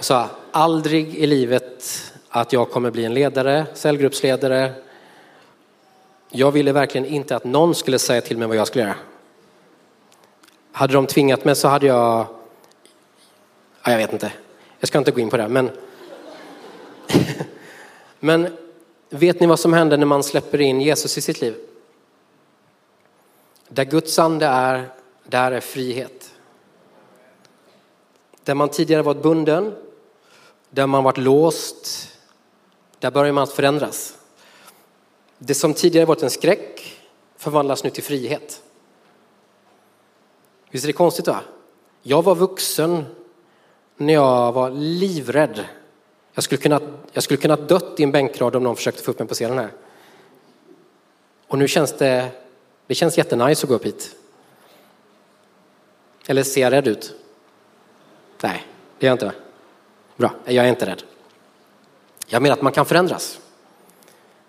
Sa 0.00 0.28
aldrig 0.50 1.14
i 1.14 1.26
livet 1.26 1.84
att 2.28 2.52
jag 2.52 2.70
kommer 2.70 2.90
bli 2.90 3.04
en 3.04 3.14
ledare, 3.14 3.66
cellgruppsledare. 3.74 4.72
Jag 6.30 6.52
ville 6.52 6.72
verkligen 6.72 7.06
inte 7.06 7.36
att 7.36 7.44
någon 7.44 7.74
skulle 7.74 7.98
säga 7.98 8.20
till 8.20 8.38
mig 8.38 8.48
vad 8.48 8.56
jag 8.56 8.66
skulle 8.66 8.84
göra. 8.84 8.94
Hade 10.72 10.92
de 10.92 11.06
tvingat 11.06 11.44
mig 11.44 11.56
så 11.56 11.68
hade 11.68 11.86
jag, 11.86 12.26
ja, 13.82 13.90
jag 13.90 13.96
vet 13.96 14.12
inte, 14.12 14.32
jag 14.80 14.88
ska 14.88 14.98
inte 14.98 15.10
gå 15.10 15.20
in 15.20 15.30
på 15.30 15.36
det, 15.36 15.48
men 15.48 15.70
men 18.20 18.56
vet 19.10 19.40
ni 19.40 19.46
vad 19.46 19.60
som 19.60 19.72
händer 19.72 19.96
när 19.96 20.06
man 20.06 20.22
släpper 20.22 20.60
in 20.60 20.80
Jesus 20.80 21.18
i 21.18 21.20
sitt 21.20 21.40
liv? 21.40 21.54
Där 23.68 23.84
Guds 23.84 24.18
ande 24.18 24.46
är, 24.46 24.88
där 25.24 25.52
är 25.52 25.60
frihet. 25.60 26.34
Där 28.44 28.54
man 28.54 28.68
tidigare 28.68 29.02
varit 29.02 29.22
bunden, 29.22 29.74
där 30.70 30.86
man 30.86 31.04
varit 31.04 31.18
låst, 31.18 32.08
där 32.98 33.10
börjar 33.10 33.32
man 33.32 33.42
att 33.42 33.52
förändras. 33.52 34.18
Det 35.38 35.54
som 35.54 35.74
tidigare 35.74 36.06
varit 36.06 36.22
en 36.22 36.30
skräck 36.30 37.00
förvandlas 37.36 37.84
nu 37.84 37.90
till 37.90 38.02
frihet. 38.02 38.62
Visst 40.70 40.84
är 40.84 40.86
det 40.86 40.92
konstigt 40.92 41.26
va? 41.26 41.40
Jag 42.02 42.22
var 42.22 42.34
vuxen 42.34 43.04
när 43.96 44.14
jag 44.14 44.52
var 44.52 44.70
livrädd. 44.70 45.64
Jag 46.32 46.44
skulle 46.44 46.60
kunna, 46.60 46.80
jag 47.12 47.22
skulle 47.22 47.40
kunna 47.40 47.56
dött 47.56 48.00
i 48.00 48.02
en 48.02 48.12
bänkrad 48.12 48.56
om 48.56 48.62
någon 48.62 48.76
försökte 48.76 49.02
få 49.02 49.10
upp 49.10 49.18
mig 49.18 49.28
på 49.28 49.34
scenen 49.34 49.58
här. 49.58 49.72
Och 51.46 51.58
nu 51.58 51.68
känns 51.68 51.92
det 51.92 52.30
Det 52.86 52.94
känns 52.94 53.18
jättenice 53.18 53.64
att 53.64 53.68
gå 53.68 53.74
upp 53.74 53.86
hit. 53.86 54.16
Eller 56.26 56.42
ser 56.42 56.60
jag 56.60 56.72
rädd 56.72 56.88
ut? 56.88 57.14
Nej, 58.42 58.66
det 58.98 59.06
är 59.06 59.10
jag 59.10 59.14
inte. 59.14 59.32
Bra, 60.18 60.30
jag 60.44 60.64
är 60.64 60.68
inte 60.68 60.86
rädd. 60.86 61.02
Jag 62.26 62.42
menar 62.42 62.56
att 62.56 62.62
man 62.62 62.72
kan 62.72 62.86
förändras. 62.86 63.38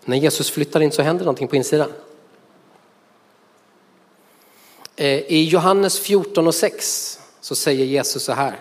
När 0.06 0.18
Jesus 0.18 0.52
flyttar 0.52 0.82
in 0.82 0.92
så 0.92 1.02
händer 1.02 1.26
någonting 1.26 1.48
på 1.48 1.56
insidan. 1.56 1.92
Eh, 4.96 5.08
I 5.08 5.50
Johannes 5.50 6.00
14 6.00 6.48
och 6.48 6.56
6 6.56 7.20
så 7.42 7.56
säger 7.56 7.86
Jesus 7.86 8.24
så 8.24 8.34
här. 8.34 8.60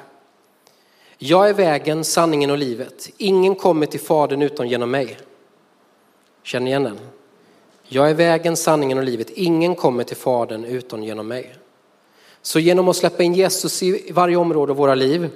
Jag 1.19 1.49
är 1.49 1.55
vägen, 1.55 2.05
sanningen 2.05 2.51
och 2.51 2.59
livet. 2.59 3.11
Ingen 3.17 3.55
kommer 3.55 3.87
till 3.87 4.01
Fadern 4.01 4.43
utom 4.43 4.67
genom 4.67 4.91
mig. 4.91 5.19
Känner 6.43 6.67
igen 6.67 6.83
den? 6.83 6.99
Jag 7.83 8.11
är 8.11 8.15
vägen, 8.15 8.57
sanningen 8.57 8.99
och 8.99 9.05
livet. 9.05 9.31
Ingen 9.31 9.75
kommer 9.75 10.05
till 10.05 10.17
Fadern 10.17 10.65
utom 10.65 11.05
genom 11.05 11.29
mig. 11.29 11.55
Så 12.43 12.59
genom 12.59 12.89
att 12.89 12.97
släppa 12.97 13.23
in 13.23 13.35
Jesus 13.35 13.83
i 13.83 14.13
varje 14.13 14.37
område 14.37 14.73
av 14.73 14.77
våra 14.77 14.95
liv 14.95 15.31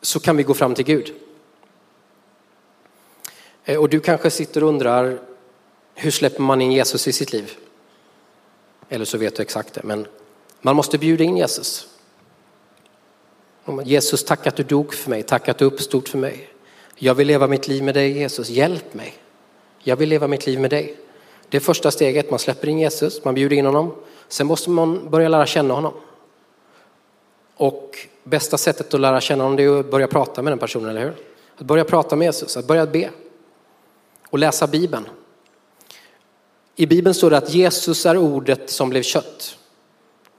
så 0.00 0.20
kan 0.20 0.36
vi 0.36 0.42
gå 0.42 0.54
fram 0.54 0.74
till 0.74 0.84
Gud. 0.84 1.14
Eh, 3.64 3.80
och 3.80 3.88
du 3.88 4.00
kanske 4.00 4.30
sitter 4.30 4.62
och 4.62 4.68
undrar, 4.68 5.18
hur 5.94 6.10
släpper 6.10 6.42
man 6.42 6.60
in 6.60 6.72
Jesus 6.72 7.08
i 7.08 7.12
sitt 7.12 7.32
liv? 7.32 7.52
Eller 8.88 9.04
så 9.04 9.18
vet 9.18 9.36
du 9.36 9.42
exakt 9.42 9.74
det, 9.74 9.82
men 9.84 10.06
man 10.60 10.76
måste 10.76 10.98
bjuda 10.98 11.24
in 11.24 11.36
Jesus. 11.36 11.88
Jesus, 13.84 14.24
tack 14.24 14.46
att 14.46 14.56
du 14.56 14.62
dog 14.62 14.94
för 14.94 15.10
mig, 15.10 15.22
tack 15.22 15.48
att 15.48 15.58
du 15.58 15.64
uppstod 15.64 16.08
för 16.08 16.18
mig. 16.18 16.48
Jag 16.94 17.14
vill 17.14 17.26
leva 17.26 17.46
mitt 17.46 17.68
liv 17.68 17.82
med 17.82 17.94
dig 17.94 18.18
Jesus, 18.18 18.48
hjälp 18.48 18.94
mig. 18.94 19.14
Jag 19.78 19.96
vill 19.96 20.08
leva 20.08 20.26
mitt 20.26 20.46
liv 20.46 20.60
med 20.60 20.70
dig. 20.70 20.96
Det 21.48 21.56
är 21.56 21.60
första 21.60 21.90
steget, 21.90 22.30
man 22.30 22.38
släpper 22.38 22.68
in 22.68 22.78
Jesus, 22.78 23.24
man 23.24 23.34
bjuder 23.34 23.56
in 23.56 23.66
honom. 23.66 23.94
Sen 24.28 24.46
måste 24.46 24.70
man 24.70 25.10
börja 25.10 25.28
lära 25.28 25.46
känna 25.46 25.74
honom. 25.74 25.92
Och 27.58 27.98
bästa 28.24 28.58
sättet 28.58 28.94
att 28.94 29.00
lära 29.00 29.20
känna 29.20 29.44
honom 29.44 29.56
det 29.56 29.62
är 29.62 29.80
att 29.80 29.90
börja 29.90 30.06
prata 30.06 30.42
med 30.42 30.52
den 30.52 30.58
personen, 30.58 30.90
eller 30.90 31.00
hur? 31.00 31.14
Att 31.56 31.66
börja 31.66 31.84
prata 31.84 32.16
med 32.16 32.26
Jesus, 32.26 32.56
att 32.56 32.66
börja 32.66 32.86
be. 32.86 33.10
Och 34.30 34.38
läsa 34.38 34.66
Bibeln. 34.66 35.08
I 36.76 36.86
Bibeln 36.86 37.14
står 37.14 37.30
det 37.30 37.36
att 37.36 37.54
Jesus 37.54 38.06
är 38.06 38.16
ordet 38.16 38.70
som 38.70 38.90
blev 38.90 39.02
kött. 39.02 39.58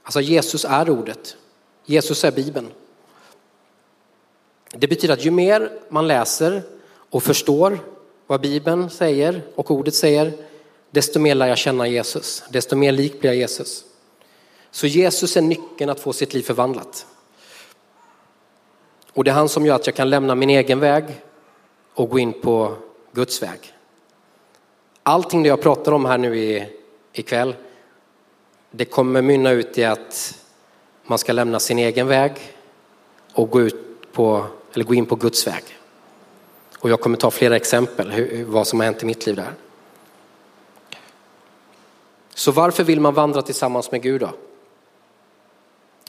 Alltså 0.02 0.20
Jesus 0.20 0.64
är 0.64 0.90
ordet. 0.90 1.36
Jesus 1.84 2.24
är 2.24 2.32
Bibeln. 2.32 2.70
Det 4.72 4.88
betyder 4.88 5.14
att 5.14 5.24
ju 5.24 5.30
mer 5.30 5.72
man 5.88 6.08
läser 6.08 6.62
och 7.10 7.22
förstår 7.22 7.78
vad 8.26 8.40
Bibeln 8.40 8.90
säger 8.90 9.42
och 9.54 9.70
ordet 9.70 9.94
säger, 9.94 10.32
desto 10.90 11.18
mer 11.18 11.34
lär 11.34 11.46
jag 11.46 11.58
känna 11.58 11.88
Jesus, 11.88 12.42
desto 12.50 12.76
mer 12.76 12.92
lik 12.92 13.20
blir 13.20 13.30
jag 13.30 13.36
Jesus. 13.36 13.84
Så 14.70 14.86
Jesus 14.86 15.36
är 15.36 15.40
nyckeln 15.40 15.90
att 15.90 16.00
få 16.00 16.12
sitt 16.12 16.34
liv 16.34 16.42
förvandlat. 16.42 17.06
Och 19.12 19.24
det 19.24 19.30
är 19.30 19.34
han 19.34 19.48
som 19.48 19.66
gör 19.66 19.74
att 19.74 19.86
jag 19.86 19.96
kan 19.96 20.10
lämna 20.10 20.34
min 20.34 20.50
egen 20.50 20.80
väg 20.80 21.04
och 21.94 22.10
gå 22.10 22.18
in 22.18 22.32
på 22.32 22.76
Guds 23.12 23.42
väg. 23.42 23.74
Allting 25.02 25.42
det 25.42 25.48
jag 25.48 25.62
pratar 25.62 25.92
om 25.92 26.04
här 26.04 26.18
nu 26.18 26.38
i, 26.38 26.68
ikväll, 27.12 27.54
det 28.70 28.84
kommer 28.84 29.22
mynna 29.22 29.50
ut 29.50 29.78
i 29.78 29.84
att 29.84 30.38
man 31.04 31.18
ska 31.18 31.32
lämna 31.32 31.60
sin 31.60 31.78
egen 31.78 32.06
väg 32.06 32.32
och 33.32 33.50
gå, 33.50 33.60
ut 33.60 34.12
på, 34.12 34.46
eller 34.72 34.84
gå 34.84 34.94
in 34.94 35.06
på 35.06 35.16
Guds 35.16 35.46
väg. 35.46 35.62
Och 36.78 36.90
jag 36.90 37.00
kommer 37.00 37.16
ta 37.16 37.30
flera 37.30 37.56
exempel 37.56 38.10
hur, 38.10 38.44
vad 38.44 38.66
som 38.66 38.80
har 38.80 38.84
hänt 38.84 39.02
i 39.02 39.06
mitt 39.06 39.26
liv 39.26 39.36
där. 39.36 39.52
Så 42.34 42.52
varför 42.52 42.84
vill 42.84 43.00
man 43.00 43.14
vandra 43.14 43.42
tillsammans 43.42 43.90
med 43.90 44.02
Gud 44.02 44.20
då? 44.20 44.30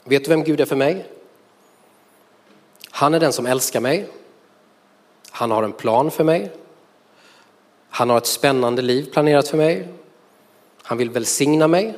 Vet 0.04 0.24
du 0.24 0.28
vem 0.28 0.44
Gud 0.44 0.60
är 0.60 0.64
för 0.64 0.76
mig? 0.76 1.06
Han 2.90 3.14
är 3.14 3.20
den 3.20 3.32
som 3.32 3.46
älskar 3.46 3.80
mig. 3.80 4.08
Han 5.30 5.50
har 5.50 5.62
en 5.62 5.72
plan 5.72 6.10
för 6.10 6.24
mig. 6.24 6.50
Han 7.88 8.10
har 8.10 8.18
ett 8.18 8.26
spännande 8.26 8.82
liv 8.82 9.10
planerat 9.12 9.48
för 9.48 9.56
mig. 9.56 9.88
Han 10.82 10.98
vill 10.98 11.10
välsigna 11.10 11.68
mig. 11.68 11.94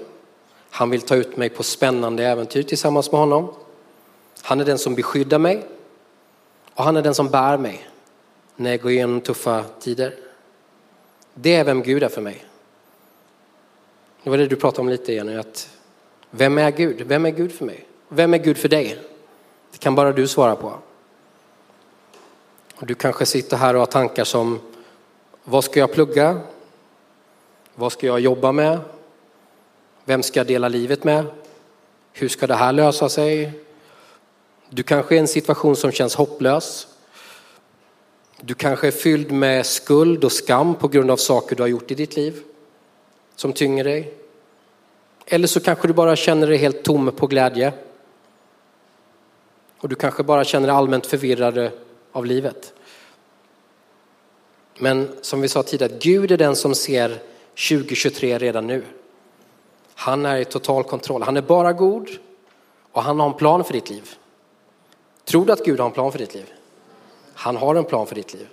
Han 0.70 0.90
vill 0.90 1.02
ta 1.02 1.16
ut 1.16 1.36
mig 1.36 1.48
på 1.48 1.62
spännande 1.62 2.24
äventyr 2.24 2.62
tillsammans 2.62 3.12
med 3.12 3.20
honom. 3.20 3.54
Han 4.42 4.60
är 4.60 4.64
den 4.64 4.78
som 4.78 4.94
beskyddar 4.94 5.38
mig 5.38 5.66
och 6.74 6.84
han 6.84 6.96
är 6.96 7.02
den 7.02 7.14
som 7.14 7.28
bär 7.28 7.58
mig 7.58 7.88
när 8.56 8.70
jag 8.70 8.80
går 8.80 8.90
igenom 8.90 9.20
tuffa 9.20 9.64
tider. 9.80 10.14
Det 11.34 11.54
är 11.54 11.64
vem 11.64 11.82
Gud 11.82 12.02
är 12.02 12.08
för 12.08 12.20
mig. 12.20 12.44
Det 14.22 14.30
var 14.30 14.38
det 14.38 14.46
du 14.46 14.56
pratade 14.56 14.80
om 14.80 14.88
lite 14.88 15.12
Jenny, 15.12 15.36
att 15.36 15.70
vem 16.30 16.58
är 16.58 16.70
Gud? 16.70 17.02
Vem 17.06 17.26
är 17.26 17.30
Gud 17.30 17.52
för 17.52 17.64
mig? 17.64 17.86
Vem 18.08 18.34
är 18.34 18.38
Gud 18.38 18.58
för 18.58 18.68
dig? 18.68 18.98
Det 19.72 19.78
kan 19.78 19.94
bara 19.94 20.12
du 20.12 20.28
svara 20.28 20.56
på. 20.56 20.78
Och 22.76 22.86
du 22.86 22.94
kanske 22.94 23.26
sitter 23.26 23.56
här 23.56 23.74
och 23.74 23.80
har 23.80 23.86
tankar 23.86 24.24
som, 24.24 24.60
vad 25.44 25.64
ska 25.64 25.80
jag 25.80 25.92
plugga? 25.92 26.40
Vad 27.74 27.92
ska 27.92 28.06
jag 28.06 28.20
jobba 28.20 28.52
med? 28.52 28.80
Vem 30.04 30.22
ska 30.22 30.40
jag 30.40 30.46
dela 30.46 30.68
livet 30.68 31.04
med? 31.04 31.26
Hur 32.12 32.28
ska 32.28 32.46
det 32.46 32.54
här 32.54 32.72
lösa 32.72 33.08
sig? 33.08 33.52
Du 34.70 34.82
kanske 34.82 35.14
är 35.14 35.16
i 35.16 35.20
en 35.20 35.28
situation 35.28 35.76
som 35.76 35.92
känns 35.92 36.14
hopplös. 36.14 36.86
Du 38.40 38.54
kanske 38.54 38.86
är 38.86 38.90
fylld 38.90 39.32
med 39.32 39.66
skuld 39.66 40.24
och 40.24 40.32
skam 40.32 40.74
på 40.74 40.88
grund 40.88 41.10
av 41.10 41.16
saker 41.16 41.56
du 41.56 41.62
har 41.62 41.68
gjort 41.68 41.90
i 41.90 41.94
ditt 41.94 42.16
liv 42.16 42.42
som 43.36 43.52
tynger 43.52 43.84
dig. 43.84 44.14
Eller 45.26 45.48
så 45.48 45.60
kanske 45.60 45.88
du 45.88 45.94
bara 45.94 46.16
känner 46.16 46.46
dig 46.46 46.56
helt 46.56 46.82
tom 46.82 47.12
på 47.16 47.26
glädje. 47.26 47.72
Och 49.84 49.90
du 49.90 49.96
kanske 49.96 50.22
bara 50.22 50.44
känner 50.44 50.66
dig 50.66 50.76
allmänt 50.76 51.06
förvirrad 51.06 51.70
av 52.12 52.26
livet. 52.26 52.72
Men 54.78 55.16
som 55.20 55.40
vi 55.40 55.48
sa 55.48 55.62
tidigare, 55.62 55.92
Gud 56.00 56.32
är 56.32 56.36
den 56.36 56.56
som 56.56 56.74
ser 56.74 57.22
2023 57.68 58.38
redan 58.38 58.66
nu. 58.66 58.84
Han 59.94 60.26
är 60.26 60.36
i 60.36 60.44
total 60.44 60.84
kontroll. 60.84 61.22
Han 61.22 61.36
är 61.36 61.42
bara 61.42 61.72
god 61.72 62.08
och 62.92 63.02
han 63.02 63.20
har 63.20 63.26
en 63.26 63.34
plan 63.34 63.64
för 63.64 63.72
ditt 63.72 63.90
liv. 63.90 64.14
Tror 65.24 65.46
du 65.46 65.52
att 65.52 65.64
Gud 65.64 65.80
har 65.80 65.86
en 65.86 65.92
plan 65.92 66.12
för 66.12 66.18
ditt 66.18 66.34
liv? 66.34 66.52
Han 67.34 67.56
har 67.56 67.74
en 67.74 67.84
plan 67.84 68.06
för 68.06 68.14
ditt 68.14 68.34
liv. 68.34 68.48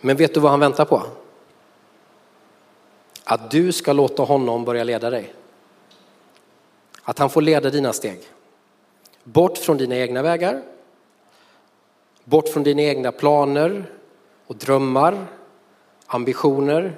Men 0.00 0.16
vet 0.16 0.34
du 0.34 0.40
vad 0.40 0.50
han 0.50 0.60
väntar 0.60 0.84
på? 0.84 1.02
Att 3.24 3.50
du 3.50 3.72
ska 3.72 3.92
låta 3.92 4.22
honom 4.22 4.64
börja 4.64 4.84
leda 4.84 5.10
dig. 5.10 5.34
Att 7.02 7.18
han 7.18 7.30
får 7.30 7.42
leda 7.42 7.70
dina 7.70 7.92
steg. 7.92 8.20
Bort 9.24 9.58
från 9.58 9.76
dina 9.76 9.96
egna 9.96 10.22
vägar. 10.22 10.62
Bort 12.24 12.48
från 12.48 12.62
dina 12.62 12.82
egna 12.82 13.12
planer 13.12 13.84
och 14.46 14.56
drömmar, 14.56 15.26
ambitioner. 16.06 16.96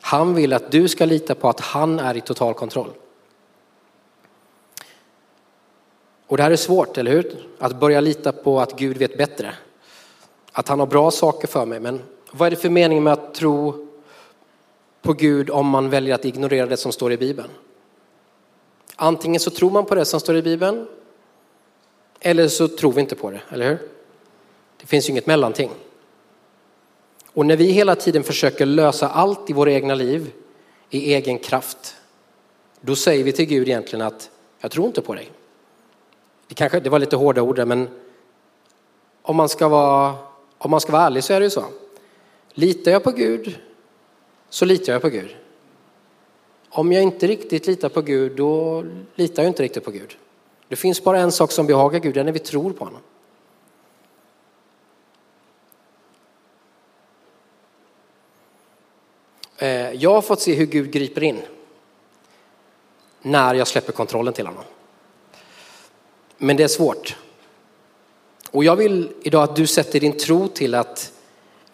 Han 0.00 0.34
vill 0.34 0.52
att 0.52 0.70
du 0.70 0.88
ska 0.88 1.04
lita 1.04 1.34
på 1.34 1.48
att 1.48 1.60
han 1.60 1.98
är 1.98 2.16
i 2.16 2.20
total 2.20 2.54
kontroll. 2.54 2.90
Och 6.26 6.36
det 6.36 6.42
här 6.42 6.50
är 6.50 6.56
svårt, 6.56 6.98
eller 6.98 7.10
hur? 7.10 7.46
Att 7.58 7.80
börja 7.80 8.00
lita 8.00 8.32
på 8.32 8.60
att 8.60 8.78
Gud 8.78 8.96
vet 8.96 9.18
bättre. 9.18 9.54
Att 10.52 10.68
han 10.68 10.80
har 10.80 10.86
bra 10.86 11.10
saker 11.10 11.48
för 11.48 11.66
mig. 11.66 11.80
Men 11.80 12.02
vad 12.30 12.46
är 12.46 12.50
det 12.50 12.56
för 12.56 12.70
mening 12.70 13.02
med 13.02 13.12
att 13.12 13.34
tro 13.34 13.88
på 15.02 15.12
Gud 15.12 15.50
om 15.50 15.66
man 15.66 15.90
väljer 15.90 16.14
att 16.14 16.24
ignorera 16.24 16.66
det 16.66 16.76
som 16.76 16.92
står 16.92 17.12
i 17.12 17.16
Bibeln? 17.16 17.48
Antingen 18.96 19.40
så 19.40 19.50
tror 19.50 19.70
man 19.70 19.84
på 19.84 19.94
det 19.94 20.04
som 20.04 20.20
står 20.20 20.36
i 20.36 20.42
Bibeln 20.42 20.86
eller 22.24 22.48
så 22.48 22.68
tror 22.68 22.92
vi 22.92 23.00
inte 23.00 23.14
på 23.14 23.30
det, 23.30 23.40
eller 23.48 23.68
hur? 23.68 23.78
Det 24.80 24.86
finns 24.86 25.08
ju 25.08 25.10
inget 25.10 25.26
mellanting. 25.26 25.70
Och 27.26 27.46
när 27.46 27.56
vi 27.56 27.64
hela 27.64 27.94
tiden 27.94 28.22
försöker 28.22 28.66
lösa 28.66 29.08
allt 29.08 29.50
i 29.50 29.52
våra 29.52 29.72
egna 29.72 29.94
liv 29.94 30.32
i 30.90 31.14
egen 31.14 31.38
kraft, 31.38 31.96
då 32.80 32.96
säger 32.96 33.24
vi 33.24 33.32
till 33.32 33.44
Gud 33.44 33.68
egentligen 33.68 34.06
att 34.06 34.30
jag 34.60 34.70
tror 34.70 34.86
inte 34.86 35.02
på 35.02 35.14
dig. 35.14 35.30
Det, 36.48 36.54
kanske, 36.54 36.80
det 36.80 36.90
var 36.90 36.98
lite 36.98 37.16
hårda 37.16 37.42
ord 37.42 37.56
där, 37.56 37.64
men 37.64 37.88
om 39.22 39.36
man, 39.36 39.48
ska 39.48 39.68
vara, 39.68 40.14
om 40.58 40.70
man 40.70 40.80
ska 40.80 40.92
vara 40.92 41.02
ärlig 41.02 41.24
så 41.24 41.32
är 41.32 41.40
det 41.40 41.46
ju 41.46 41.50
så. 41.50 41.64
Litar 42.52 42.90
jag 42.90 43.04
på 43.04 43.10
Gud 43.10 43.58
så 44.48 44.64
litar 44.64 44.92
jag 44.92 45.02
på 45.02 45.08
Gud. 45.08 45.36
Om 46.68 46.92
jag 46.92 47.02
inte 47.02 47.26
riktigt 47.26 47.66
litar 47.66 47.88
på 47.88 48.02
Gud, 48.02 48.36
då 48.36 48.84
litar 49.14 49.42
jag 49.42 49.50
inte 49.50 49.62
riktigt 49.62 49.84
på 49.84 49.90
Gud. 49.90 50.16
Det 50.72 50.76
finns 50.76 51.04
bara 51.04 51.18
en 51.18 51.32
sak 51.32 51.52
som 51.52 51.66
behagar 51.66 51.98
Gud, 51.98 52.14
det 52.14 52.20
är 52.20 52.24
när 52.24 52.32
vi 52.32 52.38
tror 52.38 52.72
på 52.72 52.84
honom. 52.84 53.00
Eh, 59.56 59.92
jag 59.92 60.14
har 60.14 60.22
fått 60.22 60.40
se 60.40 60.54
hur 60.54 60.66
Gud 60.66 60.90
griper 60.90 61.22
in 61.22 61.42
när 63.22 63.54
jag 63.54 63.68
släpper 63.68 63.92
kontrollen 63.92 64.34
till 64.34 64.46
honom. 64.46 64.64
Men 66.38 66.56
det 66.56 66.62
är 66.62 66.68
svårt. 66.68 67.16
Och 68.50 68.64
jag 68.64 68.76
vill 68.76 69.12
idag 69.22 69.42
att 69.42 69.56
du 69.56 69.66
sätter 69.66 70.00
din 70.00 70.18
tro 70.18 70.48
till 70.48 70.74
att 70.74 71.12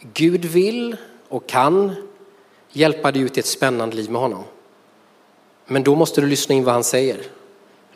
Gud 0.01 0.45
vill 0.45 0.97
och 1.29 1.49
kan 1.49 1.95
hjälpa 2.69 3.13
dig 3.13 3.23
ut 3.23 3.37
i 3.37 3.41
ett 3.41 3.47
spännande 3.47 3.97
liv 3.97 4.11
med 4.11 4.21
honom. 4.21 4.45
Men 5.67 5.83
då 5.83 5.95
måste 5.95 6.21
du 6.21 6.27
lyssna 6.27 6.55
in 6.55 6.65
vad 6.65 6.75
han 6.75 6.85
säger. 6.85 7.38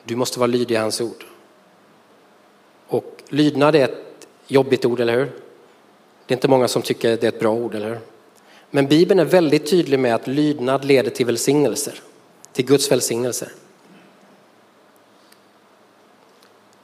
Du 0.05 0.17
måste 0.17 0.39
vara 0.39 0.47
lydig 0.47 0.75
i 0.75 0.79
hans 0.79 1.01
ord. 1.01 1.25
Och 2.87 3.23
lydnad 3.29 3.75
är 3.75 3.85
ett 3.85 4.27
jobbigt 4.47 4.85
ord, 4.85 5.01
eller 5.01 5.17
hur? 5.17 5.33
Det 6.27 6.35
är 6.35 6.37
inte 6.37 6.49
många 6.49 6.69
som 6.69 6.83
tycker 6.83 7.17
det 7.17 7.25
är 7.25 7.29
ett 7.29 7.41
bra 7.41 7.53
ord, 7.53 7.75
eller 7.75 7.89
hur? 7.89 8.01
Men 8.71 8.87
Bibeln 8.87 9.21
är 9.21 9.25
väldigt 9.25 9.71
tydlig 9.71 9.99
med 9.99 10.15
att 10.15 10.27
lydnad 10.27 10.85
leder 10.85 11.11
till 11.11 11.27
välsignelser, 11.27 12.01
till 12.53 12.65
Guds 12.65 12.91
välsignelser. 12.91 13.53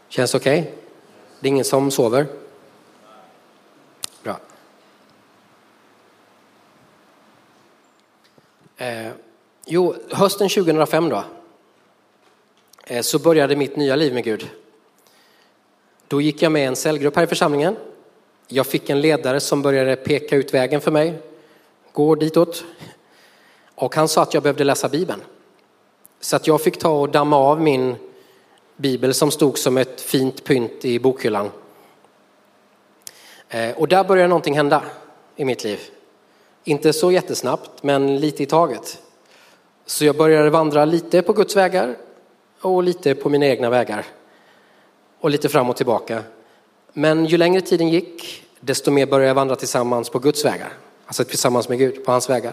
Känns 0.08 0.34
okej? 0.34 0.60
Okay? 0.60 0.72
Det 1.40 1.46
är 1.46 1.48
ingen 1.48 1.64
som 1.64 1.90
sover? 1.90 2.26
Bra. 4.22 4.40
Eh, 8.76 9.12
jo, 9.66 9.94
hösten 10.10 10.48
2005 10.48 11.08
då, 11.08 11.24
Eh, 12.90 13.02
så 13.02 13.18
började 13.18 13.56
mitt 13.56 13.76
nya 13.76 13.96
liv 13.96 14.14
med 14.14 14.24
Gud. 14.24 14.50
Då 16.08 16.20
gick 16.20 16.42
jag 16.42 16.52
med 16.52 16.62
i 16.62 16.66
en 16.66 16.76
cellgrupp 16.76 17.16
här 17.16 17.22
i 17.22 17.26
församlingen. 17.26 17.76
Jag 18.46 18.66
fick 18.66 18.90
en 18.90 19.00
ledare 19.00 19.40
som 19.40 19.62
började 19.62 19.96
peka 19.96 20.36
ut 20.36 20.54
vägen 20.54 20.80
för 20.80 20.90
mig. 20.90 21.14
Gå 21.92 22.14
ditåt. 22.14 22.64
Och 23.74 23.94
han 23.94 24.08
sa 24.08 24.22
att 24.22 24.34
jag 24.34 24.42
behövde 24.42 24.64
läsa 24.64 24.88
Bibeln. 24.88 25.22
Så 26.20 26.36
att 26.36 26.46
jag 26.46 26.60
fick 26.60 26.78
ta 26.78 27.00
och 27.00 27.08
damma 27.08 27.36
av 27.36 27.60
min 27.60 27.96
bibel 28.76 29.14
som 29.14 29.30
stod 29.30 29.58
som 29.58 29.78
ett 29.78 30.00
fint 30.00 30.44
pynt 30.44 30.84
i 30.84 30.98
bokhyllan. 30.98 31.50
Eh, 33.48 33.76
och 33.76 33.88
där 33.88 34.04
började 34.04 34.28
någonting 34.28 34.54
hända 34.54 34.82
i 35.36 35.44
mitt 35.44 35.64
liv. 35.64 35.80
Inte 36.64 36.92
så 36.92 37.12
jättesnabbt, 37.12 37.82
men 37.82 38.20
lite 38.20 38.42
i 38.42 38.46
taget. 38.46 39.02
Så 39.86 40.04
jag 40.04 40.16
började 40.16 40.50
vandra 40.50 40.84
lite 40.84 41.22
på 41.22 41.32
Guds 41.32 41.56
vägar 41.56 41.96
och 42.60 42.82
lite 42.82 43.14
på 43.14 43.28
mina 43.28 43.46
egna 43.46 43.70
vägar. 43.70 44.06
Och 45.20 45.30
lite 45.30 45.48
fram 45.48 45.70
och 45.70 45.76
tillbaka. 45.76 46.22
Men 46.92 47.26
ju 47.26 47.36
längre 47.36 47.60
tiden 47.60 47.88
gick, 47.88 48.44
desto 48.60 48.90
mer 48.90 49.06
började 49.06 49.28
jag 49.28 49.34
vandra 49.34 49.56
tillsammans 49.56 50.10
på 50.10 50.18
Guds 50.18 50.44
vägar. 50.44 50.72
Alltså 51.06 51.24
tillsammans 51.24 51.68
med 51.68 51.78
Gud, 51.78 52.04
på 52.04 52.12
hans 52.12 52.30
vägar. 52.30 52.52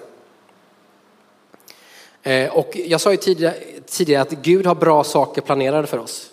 Eh, 2.23 2.57
och 2.57 2.77
jag 2.85 3.01
sa 3.01 3.11
ju 3.11 3.17
tidigare, 3.17 3.55
tidigare 3.85 4.21
att 4.21 4.31
Gud 4.31 4.65
har 4.65 4.75
bra 4.75 5.03
saker 5.03 5.41
planerade 5.41 5.87
för 5.87 5.97
oss. 5.97 6.31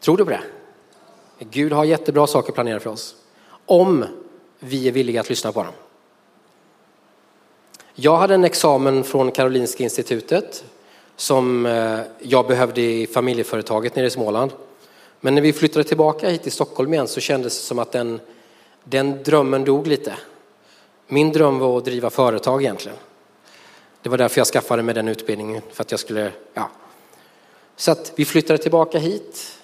Tror 0.00 0.16
du 0.16 0.24
på 0.24 0.30
det? 0.30 0.42
Gud 1.38 1.72
har 1.72 1.84
jättebra 1.84 2.26
saker 2.26 2.52
planerade 2.52 2.80
för 2.80 2.90
oss. 2.90 3.14
Om 3.66 4.04
vi 4.58 4.88
är 4.88 4.92
villiga 4.92 5.20
att 5.20 5.28
lyssna 5.28 5.52
på 5.52 5.62
dem. 5.62 5.72
Jag 7.94 8.16
hade 8.16 8.34
en 8.34 8.44
examen 8.44 9.04
från 9.04 9.30
Karolinska 9.30 9.82
institutet 9.84 10.64
som 11.16 11.66
eh, 11.66 12.00
jag 12.18 12.46
behövde 12.46 12.80
i 12.80 13.06
familjeföretaget 13.06 13.96
nere 13.96 14.06
i 14.06 14.10
Småland. 14.10 14.52
Men 15.20 15.34
när 15.34 15.42
vi 15.42 15.52
flyttade 15.52 15.84
tillbaka 15.84 16.28
hit 16.28 16.42
till 16.42 16.52
Stockholm 16.52 16.94
igen 16.94 17.08
så 17.08 17.20
kändes 17.20 17.58
det 17.58 17.64
som 17.64 17.78
att 17.78 17.92
den, 17.92 18.20
den 18.84 19.22
drömmen 19.22 19.64
dog 19.64 19.86
lite. 19.86 20.14
Min 21.06 21.32
dröm 21.32 21.58
var 21.58 21.78
att 21.78 21.84
driva 21.84 22.10
företag 22.10 22.62
egentligen. 22.62 22.98
Det 24.02 24.08
var 24.08 24.18
därför 24.18 24.40
jag 24.40 24.46
skaffade 24.46 24.82
mig 24.82 24.94
den 24.94 25.08
utbildningen, 25.08 25.62
för 25.72 25.82
att 25.82 25.90
jag 25.90 26.00
skulle, 26.00 26.32
ja. 26.54 26.70
Så 27.76 27.90
att 27.90 28.12
vi 28.16 28.24
flyttade 28.24 28.58
tillbaka 28.58 28.98
hit 28.98 29.58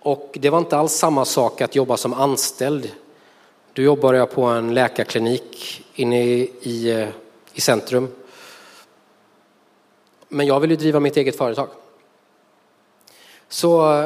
och 0.00 0.38
det 0.40 0.50
var 0.50 0.58
inte 0.58 0.76
alls 0.76 0.92
samma 0.92 1.24
sak 1.24 1.60
att 1.60 1.76
jobba 1.76 1.96
som 1.96 2.12
anställd. 2.12 2.90
Då 3.72 3.82
jobbade 3.82 4.18
jag 4.18 4.30
på 4.30 4.42
en 4.42 4.74
läkarklinik 4.74 5.82
inne 5.94 6.24
i, 6.24 6.52
i, 6.62 6.90
eh, 6.90 7.08
i 7.52 7.60
centrum. 7.60 8.08
Men 10.32 10.46
jag 10.46 10.60
vill 10.60 10.70
ju 10.70 10.76
driva 10.76 11.00
mitt 11.00 11.16
eget 11.16 11.36
företag. 11.36 11.68
Så 13.48 14.04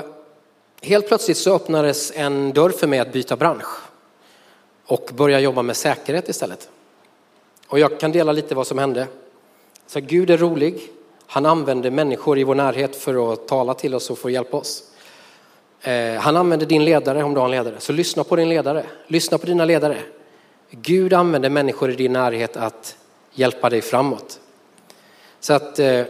helt 0.83 1.09
plötsligt 1.09 1.37
så 1.37 1.55
öppnades 1.55 2.13
en 2.15 2.53
dörr 2.53 2.71
för 2.71 2.87
mig 2.87 2.99
att 2.99 3.13
byta 3.13 3.37
bransch 3.37 3.79
och 4.87 5.11
börja 5.15 5.41
jobba 5.41 5.63
med 5.63 5.77
säkerhet 5.77 6.29
istället. 6.29 6.69
Och 7.67 7.79
jag 7.79 8.01
kan 8.01 8.13
dela 8.13 8.33
lite 8.33 8.55
vad 8.55 8.67
som 8.67 8.79
hände. 8.79 9.07
Så 9.87 10.01
Gud 10.01 10.31
är 10.31 10.39
rolig. 10.39 10.81
Han 11.27 11.47
använder 11.47 11.91
människor 11.91 12.39
i 12.39 12.45
vår 12.45 12.55
närhet 12.55 12.97
för 12.97 13.33
att 13.33 13.49
tala 13.49 13.75
till 13.75 13.95
oss 13.95 14.11
och 14.11 14.19
för 14.19 14.29
att 14.29 14.33
hjälpa 14.33 14.57
oss. 14.57 14.83
Eh, 15.81 16.15
han 16.15 16.37
använder 16.37 16.67
din 16.67 16.85
ledare 16.85 17.23
om 17.23 17.35
du 17.35 17.41
har 17.41 17.45
en 17.47 17.51
ledare. 17.51 17.75
Så 17.79 17.93
lyssna 17.93 18.25
på 18.25 18.37
din 18.37 18.49
ledare. 18.49 18.87
Lyssna 19.07 19.39
på 19.39 19.47
dina 19.47 19.65
ledare. 19.65 19.99
Gud 20.71 21.13
använder 21.13 21.51
människor 21.51 21.91
i 21.91 21.95
din 21.95 22.13
närhet 22.13 22.57
att 22.57 22.97
hjälpa 23.33 23.71
dig 23.71 23.83
framåt. 23.83 24.41
Så 25.45 25.53
att 25.53 25.79
eh, 25.79 26.03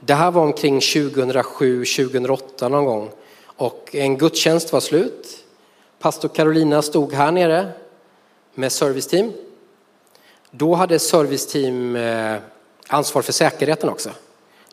det 0.00 0.14
här 0.14 0.30
var 0.30 0.42
omkring 0.42 0.80
2007, 0.80 1.84
2008 1.84 2.68
någon 2.68 2.84
gång. 2.84 3.10
Och 3.44 3.88
en 3.92 4.18
gudstjänst 4.18 4.72
var 4.72 4.80
slut. 4.80 5.44
Pastor 5.98 6.28
Carolina 6.28 6.82
stod 6.82 7.12
här 7.12 7.32
nere 7.32 7.72
med 8.54 8.72
serviceteam. 8.72 9.32
Då 10.50 10.74
hade 10.74 10.98
serviceteam 10.98 11.96
eh, 11.96 12.36
ansvar 12.88 13.22
för 13.22 13.32
säkerheten 13.32 13.88
också. 13.88 14.10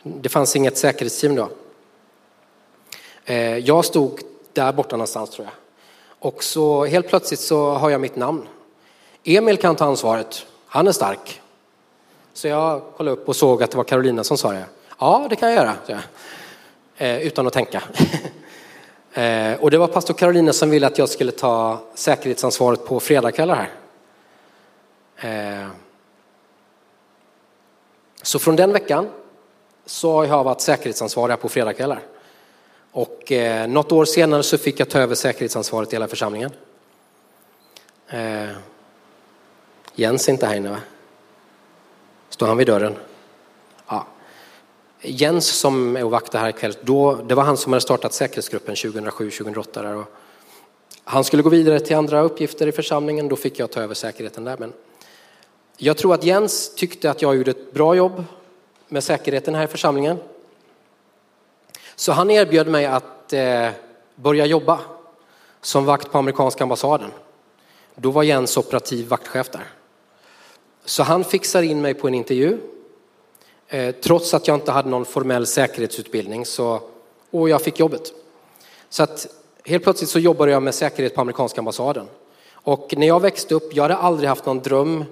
Det 0.03 0.29
fanns 0.29 0.55
inget 0.55 0.77
säkerhetsteam 0.77 1.35
då. 1.35 1.49
Eh, 3.25 3.57
jag 3.57 3.85
stod 3.85 4.21
där 4.53 4.73
borta 4.73 4.95
någonstans 4.95 5.29
tror 5.29 5.45
jag. 5.45 5.53
Och 6.19 6.43
så 6.43 6.85
helt 6.85 7.07
plötsligt 7.07 7.39
så 7.39 7.69
har 7.69 7.89
jag 7.89 8.01
mitt 8.01 8.15
namn. 8.15 8.47
Emil 9.23 9.57
kan 9.57 9.75
ta 9.75 9.85
ansvaret. 9.85 10.45
Han 10.67 10.87
är 10.87 10.91
stark. 10.91 11.41
Så 12.35 12.47
jag 12.47 12.81
kollade 12.97 13.17
upp 13.17 13.29
och 13.29 13.35
såg 13.35 13.63
att 13.63 13.71
det 13.71 13.77
var 13.77 13.83
Carolina 13.83 14.23
som 14.23 14.37
sa 14.37 14.51
det. 14.51 14.65
Ja, 14.99 15.27
det 15.29 15.35
kan 15.35 15.49
jag 15.49 15.55
göra, 15.55 15.75
jag. 15.87 15.99
Eh, 16.97 17.27
utan 17.27 17.47
att 17.47 17.53
tänka. 17.53 17.83
Eh, 19.13 19.61
och 19.61 19.71
det 19.71 19.77
var 19.77 19.87
pastor 19.87 20.13
Carolina 20.13 20.53
som 20.53 20.69
ville 20.69 20.87
att 20.87 20.97
jag 20.97 21.09
skulle 21.09 21.31
ta 21.31 21.79
säkerhetsansvaret 21.93 22.85
på 22.85 22.99
fredagskvällar 22.99 23.69
här. 25.15 25.61
Eh, 25.61 25.67
så 28.21 28.39
från 28.39 28.55
den 28.55 28.73
veckan 28.73 29.09
så 29.85 30.13
har 30.13 30.25
jag 30.25 30.43
varit 30.43 30.61
säkerhetsansvarig 30.61 31.39
på 31.39 31.49
fredagskvällar. 31.49 32.03
Och 32.91 33.31
eh, 33.31 33.67
något 33.67 33.91
år 33.91 34.05
senare 34.05 34.43
så 34.43 34.57
fick 34.57 34.79
jag 34.79 34.89
ta 34.89 34.99
över 34.99 35.15
säkerhetsansvaret 35.15 35.93
i 35.93 35.95
hela 35.95 36.07
församlingen. 36.07 36.51
Eh, 38.07 38.49
Jens 39.93 40.27
är 40.27 40.31
inte 40.31 40.45
här 40.45 40.55
inne 40.55 40.69
va? 40.69 40.79
Står 42.29 42.47
han 42.47 42.57
vid 42.57 42.67
dörren? 42.67 42.95
Ja. 43.87 44.07
Jens 45.01 45.47
som 45.47 45.97
är 45.97 46.03
och 46.03 46.11
vaktar 46.11 46.39
här 46.39 46.49
ikväll, 46.49 46.77
då, 46.81 47.15
det 47.15 47.35
var 47.35 47.43
han 47.43 47.57
som 47.57 47.73
hade 47.73 47.81
startat 47.81 48.13
säkerhetsgruppen 48.13 48.75
2007-2008. 48.75 50.05
Han 51.03 51.23
skulle 51.23 51.43
gå 51.43 51.49
vidare 51.49 51.79
till 51.79 51.95
andra 51.95 52.21
uppgifter 52.21 52.67
i 52.67 52.71
församlingen, 52.71 53.27
då 53.27 53.35
fick 53.35 53.59
jag 53.59 53.71
ta 53.71 53.81
över 53.81 53.93
säkerheten 53.93 54.43
där. 54.43 54.57
Men 54.57 54.73
jag 55.77 55.97
tror 55.97 56.13
att 56.13 56.23
Jens 56.23 56.75
tyckte 56.75 57.11
att 57.11 57.21
jag 57.21 57.35
gjorde 57.35 57.51
ett 57.51 57.73
bra 57.73 57.95
jobb 57.95 58.23
med 58.87 59.03
säkerheten 59.03 59.55
här 59.55 59.63
i 59.63 59.67
församlingen. 59.67 60.17
Så 61.95 62.11
han 62.11 62.31
erbjöd 62.31 62.67
mig 62.67 62.85
att 62.85 63.33
eh, 63.33 63.69
börja 64.15 64.45
jobba 64.45 64.79
som 65.61 65.85
vakt 65.85 66.11
på 66.11 66.17
amerikanska 66.17 66.63
ambassaden. 66.63 67.11
Då 67.95 68.11
var 68.11 68.23
Jens 68.23 68.57
operativ 68.57 69.07
vaktchef 69.07 69.49
där. 69.49 69.67
Så 70.85 71.03
han 71.03 71.23
fixar 71.23 71.61
in 71.61 71.81
mig 71.81 71.93
på 71.93 72.07
en 72.07 72.13
intervju. 72.13 72.57
Eh, 73.67 73.95
trots 73.95 74.33
att 74.33 74.47
jag 74.47 74.57
inte 74.57 74.71
hade 74.71 74.89
någon 74.89 75.05
formell 75.05 75.45
säkerhetsutbildning 75.45 76.45
så, 76.45 76.81
och 77.31 77.49
jag 77.49 77.61
fick 77.61 77.79
jobbet. 77.79 78.13
Så 78.89 79.03
att 79.03 79.27
helt 79.65 79.83
plötsligt 79.83 80.09
så 80.09 80.19
jobbade 80.19 80.51
jag 80.51 80.63
med 80.63 80.75
säkerhet 80.75 81.15
på 81.15 81.21
amerikanska 81.21 81.61
ambassaden. 81.61 82.07
Och 82.51 82.93
när 82.97 83.07
jag 83.07 83.19
växte 83.19 83.55
upp, 83.55 83.75
jag 83.75 83.83
hade 83.83 83.95
aldrig 83.95 84.29
haft 84.29 84.45
någon 84.45 84.59
dröm 84.59 85.05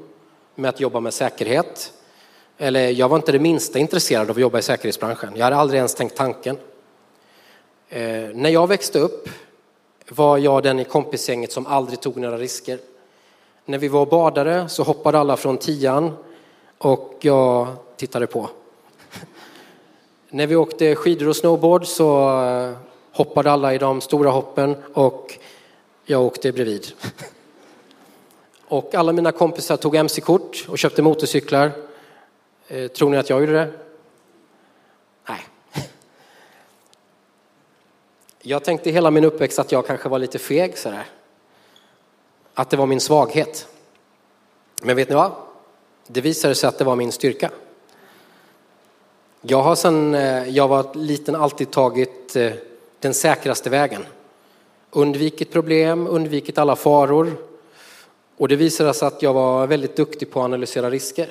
med 0.55 0.69
att 0.69 0.79
jobba 0.79 0.99
med 0.99 1.13
säkerhet. 1.13 1.93
Eller 2.57 2.89
jag 2.89 3.09
var 3.09 3.15
inte 3.17 3.31
det 3.31 3.39
minsta 3.39 3.79
intresserad 3.79 4.29
av 4.29 4.35
att 4.35 4.41
jobba 4.41 4.59
i 4.59 4.61
säkerhetsbranschen. 4.61 5.33
Jag 5.35 5.43
hade 5.43 5.55
aldrig 5.55 5.77
ens 5.77 5.95
tänkt 5.95 6.15
tanken. 6.15 6.57
Eh, 7.89 8.01
när 8.33 8.49
jag 8.49 8.67
växte 8.67 8.99
upp 8.99 9.29
var 10.09 10.37
jag 10.37 10.63
den 10.63 10.79
i 10.79 10.85
kompisgänget 10.85 11.51
som 11.51 11.67
aldrig 11.67 12.01
tog 12.01 12.17
några 12.17 12.37
risker. 12.37 12.79
När 13.65 13.77
vi 13.77 13.87
var 13.87 14.05
badare 14.05 14.69
så 14.69 14.83
hoppade 14.83 15.19
alla 15.19 15.37
från 15.37 15.57
tian 15.57 16.17
och 16.77 17.17
jag 17.21 17.67
tittade 17.95 18.27
på. 18.27 18.49
När 20.29 20.47
vi 20.47 20.55
åkte 20.55 20.95
skidor 20.95 21.27
och 21.27 21.35
snowboard 21.35 21.87
så 21.87 22.39
eh, 22.45 22.77
hoppade 23.11 23.51
alla 23.51 23.73
i 23.73 23.77
de 23.77 24.01
stora 24.01 24.29
hoppen 24.29 24.75
och 24.93 25.37
jag 26.05 26.21
åkte 26.21 26.51
bredvid. 26.51 26.87
Och 28.67 28.95
alla 28.95 29.11
mina 29.11 29.31
kompisar 29.31 29.77
tog 29.77 29.95
mc-kort 29.95 30.65
och 30.69 30.77
köpte 30.77 31.01
motorcyklar. 31.01 31.71
Eh, 32.67 32.87
tror 32.87 33.09
ni 33.09 33.17
att 33.17 33.29
jag 33.29 33.39
gjorde 33.39 33.53
det? 33.53 33.71
Nej. 35.29 35.39
Jag 38.41 38.63
tänkte 38.63 38.89
hela 38.89 39.11
min 39.11 39.25
uppväxt 39.25 39.59
att 39.59 39.71
jag 39.71 39.87
kanske 39.87 40.09
var 40.09 40.19
lite 40.19 40.39
feg 40.39 40.77
sådär. 40.77 41.05
Att 42.53 42.69
det 42.69 42.77
var 42.77 42.85
min 42.85 42.99
svaghet. 42.99 43.67
Men 44.81 44.95
vet 44.95 45.09
ni 45.09 45.15
vad? 45.15 45.31
Det 46.07 46.21
visade 46.21 46.55
sig 46.55 46.67
att 46.67 46.77
det 46.77 46.83
var 46.83 46.95
min 46.95 47.11
styrka. 47.11 47.51
Jag 49.41 49.61
har 49.61 49.75
sedan 49.75 50.15
eh, 50.15 50.49
jag 50.49 50.67
var 50.67 50.93
liten 50.93 51.35
alltid 51.35 51.71
tagit 51.71 52.35
eh, 52.35 52.51
den 52.99 53.13
säkraste 53.13 53.69
vägen. 53.69 54.05
Undvikit 54.91 55.51
problem, 55.51 56.07
undvikit 56.07 56.57
alla 56.57 56.75
faror. 56.75 57.37
Och 58.37 58.47
det 58.47 58.55
visade 58.55 58.93
sig 58.93 59.07
att 59.07 59.21
jag 59.21 59.33
var 59.33 59.67
väldigt 59.67 59.95
duktig 59.95 60.31
på 60.31 60.39
att 60.39 60.45
analysera 60.45 60.89
risker. 60.89 61.29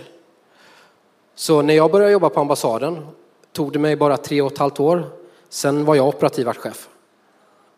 Så 1.35 1.63
när 1.63 1.75
jag 1.75 1.91
började 1.91 2.13
jobba 2.13 2.29
på 2.29 2.41
ambassaden 2.41 3.07
tog 3.53 3.73
det 3.73 3.79
mig 3.79 3.97
bara 3.97 4.17
tre 4.17 4.43
och 4.43 4.53
ett 4.53 4.59
halvt 4.59 4.81
år. 4.81 5.11
Sen 5.49 5.85
var 5.85 5.95
jag 5.95 6.09
operativ 6.09 6.47
vaktchef. 6.47 6.89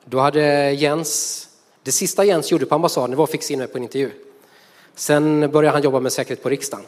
Då 0.04 0.18
hade 0.18 0.70
Jens, 0.72 1.48
det 1.84 1.92
sista 1.92 2.24
Jens 2.24 2.52
gjorde 2.52 2.66
på 2.66 2.74
ambassaden 2.74 3.16
var 3.16 3.24
att 3.24 3.30
fixa 3.30 3.52
in 3.52 3.58
mig 3.58 3.68
på 3.68 3.78
en 3.78 3.84
intervju. 3.84 4.10
Sen 4.94 5.50
började 5.50 5.76
han 5.76 5.82
jobba 5.82 6.00
med 6.00 6.12
säkerhet 6.12 6.42
på 6.42 6.48
riksdagen. 6.48 6.86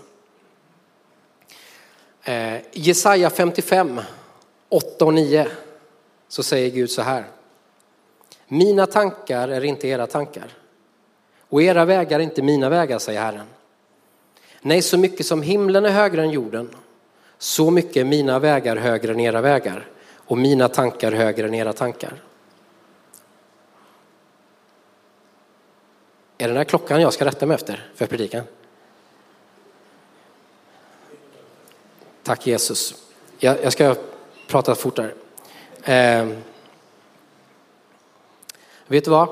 Eh, 2.23 2.57
Jesaja 2.73 3.31
55, 3.31 4.01
8 4.69 5.05
och 5.05 5.15
9 5.15 5.47
så 6.29 6.43
säger 6.43 6.71
Gud 6.71 6.91
så 6.91 7.03
här. 7.03 7.25
Mina 8.49 8.87
tankar 8.87 9.49
är 9.49 9.65
inte 9.65 9.89
era 9.89 10.07
tankar 10.07 10.53
och 11.49 11.63
era 11.63 11.85
vägar 11.85 12.21
är 12.21 12.23
inte 12.23 12.43
mina 12.43 12.69
vägar, 12.69 12.99
säger 12.99 13.21
Herren. 13.21 13.47
Nej, 14.61 14.83
så 14.83 14.99
mycket 14.99 15.27
som 15.27 15.43
himlen 15.43 15.85
är 15.85 15.91
högre 15.91 16.23
än 16.23 16.31
jorden, 16.31 16.71
så 17.39 17.71
mycket 17.71 17.97
är 17.97 18.05
mina 18.05 18.39
vägar 18.39 18.77
högre 18.77 19.13
än 19.13 19.21
era 19.21 19.41
vägar 19.41 19.89
och 20.15 20.39
mina 20.39 20.69
tankar 20.69 21.13
högre 21.13 21.47
än 21.47 21.55
era 21.55 21.73
tankar. 21.73 22.23
Är 26.39 26.45
det 26.45 26.49
den 26.49 26.57
här 26.57 26.65
klockan 26.65 27.01
jag 27.01 27.13
ska 27.13 27.25
rätta 27.25 27.47
mig 27.47 27.55
efter 27.55 27.89
för 27.95 28.07
predikan? 28.07 28.45
Tack 32.23 32.47
Jesus. 32.47 32.95
Jag, 33.39 33.65
jag 33.65 33.73
ska 33.73 33.95
prata 34.47 34.75
fortare. 34.75 35.11
Eh, 35.83 36.29
vet 38.87 39.05
du 39.05 39.11
vad? 39.11 39.29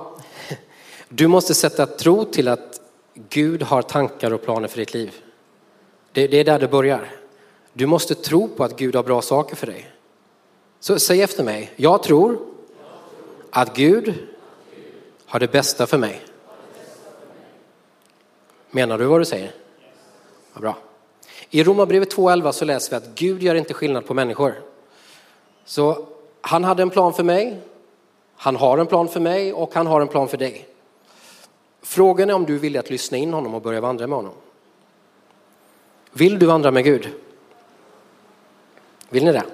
Du 1.08 1.26
måste 1.26 1.54
sätta 1.54 1.86
tro 1.86 2.24
till 2.24 2.48
att 2.48 2.80
Gud 3.14 3.62
har 3.62 3.82
tankar 3.82 4.32
och 4.32 4.42
planer 4.42 4.68
för 4.68 4.78
ditt 4.78 4.94
liv. 4.94 5.14
Det, 6.12 6.26
det 6.26 6.36
är 6.36 6.44
där 6.44 6.58
det 6.58 6.68
börjar. 6.68 7.10
Du 7.72 7.86
måste 7.86 8.14
tro 8.14 8.48
på 8.48 8.64
att 8.64 8.76
Gud 8.76 8.96
har 8.96 9.02
bra 9.02 9.22
saker 9.22 9.56
för 9.56 9.66
dig. 9.66 9.90
Så 10.80 10.98
säg 10.98 11.22
efter 11.22 11.44
mig. 11.44 11.72
Jag 11.76 12.02
tror 12.02 12.38
att 13.50 13.76
Gud 13.76 14.14
har 15.26 15.40
det 15.40 15.52
bästa 15.52 15.86
för 15.86 15.98
mig. 15.98 16.22
Menar 18.74 18.98
du 18.98 19.04
vad 19.04 19.20
du 19.20 19.24
säger? 19.24 19.54
Ja, 20.54 20.60
bra. 20.60 20.76
I 21.50 21.64
Romarbrevet 21.64 22.16
2.11 22.16 22.52
så 22.52 22.64
läser 22.64 22.90
vi 22.90 22.96
att 22.96 23.14
Gud 23.14 23.42
gör 23.42 23.54
inte 23.54 23.74
skillnad 23.74 24.06
på 24.06 24.14
människor. 24.14 24.54
Så 25.64 26.06
han 26.40 26.64
hade 26.64 26.82
en 26.82 26.90
plan 26.90 27.14
för 27.14 27.22
mig, 27.22 27.60
han 28.36 28.56
har 28.56 28.78
en 28.78 28.86
plan 28.86 29.08
för 29.08 29.20
mig 29.20 29.52
och 29.52 29.74
han 29.74 29.86
har 29.86 30.00
en 30.00 30.08
plan 30.08 30.28
för 30.28 30.36
dig. 30.36 30.68
Frågan 31.82 32.30
är 32.30 32.34
om 32.34 32.44
du 32.44 32.58
vill 32.58 32.78
att 32.78 32.90
lyssna 32.90 33.16
in 33.16 33.32
honom 33.32 33.54
och 33.54 33.62
börja 33.62 33.80
vandra 33.80 34.06
med 34.06 34.16
honom. 34.16 34.34
Vill 36.12 36.38
du 36.38 36.46
vandra 36.46 36.70
med 36.70 36.84
Gud? 36.84 37.08
Vill 39.08 39.24
ni 39.24 39.32
det? 39.32 39.44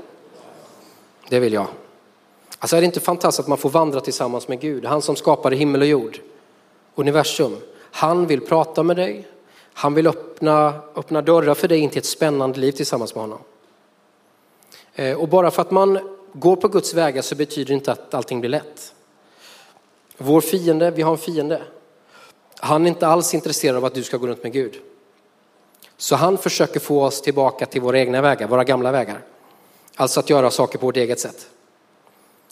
Det 1.29 1.41
vill 1.41 1.53
jag. 1.53 1.67
Alltså 2.59 2.77
är 2.77 2.81
det 2.81 2.87
inte 2.87 3.01
fantastiskt 3.01 3.41
att 3.41 3.49
man 3.49 3.59
får 3.59 3.71
vandra 3.71 4.01
tillsammans 4.01 4.49
med 4.49 4.61
Gud? 4.61 4.85
Han 4.85 5.03
som 5.03 5.17
skapade 5.17 5.57
himmel 5.57 5.81
och 5.81 5.87
jord, 5.87 6.21
universum. 6.95 7.57
Han 7.91 8.27
vill 8.27 8.41
prata 8.41 8.83
med 8.83 8.97
dig. 8.97 9.29
Han 9.73 9.95
vill 9.95 10.07
öppna, 10.07 10.83
öppna 10.97 11.23
dörrar 11.23 11.55
för 11.55 11.69
dig 11.69 11.79
in 11.79 11.91
till 11.91 11.99
ett 11.99 12.05
spännande 12.05 12.61
liv 12.61 12.73
tillsammans 12.73 13.15
med 13.15 13.23
honom. 13.23 13.39
Eh, 14.95 15.21
och 15.21 15.29
bara 15.29 15.51
för 15.51 15.63
att 15.63 15.71
man 15.71 15.99
går 16.33 16.57
på 16.57 16.69
Guds 16.69 16.95
vägar 16.95 17.23
så 17.23 17.35
betyder 17.35 17.69
det 17.69 17.75
inte 17.75 17.93
att 17.93 18.15
allting 18.15 18.41
blir 18.41 18.51
lätt. 18.51 18.95
Vår 20.19 20.41
fiende, 20.41 20.91
vi 20.91 21.03
har 21.03 21.13
en 21.13 21.19
fiende. 21.19 21.63
Han 22.61 22.87
är 22.87 22.89
inte 22.89 23.07
alls 23.07 23.35
intresserad 23.35 23.77
av 23.77 23.85
att 23.85 23.95
du 23.95 24.03
ska 24.03 24.17
gå 24.17 24.27
runt 24.27 24.43
med 24.43 24.53
Gud. 24.53 24.81
Så 25.97 26.17
han 26.17 26.39
försöker 26.39 26.81
få 26.81 27.05
oss 27.05 27.23
tillbaka 27.23 27.67
till 27.67 27.81
våra 27.81 27.99
egna 27.99 28.21
vägar, 28.21 28.49
våra 28.49 28.65
gamla 28.65 28.93
vägar. 28.93 29.23
Alltså 29.97 30.21
att 30.21 30.31
göra 30.31 30.51
saker 30.51 30.79
på 30.79 30.87
vårt 30.87 30.97
eget 30.97 31.21
sätt. 31.21 31.49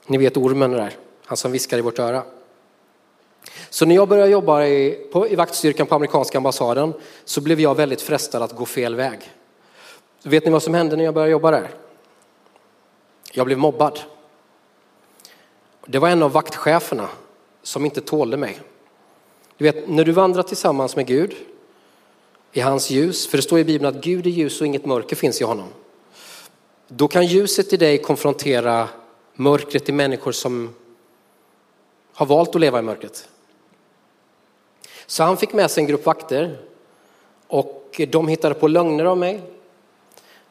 Ni 0.07 0.19
vet 0.19 0.37
ormen 0.37 0.73
där, 0.73 0.97
han 1.25 1.37
som 1.37 1.53
viskar 1.53 1.79
i 1.79 1.81
vårt 1.81 1.99
öra. 1.99 2.23
Så 3.71 3.87
när 3.87 3.95
jag 3.95 4.09
började 4.09 4.31
jobba 4.31 4.65
i, 4.65 5.09
på, 5.13 5.29
i 5.29 5.35
vaktstyrkan 5.35 5.87
på 5.87 5.95
amerikanska 5.95 6.39
ambassaden 6.39 6.95
så 7.25 7.41
blev 7.41 7.61
jag 7.61 7.75
väldigt 7.75 8.03
frestad 8.03 8.43
att 8.43 8.57
gå 8.57 8.67
fel 8.67 8.95
väg. 8.95 9.19
Vet 10.23 10.45
ni 10.45 10.51
vad 10.51 10.63
som 10.63 10.75
hände 10.75 10.97
när 10.97 11.05
jag 11.05 11.15
började 11.15 11.33
jobba 11.33 11.51
där? 11.51 11.71
Jag 13.33 13.47
blev 13.47 13.59
mobbad. 13.59 14.01
Det 15.87 15.99
var 15.99 16.09
en 16.09 16.23
av 16.23 16.33
vaktcheferna 16.33 17.09
som 17.63 17.85
inte 17.85 18.01
tålde 18.01 18.37
mig. 18.37 18.61
Du 19.57 19.65
vet, 19.65 19.89
när 19.89 20.05
du 20.05 20.13
vandrar 20.13 20.43
tillsammans 20.43 20.97
med 20.97 21.07
Gud 21.07 21.35
i 22.53 22.61
hans 22.61 22.91
ljus, 22.91 23.27
för 23.27 23.37
det 23.39 23.43
står 23.43 23.59
i 23.59 23.65
Bibeln 23.65 23.97
att 23.97 24.05
Gud 24.05 24.27
är 24.27 24.31
ljus 24.31 24.61
och 24.61 24.67
inget 24.67 24.87
mörker 24.87 25.17
finns 25.17 25.41
i 25.41 25.45
honom. 25.45 25.69
Då 26.89 27.09
kan 27.09 27.27
ljuset 27.27 27.73
i 27.73 27.77
dig 27.77 27.99
konfrontera 27.99 28.89
mörkret 29.35 29.89
i 29.89 29.93
människor 29.93 30.33
som 30.33 30.75
har 32.15 32.27
valt 32.27 32.55
att 32.55 32.61
leva 32.61 32.79
i 32.79 32.83
mörkret. 32.83 33.29
Så 35.11 35.23
han 35.23 35.37
fick 35.37 35.53
med 35.53 35.71
sig 35.71 35.81
en 35.81 35.87
grupp 35.87 36.07
vakter 36.07 36.59
och 37.47 38.01
de 38.09 38.29
hittade 38.29 38.55
på 38.55 38.69
lögner 38.69 39.05
av 39.05 39.19
mig. 39.19 39.43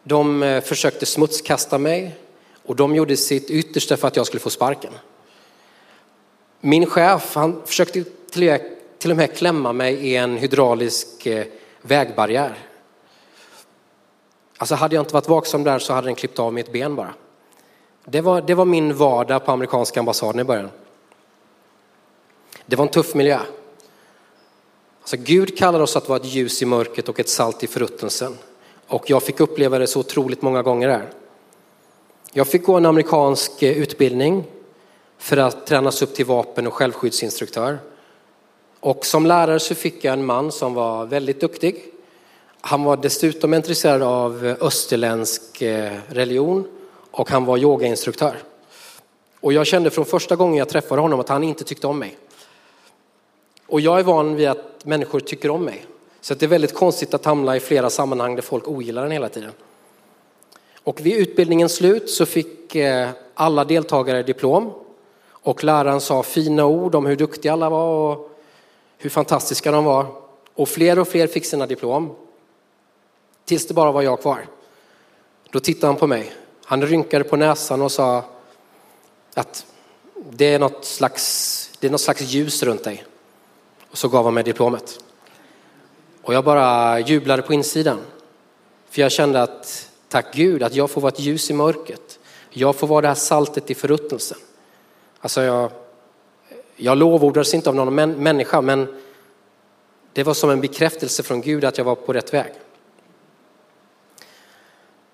De 0.04 0.43
eh, 0.43 0.62
försökte 0.62 1.06
smutskasta 1.06 1.78
mig 1.78 2.15
och 2.65 2.76
de 2.76 2.96
gjorde 2.96 3.17
sitt 3.17 3.50
yttersta 3.50 3.98
för 3.98 4.08
att 4.08 4.15
jag 4.15 4.26
skulle 4.26 4.39
få 4.39 4.50
sparken. 4.50 4.93
Min 6.60 6.86
chef, 6.86 7.36
han 7.36 7.62
försökte 7.65 8.04
till 8.98 9.12
och 9.12 9.17
med 9.17 9.36
klämma 9.36 9.74
mig 9.74 9.93
i 9.93 10.15
en 10.15 10.38
hydraulisk 10.38 11.26
eh, 11.26 11.46
vägbarriär. 11.82 12.58
Alltså 14.58 14.76
hade 14.76 14.96
jag 14.96 15.02
inte 15.02 15.13
varit 15.13 15.30
vaksam 15.30 15.63
där 15.63 15.80
så 15.80 15.93
hade 15.93 16.08
den 16.08 16.15
klippt 16.15 16.39
av 16.39 16.54
mitt 16.54 16.72
ben 16.72 16.96
bara. 16.96 17.13
Det 18.06 18.22
var, 18.22 18.41
det 18.41 18.54
var 18.54 18.65
min 18.65 18.96
vardag 18.96 19.46
på 19.46 19.52
amerikanska 19.52 20.00
ambassaden 20.00 20.39
i 20.39 20.43
början. 20.43 20.70
Det 22.65 22.76
var 22.76 22.86
en 22.86 22.91
tuff 22.91 23.15
miljö. 23.15 23.39
Alltså 25.08 25.17
Gud 25.17 25.58
kallar 25.58 25.80
oss 25.80 25.96
att 25.96 26.10
vara 26.10 26.20
ett 26.20 26.26
ljus 26.26 26.62
i 26.62 26.65
mörkret 26.65 27.10
och 27.10 27.20
ett 27.20 27.30
salt 27.30 27.63
i 27.63 27.67
förruttnelsen. 27.67 28.38
Och 28.88 29.10
jag 29.10 29.24
fick 29.24 29.39
uppleva 29.39 29.80
det 29.80 29.88
så 29.88 30.00
otroligt 30.00 30.41
många 30.41 30.62
gånger 30.62 30.88
där. 30.88 31.10
Jag 32.34 32.48
fick 32.48 32.65
gå 32.65 32.78
en 32.78 32.86
amerikansk 32.86 33.63
eh, 33.63 33.78
utbildning 33.78 34.43
för 35.17 35.38
att 35.38 35.67
tränas 35.67 36.02
upp 36.02 36.15
till 36.15 36.26
vapen 36.26 36.67
och 36.67 36.74
självskyddsinstruktör. 36.74 37.80
Och 38.80 39.06
som 39.06 39.26
lärare 39.26 39.60
så 39.60 39.76
fick 39.76 40.04
jag 40.04 40.13
en 40.13 40.26
man 40.26 40.52
som 40.52 40.74
var 40.74 41.06
väldigt 41.06 41.41
duktig. 41.41 41.84
Han 42.62 42.84
var 42.84 42.98
dessutom 42.98 43.54
intresserad 43.54 44.02
av 44.02 44.46
eh, 44.46 44.56
österländsk 44.62 45.62
eh, 45.62 45.93
religion 46.08 46.67
och 47.12 47.30
han 47.30 47.46
var 47.46 47.58
yogainstruktör. 47.58 48.38
Och 49.39 49.54
jag 49.54 49.67
kände 49.67 49.89
från 49.89 50.06
första 50.06 50.36
gången 50.36 50.58
jag 50.58 50.70
träffade 50.70 51.02
honom 51.02 51.20
att 51.20 51.30
han 51.30 51.43
inte 51.43 51.63
tyckte 51.63 51.88
om 51.88 52.00
mig. 52.00 52.17
Och 53.67 53.82
jag 53.82 53.99
är 53.99 54.03
van 54.03 54.36
vid 54.36 54.47
att 54.47 54.86
människor 54.86 55.19
tycker 55.19 55.49
om 55.49 55.65
mig. 55.65 55.86
Så 56.21 56.34
det 56.34 56.45
är 56.45 56.47
väldigt 56.47 56.73
konstigt 56.73 57.13
att 57.13 57.25
hamna 57.25 57.56
i 57.56 57.60
flera 57.60 57.89
sammanhang 57.89 58.36
där 58.36 58.41
folk 58.41 58.67
ogillar 58.67 59.06
en 59.06 59.12
hela 59.12 59.30
tiden. 59.30 59.51
Och 60.84 61.06
vid 61.06 61.17
utbildningens 61.17 61.75
slut 61.75 62.10
så 62.10 62.25
fick 62.25 62.75
eh, 62.75 63.10
alla 63.34 63.65
deltagare 63.65 64.23
diplom 64.23 64.73
och 65.30 65.63
läraren 65.63 66.01
sa 66.01 66.23
fina 66.23 66.65
ord 66.65 66.95
om 66.95 67.06
hur 67.06 67.15
duktiga 67.15 67.53
alla 67.53 67.70
var 67.70 68.11
och 68.11 68.32
hur 68.97 69.09
fantastiska 69.09 69.72
de 69.72 69.86
var. 69.86 70.05
Och 70.53 70.70
fler 70.70 70.99
och 70.99 71.07
fler 71.07 71.28
fick 71.28 71.45
sina 71.45 71.65
diplom. 71.65 72.15
Tills 73.45 73.68
det 73.68 73.74
bara 73.74 73.91
var 73.91 74.01
jag 74.01 74.22
kvar. 74.22 74.47
Då 75.51 75.59
tittade 75.59 75.88
han 75.88 75.95
på 75.95 76.07
mig. 76.07 76.32
Han 76.65 76.82
rynkade 76.82 77.24
på 77.24 77.36
näsan 77.36 77.82
och 77.82 77.91
sa 77.91 78.24
att 79.34 79.65
det 80.30 80.53
är 80.53 80.59
något 80.59 80.86
slags, 80.86 81.72
det 81.80 81.88
är 81.88 81.91
något 81.91 82.01
slags 82.01 82.22
ljus 82.22 82.63
runt 82.63 82.84
dig. 82.84 83.05
Och 83.91 83.97
så 83.97 84.07
gav 84.07 84.25
han 84.25 84.33
mig 84.33 84.43
diplomet. 84.43 84.99
Och 86.21 86.33
jag 86.33 86.43
bara 86.43 86.99
jublade 86.99 87.41
på 87.41 87.53
insidan. 87.53 87.99
För 88.89 89.01
jag 89.01 89.11
kände 89.11 89.41
att 89.41 89.89
tack 90.09 90.33
Gud 90.33 90.63
att 90.63 90.75
jag 90.75 90.91
får 90.91 91.01
vara 91.01 91.11
ett 91.11 91.19
ljus 91.19 91.49
i 91.49 91.53
mörkret. 91.53 92.19
Jag 92.49 92.75
får 92.75 92.88
vara 92.88 93.01
det 93.01 93.07
här 93.07 93.15
saltet 93.15 93.71
i 93.71 93.75
förruttnelsen. 93.75 94.38
Alltså 95.19 95.41
jag, 95.41 95.71
jag 96.75 96.97
lovordades 96.97 97.53
inte 97.53 97.69
av 97.69 97.75
någon 97.75 97.95
människa 98.23 98.61
men 98.61 99.01
det 100.13 100.23
var 100.23 100.33
som 100.33 100.49
en 100.49 100.61
bekräftelse 100.61 101.23
från 101.23 101.41
Gud 101.41 101.65
att 101.65 101.77
jag 101.77 101.85
var 101.85 101.95
på 101.95 102.13
rätt 102.13 102.33
väg. 102.33 102.53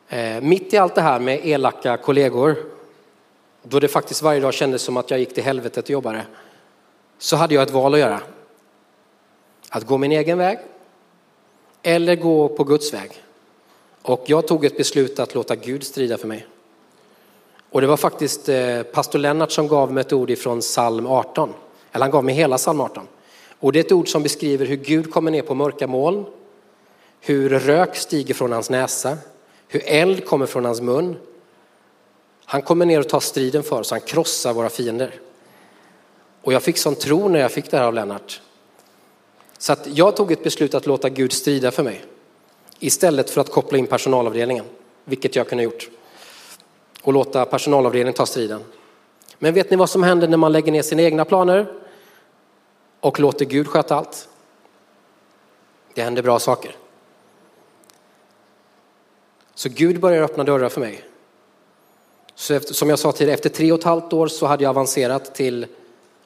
Eh, 0.08 0.42
mitt 0.42 0.74
i 0.74 0.78
allt 0.78 0.96
det 0.96 1.02
här 1.02 1.20
med 1.20 1.46
elaka 1.46 1.98
kollegor, 1.98 2.56
då 3.64 3.80
det 3.80 3.88
faktiskt 3.88 4.22
varje 4.22 4.40
dag 4.40 4.54
kändes 4.54 4.82
som 4.82 4.98
att 4.98 5.12
jag 5.12 5.20
gick 5.20 5.34
till 5.34 5.44
helvetet 5.44 5.84
och 5.84 5.90
jobbade, 5.90 6.26
så 7.18 7.36
hade 7.36 7.56
jag 7.56 7.64
ett 7.64 7.72
val 7.72 7.94
att 7.94 8.00
göra. 8.00 8.22
Att 9.76 9.88
gå 9.88 9.98
min 9.98 10.12
egen 10.12 10.38
väg 10.38 10.58
eller 11.84 12.16
gå 12.16 12.50
på 12.50 12.64
Guds 12.64 12.94
väg. 12.94 13.12
Och 14.02 14.24
jag 14.26 14.48
tog 14.48 14.66
ett 14.66 14.78
beslut 14.78 15.20
att 15.20 15.36
låta 15.36 15.56
Gud 15.56 15.84
strida 15.84 16.18
för 16.18 16.28
mig. 16.28 16.48
Och 17.70 17.82
det 17.82 17.88
var 17.88 17.98
faktiskt 17.98 18.50
eh, 18.50 18.84
pastor 18.84 19.20
Lennart 19.20 19.52
som 19.52 19.68
gav 19.68 19.92
mig 19.94 20.02
ett 20.02 20.14
ord 20.14 20.30
ifrån 20.30 20.60
psalm 20.60 21.08
18. 21.08 21.54
Eller 21.92 22.04
han 22.04 22.12
gav 22.12 22.24
mig 22.24 22.36
hela 22.36 22.58
psalm 22.58 22.82
18. 22.82 23.08
Och 23.60 23.72
det 23.72 23.80
är 23.80 23.84
ett 23.84 23.92
ord 23.92 24.08
som 24.08 24.24
beskriver 24.24 24.66
hur 24.66 24.76
Gud 24.76 25.12
kommer 25.12 25.32
ner 25.32 25.42
på 25.42 25.56
mörka 25.56 25.88
moln, 25.88 26.26
hur 27.20 27.50
rök 27.50 27.96
stiger 27.96 28.34
från 28.34 28.52
hans 28.52 28.70
näsa, 28.70 29.18
hur 29.68 29.82
eld 29.86 30.26
kommer 30.26 30.46
från 30.46 30.66
hans 30.66 30.82
mun. 30.82 31.16
Han 32.46 32.62
kommer 32.62 32.86
ner 32.86 33.00
och 33.00 33.10
tar 33.10 33.20
striden 33.20 33.64
för 33.64 33.80
oss, 33.80 33.92
han 33.92 34.02
krossar 34.02 34.54
våra 34.54 34.70
fiender. 34.70 35.14
Och 36.42 36.54
jag 36.54 36.64
fick 36.64 36.78
sån 36.78 36.96
tro 36.96 37.28
när 37.28 37.40
jag 37.40 37.52
fick 37.52 37.72
det 37.72 37.78
här 37.78 37.86
av 37.86 37.94
Lennart. 37.94 38.42
Så 39.64 39.74
att 39.74 39.88
jag 39.88 40.16
tog 40.16 40.32
ett 40.32 40.44
beslut 40.44 40.74
att 40.74 40.86
låta 40.86 41.10
Gud 41.10 41.34
strida 41.34 41.72
för 41.72 41.84
mig. 41.84 42.06
Istället 42.80 43.30
för 43.30 43.42
att 43.42 43.52
koppla 43.52 43.78
in 43.78 43.88
personalavdelningen, 43.88 44.66
vilket 45.06 45.36
jag 45.36 45.50
kunde 45.50 45.64
gjort. 45.64 45.90
Och 47.02 47.14
låta 47.14 47.46
personalavdelningen 47.46 48.14
ta 48.14 48.26
striden. 48.26 48.64
Men 49.40 49.54
vet 49.54 49.70
ni 49.70 49.78
vad 49.78 49.90
som 49.90 50.04
händer 50.04 50.28
när 50.28 50.38
man 50.38 50.52
lägger 50.52 50.72
ner 50.72 50.82
sina 50.82 51.02
egna 51.02 51.26
planer 51.26 51.74
och 53.00 53.20
låter 53.20 53.46
Gud 53.46 53.68
sköta 53.68 53.96
allt? 53.96 54.30
Det 55.94 56.02
händer 56.02 56.22
bra 56.22 56.40
saker. 56.40 56.76
Så 59.56 59.70
Gud 59.70 60.00
börjar 60.00 60.24
öppna 60.24 60.44
dörrar 60.44 60.70
för 60.70 60.82
mig. 60.82 61.04
Så 62.36 62.54
efter, 62.54 62.74
som 62.74 62.90
jag 62.90 63.00
sa 63.00 63.12
tidigare, 63.12 63.34
efter 63.34 63.50
tre 63.50 63.72
och 63.72 63.80
ett 63.80 63.86
halvt 63.86 64.14
år 64.14 64.28
så 64.28 64.46
hade 64.46 64.64
jag 64.64 64.70
avancerat 64.70 65.36
till 65.36 65.66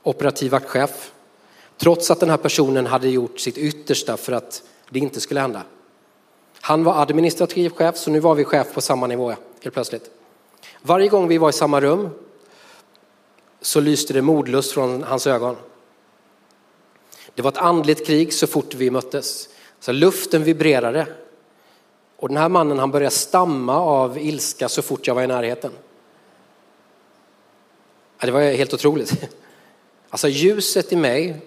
operativ 0.04 0.52
vaktchef. 0.52 1.12
Trots 1.78 2.12
att 2.12 2.20
den 2.20 2.30
här 2.30 2.38
personen 2.38 2.86
hade 2.86 3.10
gjort 3.10 3.40
sitt 3.40 3.58
yttersta 3.58 4.18
för 4.18 4.32
att 4.34 4.64
det 4.90 5.00
inte 5.00 5.22
skulle 5.22 5.40
hända. 5.40 5.64
Han 6.62 6.84
var 6.84 7.02
administrativ 7.02 7.70
chef, 7.70 7.98
så 7.98 8.12
nu 8.12 8.20
var 8.20 8.36
vi 8.36 8.44
chef 8.44 8.74
på 8.74 8.82
samma 8.82 9.08
nivå 9.08 9.30
helt 9.62 9.74
plötsligt. 9.74 10.12
Varje 10.82 11.08
gång 11.08 11.28
vi 11.28 11.38
var 11.38 11.50
i 11.50 11.54
samma 11.54 11.82
rum 11.82 12.10
så 13.62 13.80
lyste 13.80 14.14
det 14.14 14.22
modlust 14.22 14.72
från 14.72 15.04
hans 15.04 15.28
ögon. 15.28 15.56
Det 17.36 17.42
var 17.42 17.52
ett 17.52 17.58
andligt 17.58 18.08
krig 18.08 18.34
så 18.34 18.48
fort 18.48 18.74
vi 18.74 18.92
möttes. 18.92 19.50
Så 19.80 19.92
luften 19.92 20.44
vibrerade. 20.44 21.08
Och 22.18 22.28
den 22.28 22.38
här 22.38 22.50
mannen 22.50 22.80
han 22.80 22.92
började 22.92 23.16
stamma 23.16 23.80
av 23.80 24.18
ilska 24.18 24.70
så 24.70 24.82
fort 24.82 25.08
jag 25.08 25.16
var 25.16 25.24
i 25.24 25.28
närheten. 25.28 25.72
Det 28.22 28.32
var 28.32 28.42
helt 28.42 28.74
otroligt. 28.74 29.14
Alltså 30.10 30.28
ljuset 30.28 30.94
i 30.94 30.96
mig 30.96 31.42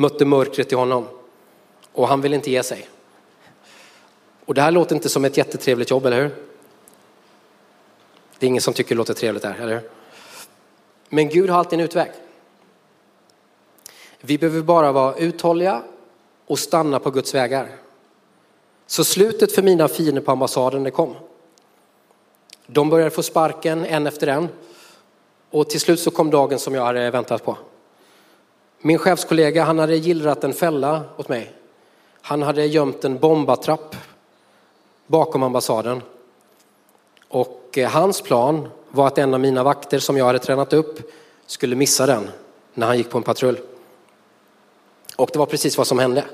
mötte 0.00 0.24
mörkret 0.24 0.72
i 0.72 0.74
honom 0.74 1.06
och 1.92 2.08
han 2.08 2.20
ville 2.20 2.36
inte 2.36 2.50
ge 2.50 2.62
sig. 2.62 2.88
Och 4.44 4.54
det 4.54 4.62
här 4.62 4.70
låter 4.70 4.94
inte 4.94 5.08
som 5.08 5.24
ett 5.24 5.36
jättetrevligt 5.36 5.90
jobb, 5.90 6.06
eller 6.06 6.22
hur? 6.22 6.30
Det 8.38 8.46
är 8.46 8.48
ingen 8.48 8.62
som 8.62 8.74
tycker 8.74 8.94
det 8.94 8.98
låter 8.98 9.14
trevligt 9.14 9.42
där, 9.42 9.56
eller 9.60 9.72
hur? 9.72 9.90
Men 11.08 11.28
Gud 11.28 11.50
har 11.50 11.58
alltid 11.58 11.78
en 11.78 11.84
utväg. 11.84 12.10
Vi 14.20 14.38
behöver 14.38 14.62
bara 14.62 14.92
vara 14.92 15.16
uthålliga 15.16 15.82
och 16.46 16.58
stanna 16.58 16.98
på 16.98 17.10
Guds 17.10 17.34
vägar. 17.34 17.68
Så 18.86 19.04
slutet 19.04 19.52
för 19.52 19.62
mina 19.62 19.88
fiender 19.88 20.22
på 20.22 20.32
ambassaden, 20.32 20.82
det 20.82 20.90
kom. 20.90 21.16
De 22.66 22.90
började 22.90 23.10
få 23.10 23.22
sparken 23.22 23.84
en 23.84 24.06
efter 24.06 24.26
en 24.26 24.48
och 25.50 25.70
till 25.70 25.80
slut 25.80 26.00
så 26.00 26.10
kom 26.10 26.30
dagen 26.30 26.58
som 26.58 26.74
jag 26.74 26.84
hade 26.84 27.10
väntat 27.10 27.44
på. 27.44 27.58
Min 28.82 28.98
chefskollega 28.98 29.64
han 29.64 29.78
hade 29.78 29.96
gillrat 29.96 30.44
en 30.44 30.52
fälla 30.52 31.04
åt 31.16 31.28
mig. 31.28 31.52
Han 32.20 32.42
hade 32.42 32.66
gömt 32.66 33.04
en 33.04 33.18
bombatrapp 33.18 33.96
bakom 35.06 35.42
ambassaden. 35.42 36.02
Och 37.28 37.78
eh, 37.78 37.90
hans 37.90 38.22
plan 38.22 38.68
var 38.90 39.06
att 39.06 39.18
en 39.18 39.34
av 39.34 39.40
mina 39.40 39.62
vakter 39.62 39.98
som 39.98 40.16
jag 40.16 40.24
hade 40.24 40.38
tränat 40.38 40.72
upp 40.72 41.12
skulle 41.46 41.76
missa 41.76 42.06
den 42.06 42.30
när 42.74 42.86
han 42.86 42.98
gick 42.98 43.10
på 43.10 43.18
en 43.18 43.24
patrull. 43.24 43.60
Och 45.16 45.30
det 45.32 45.38
var 45.38 45.46
precis 45.46 45.78
vad 45.78 45.86
som 45.86 45.98
hände. 45.98 46.24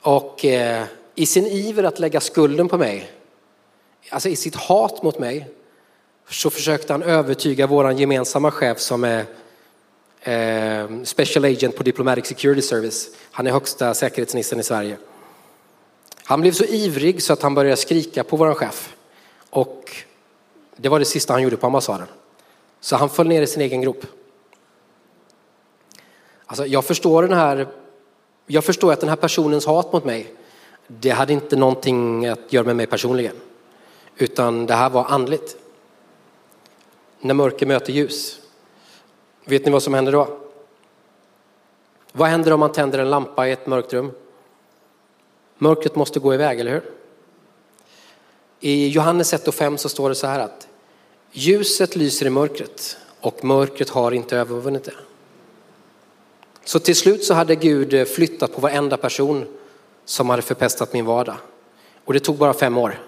Och 0.00 0.44
eh, 0.44 0.84
i 1.14 1.26
sin 1.26 1.46
iver 1.46 1.84
att 1.84 1.98
lägga 1.98 2.20
skulden 2.20 2.68
på 2.68 2.78
mig, 2.78 3.10
alltså 4.10 4.28
i 4.28 4.36
sitt 4.36 4.56
hat 4.56 5.02
mot 5.02 5.18
mig, 5.18 5.50
så 6.28 6.50
försökte 6.50 6.92
han 6.92 7.02
övertyga 7.02 7.66
våran 7.66 7.98
gemensamma 7.98 8.50
chef 8.50 8.78
som 8.78 9.04
är 9.04 9.24
eh, 10.26 11.02
Special 11.04 11.44
Agent 11.44 11.76
på 11.76 11.82
Diplomatic 11.82 12.26
Security 12.26 12.62
Service. 12.62 13.08
Han 13.30 13.46
är 13.46 13.50
högsta 13.50 13.94
säkerhetsnissen 13.94 14.60
i 14.60 14.62
Sverige. 14.62 14.96
Han 16.24 16.40
blev 16.40 16.52
så 16.52 16.64
ivrig 16.64 17.22
så 17.22 17.32
att 17.32 17.42
han 17.42 17.54
började 17.54 17.76
skrika 17.76 18.24
på 18.24 18.36
vår 18.36 18.54
chef. 18.54 18.96
Och 19.50 19.96
det 20.76 20.88
var 20.88 20.98
det 20.98 21.04
sista 21.04 21.32
han 21.32 21.42
gjorde 21.42 21.56
på 21.56 21.66
ambassaden. 21.66 22.06
Så 22.80 22.96
han 22.96 23.08
föll 23.08 23.28
ner 23.28 23.42
i 23.42 23.46
sin 23.46 23.62
egen 23.62 23.80
grop. 23.80 24.06
Alltså, 26.46 26.66
jag 26.66 26.84
förstår 26.84 27.22
den 27.22 27.38
här, 27.38 27.68
jag 28.46 28.64
förstår 28.64 28.92
att 28.92 29.00
den 29.00 29.08
här 29.08 29.16
personens 29.16 29.66
hat 29.66 29.92
mot 29.92 30.04
mig, 30.04 30.34
det 30.86 31.10
hade 31.10 31.32
inte 31.32 31.56
någonting 31.56 32.26
att 32.26 32.52
göra 32.52 32.64
med 32.64 32.76
mig 32.76 32.86
personligen. 32.86 33.36
Utan 34.16 34.66
det 34.66 34.74
här 34.74 34.90
var 34.90 35.04
andligt. 35.04 35.56
När 37.20 37.34
mörker 37.34 37.66
möter 37.66 37.92
ljus. 37.92 38.40
Vet 39.48 39.64
ni 39.64 39.70
vad 39.72 39.82
som 39.82 39.94
händer 39.94 40.12
då? 40.12 40.38
Vad 42.12 42.28
händer 42.28 42.52
om 42.52 42.60
man 42.60 42.72
tänder 42.72 42.98
en 42.98 43.10
lampa 43.10 43.48
i 43.48 43.52
ett 43.52 43.66
mörkt 43.66 43.92
rum? 43.92 44.12
Mörkret 45.58 45.96
måste 45.96 46.20
gå 46.20 46.34
iväg, 46.34 46.60
eller 46.60 46.72
hur? 46.72 46.82
I 48.60 48.88
Johannes 48.88 49.32
1 49.32 49.48
och 49.48 49.54
5 49.54 49.78
så 49.78 49.88
står 49.88 50.08
det 50.08 50.14
så 50.14 50.26
här 50.26 50.40
att 50.40 50.68
ljuset 51.30 51.96
lyser 51.96 52.26
i 52.26 52.30
mörkret 52.30 52.96
och 53.20 53.44
mörkret 53.44 53.88
har 53.88 54.12
inte 54.12 54.36
övervunnit 54.36 54.84
det. 54.84 54.94
Så 56.64 56.78
till 56.78 56.96
slut 56.96 57.24
så 57.24 57.34
hade 57.34 57.54
Gud 57.54 58.08
flyttat 58.08 58.54
på 58.54 58.60
varenda 58.60 58.96
person 58.96 59.46
som 60.04 60.30
hade 60.30 60.42
förpestat 60.42 60.92
min 60.92 61.04
vardag. 61.04 61.36
Och 62.04 62.12
det 62.12 62.20
tog 62.20 62.36
bara 62.36 62.54
fem 62.54 62.78
år. 62.78 62.98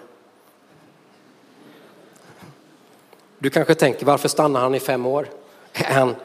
Du 3.39 3.49
kanske 3.49 3.75
tänker, 3.75 4.05
varför 4.05 4.27
stannar 4.27 4.59
han 4.59 4.75
i 4.75 4.79
fem 4.79 5.05
år? 5.05 5.29
Är 5.73 5.93
han, 5.93 6.15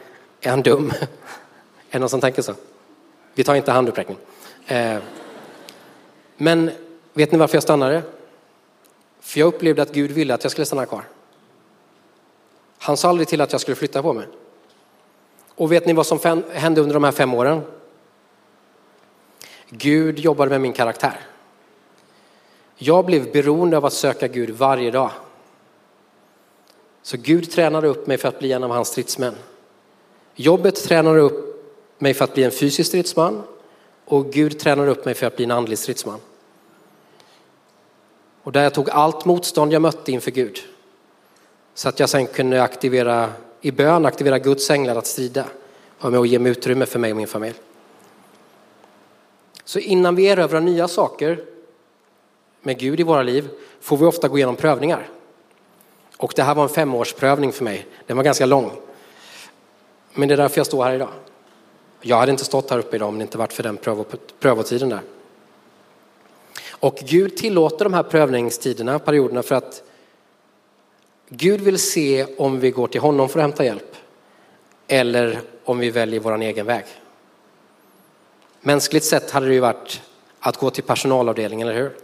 är 0.46 0.50
han 0.50 0.62
dum? 0.62 0.90
Är 1.00 1.06
det 1.90 1.98
någon 1.98 2.08
som 2.08 2.20
tänker 2.20 2.42
så? 2.42 2.54
Vi 3.34 3.44
tar 3.44 3.54
inte 3.54 3.72
handuppräckning. 3.72 4.16
Eh, 4.66 4.98
men 6.36 6.70
vet 7.12 7.32
ni 7.32 7.38
varför 7.38 7.56
jag 7.56 7.62
stannade? 7.62 8.02
För 9.20 9.40
jag 9.40 9.46
upplevde 9.46 9.82
att 9.82 9.92
Gud 9.92 10.10
ville 10.10 10.34
att 10.34 10.44
jag 10.44 10.50
skulle 10.52 10.66
stanna 10.66 10.86
kvar. 10.86 11.04
Han 12.78 12.96
sa 12.96 13.08
aldrig 13.08 13.28
till 13.28 13.40
att 13.40 13.52
jag 13.52 13.60
skulle 13.60 13.74
flytta 13.74 14.02
på 14.02 14.12
mig. 14.12 14.26
Och 15.54 15.72
vet 15.72 15.86
ni 15.86 15.92
vad 15.92 16.06
som 16.06 16.42
hände 16.52 16.80
under 16.80 16.94
de 16.94 17.04
här 17.04 17.12
fem 17.12 17.34
åren? 17.34 17.62
Gud 19.68 20.18
jobbade 20.18 20.50
med 20.50 20.60
min 20.60 20.72
karaktär. 20.72 21.20
Jag 22.76 23.04
blev 23.04 23.32
beroende 23.32 23.76
av 23.76 23.84
att 23.84 23.92
söka 23.92 24.28
Gud 24.28 24.50
varje 24.50 24.90
dag. 24.90 25.10
Så 27.02 27.16
Gud 27.16 27.50
tränade 27.50 27.88
upp 27.88 28.06
mig 28.06 28.18
för 28.18 28.28
att 28.28 28.38
bli 28.38 28.52
en 28.52 28.64
av 28.64 28.70
hans 28.70 28.88
stridsmän. 28.88 29.34
Jobbet 30.34 30.84
tränar 30.84 31.16
upp 31.16 31.70
mig 31.98 32.14
för 32.14 32.24
att 32.24 32.34
bli 32.34 32.44
en 32.44 32.50
fysisk 32.50 32.88
stridsman 32.88 33.42
och 34.04 34.32
Gud 34.32 34.58
tränar 34.58 34.88
upp 34.88 35.04
mig 35.04 35.14
för 35.14 35.26
att 35.26 35.36
bli 35.36 35.44
en 35.44 35.50
andlig 35.50 35.78
stridsman. 35.78 36.20
Och 38.42 38.52
där 38.52 38.62
jag 38.62 38.74
tog 38.74 38.90
allt 38.90 39.24
motstånd 39.24 39.72
jag 39.72 39.82
mötte 39.82 40.12
inför 40.12 40.30
Gud. 40.30 40.58
Så 41.74 41.88
att 41.88 42.00
jag 42.00 42.08
sen 42.08 42.26
kunde 42.26 42.62
aktivera, 42.62 43.32
i 43.60 43.70
bön 43.70 44.06
aktivera 44.06 44.38
Guds 44.38 44.70
änglar 44.70 44.96
att 44.96 45.06
strida 45.06 45.44
och 45.98 46.10
med 46.10 46.20
att 46.20 46.28
ge 46.28 46.38
mig 46.38 46.52
utrymme 46.52 46.86
för 46.86 46.98
mig 46.98 47.10
och 47.10 47.16
min 47.16 47.26
familj. 47.26 47.54
Så 49.64 49.78
innan 49.78 50.16
vi 50.16 50.26
erövrar 50.26 50.60
nya 50.60 50.88
saker 50.88 51.44
med 52.62 52.78
Gud 52.78 53.00
i 53.00 53.02
våra 53.02 53.22
liv 53.22 53.48
får 53.80 53.96
vi 53.96 54.04
ofta 54.04 54.28
gå 54.28 54.36
igenom 54.36 54.56
prövningar. 54.56 55.08
Och 56.16 56.32
det 56.36 56.42
här 56.42 56.54
var 56.54 56.62
en 56.62 56.68
femårsprövning 56.68 57.52
för 57.52 57.64
mig. 57.64 57.86
Den 58.06 58.16
var 58.16 58.24
ganska 58.24 58.46
lång. 58.46 58.70
Men 60.14 60.28
det 60.28 60.34
är 60.34 60.36
därför 60.36 60.58
jag 60.58 60.66
står 60.66 60.84
här 60.84 60.94
idag. 60.94 61.08
Jag 62.00 62.16
hade 62.16 62.32
inte 62.32 62.44
stått 62.44 62.70
här 62.70 62.78
uppe 62.78 62.96
idag 62.96 63.08
om 63.08 63.18
det 63.18 63.22
inte 63.22 63.38
varit 63.38 63.52
för 63.52 63.62
den 63.62 63.78
prövotiden 64.40 64.88
där. 64.88 65.00
Och 66.70 66.96
Gud 66.96 67.36
tillåter 67.36 67.84
de 67.84 67.94
här 67.94 68.02
prövningstiderna, 68.02 68.98
perioderna, 68.98 69.42
för 69.42 69.54
att 69.54 69.82
Gud 71.28 71.60
vill 71.60 71.78
se 71.78 72.26
om 72.38 72.60
vi 72.60 72.70
går 72.70 72.86
till 72.86 73.00
honom 73.00 73.28
för 73.28 73.38
att 73.38 73.42
hämta 73.42 73.64
hjälp 73.64 73.96
eller 74.88 75.40
om 75.64 75.78
vi 75.78 75.90
väljer 75.90 76.20
vår 76.20 76.42
egen 76.42 76.66
väg. 76.66 76.84
Mänskligt 78.60 79.04
sett 79.04 79.30
hade 79.30 79.46
det 79.46 79.54
ju 79.54 79.60
varit 79.60 80.02
att 80.40 80.56
gå 80.56 80.70
till 80.70 80.84
personalavdelningen, 80.84 81.68
eller 81.68 81.80
hur? 81.80 81.96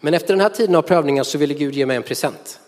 Men 0.00 0.14
efter 0.14 0.34
den 0.34 0.40
här 0.40 0.48
tiden 0.48 0.74
av 0.74 0.82
prövningar 0.82 1.22
så 1.22 1.38
ville 1.38 1.54
Gud 1.54 1.74
ge 1.74 1.86
mig 1.86 1.96
en 1.96 2.02
present. 2.02 2.60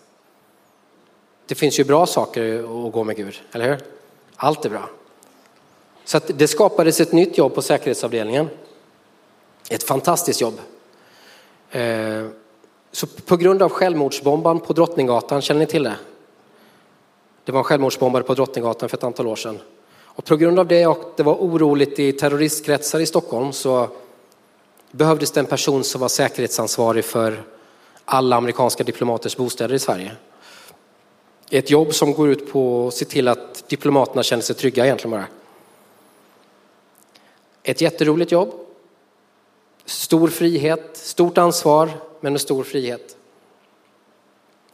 Det 1.45 1.55
finns 1.55 1.79
ju 1.79 1.83
bra 1.83 2.05
saker 2.05 2.59
att 2.87 2.93
gå 2.93 3.03
med 3.03 3.15
Gud, 3.15 3.41
eller 3.51 3.69
hur? 3.69 3.79
Allt 4.35 4.65
är 4.65 4.69
bra. 4.69 4.89
Så 6.05 6.19
det 6.27 6.47
skapades 6.47 7.01
ett 7.01 7.11
nytt 7.11 7.37
jobb 7.37 7.55
på 7.55 7.61
säkerhetsavdelningen. 7.61 8.49
Ett 9.69 9.83
fantastiskt 9.83 10.41
jobb. 10.41 10.59
Eh, 11.71 12.25
så 12.91 13.07
på 13.07 13.37
grund 13.37 13.61
av 13.61 13.69
självmordsbombaren 13.69 14.59
på 14.59 14.73
Drottninggatan, 14.73 15.41
känner 15.41 15.59
ni 15.59 15.65
till 15.65 15.83
det? 15.83 15.95
Det 17.45 17.51
var 17.51 17.59
en 17.59 17.63
självmordsbombare 17.63 18.23
på 18.23 18.33
Drottninggatan 18.33 18.89
för 18.89 18.97
ett 18.97 19.03
antal 19.03 19.27
år 19.27 19.35
sedan. 19.35 19.59
Och 20.15 20.25
på 20.25 20.35
grund 20.35 20.59
av 20.59 20.67
det 20.67 20.87
och 20.87 21.13
det 21.15 21.23
var 21.23 21.33
oroligt 21.33 21.99
i 21.99 22.11
terroristkretsar 22.11 22.99
i 22.99 23.05
Stockholm 23.05 23.53
så 23.53 23.87
behövdes 24.91 25.31
det 25.31 25.39
en 25.39 25.45
person 25.45 25.83
som 25.83 26.01
var 26.01 26.07
säkerhetsansvarig 26.07 27.05
för 27.05 27.43
alla 28.05 28.35
amerikanska 28.35 28.83
diplomaters 28.83 29.37
bostäder 29.37 29.75
i 29.75 29.79
Sverige. 29.79 30.11
Ett 31.49 31.69
jobb 31.69 31.93
som 31.93 32.13
går 32.13 32.29
ut 32.29 32.51
på 32.51 32.87
att 32.87 32.93
se 32.93 33.05
till 33.05 33.27
att 33.27 33.69
diplomaterna 33.69 34.23
känner 34.23 34.43
sig 34.43 34.55
trygga 34.55 34.85
egentligen 34.85 35.11
bara. 35.11 35.27
Ett 37.63 37.81
jätteroligt 37.81 38.31
jobb. 38.31 38.53
Stor 39.85 40.27
frihet, 40.27 40.97
stort 40.97 41.37
ansvar, 41.37 41.89
men 42.19 42.33
med 42.33 42.41
stor 42.41 42.63
frihet. 42.63 43.17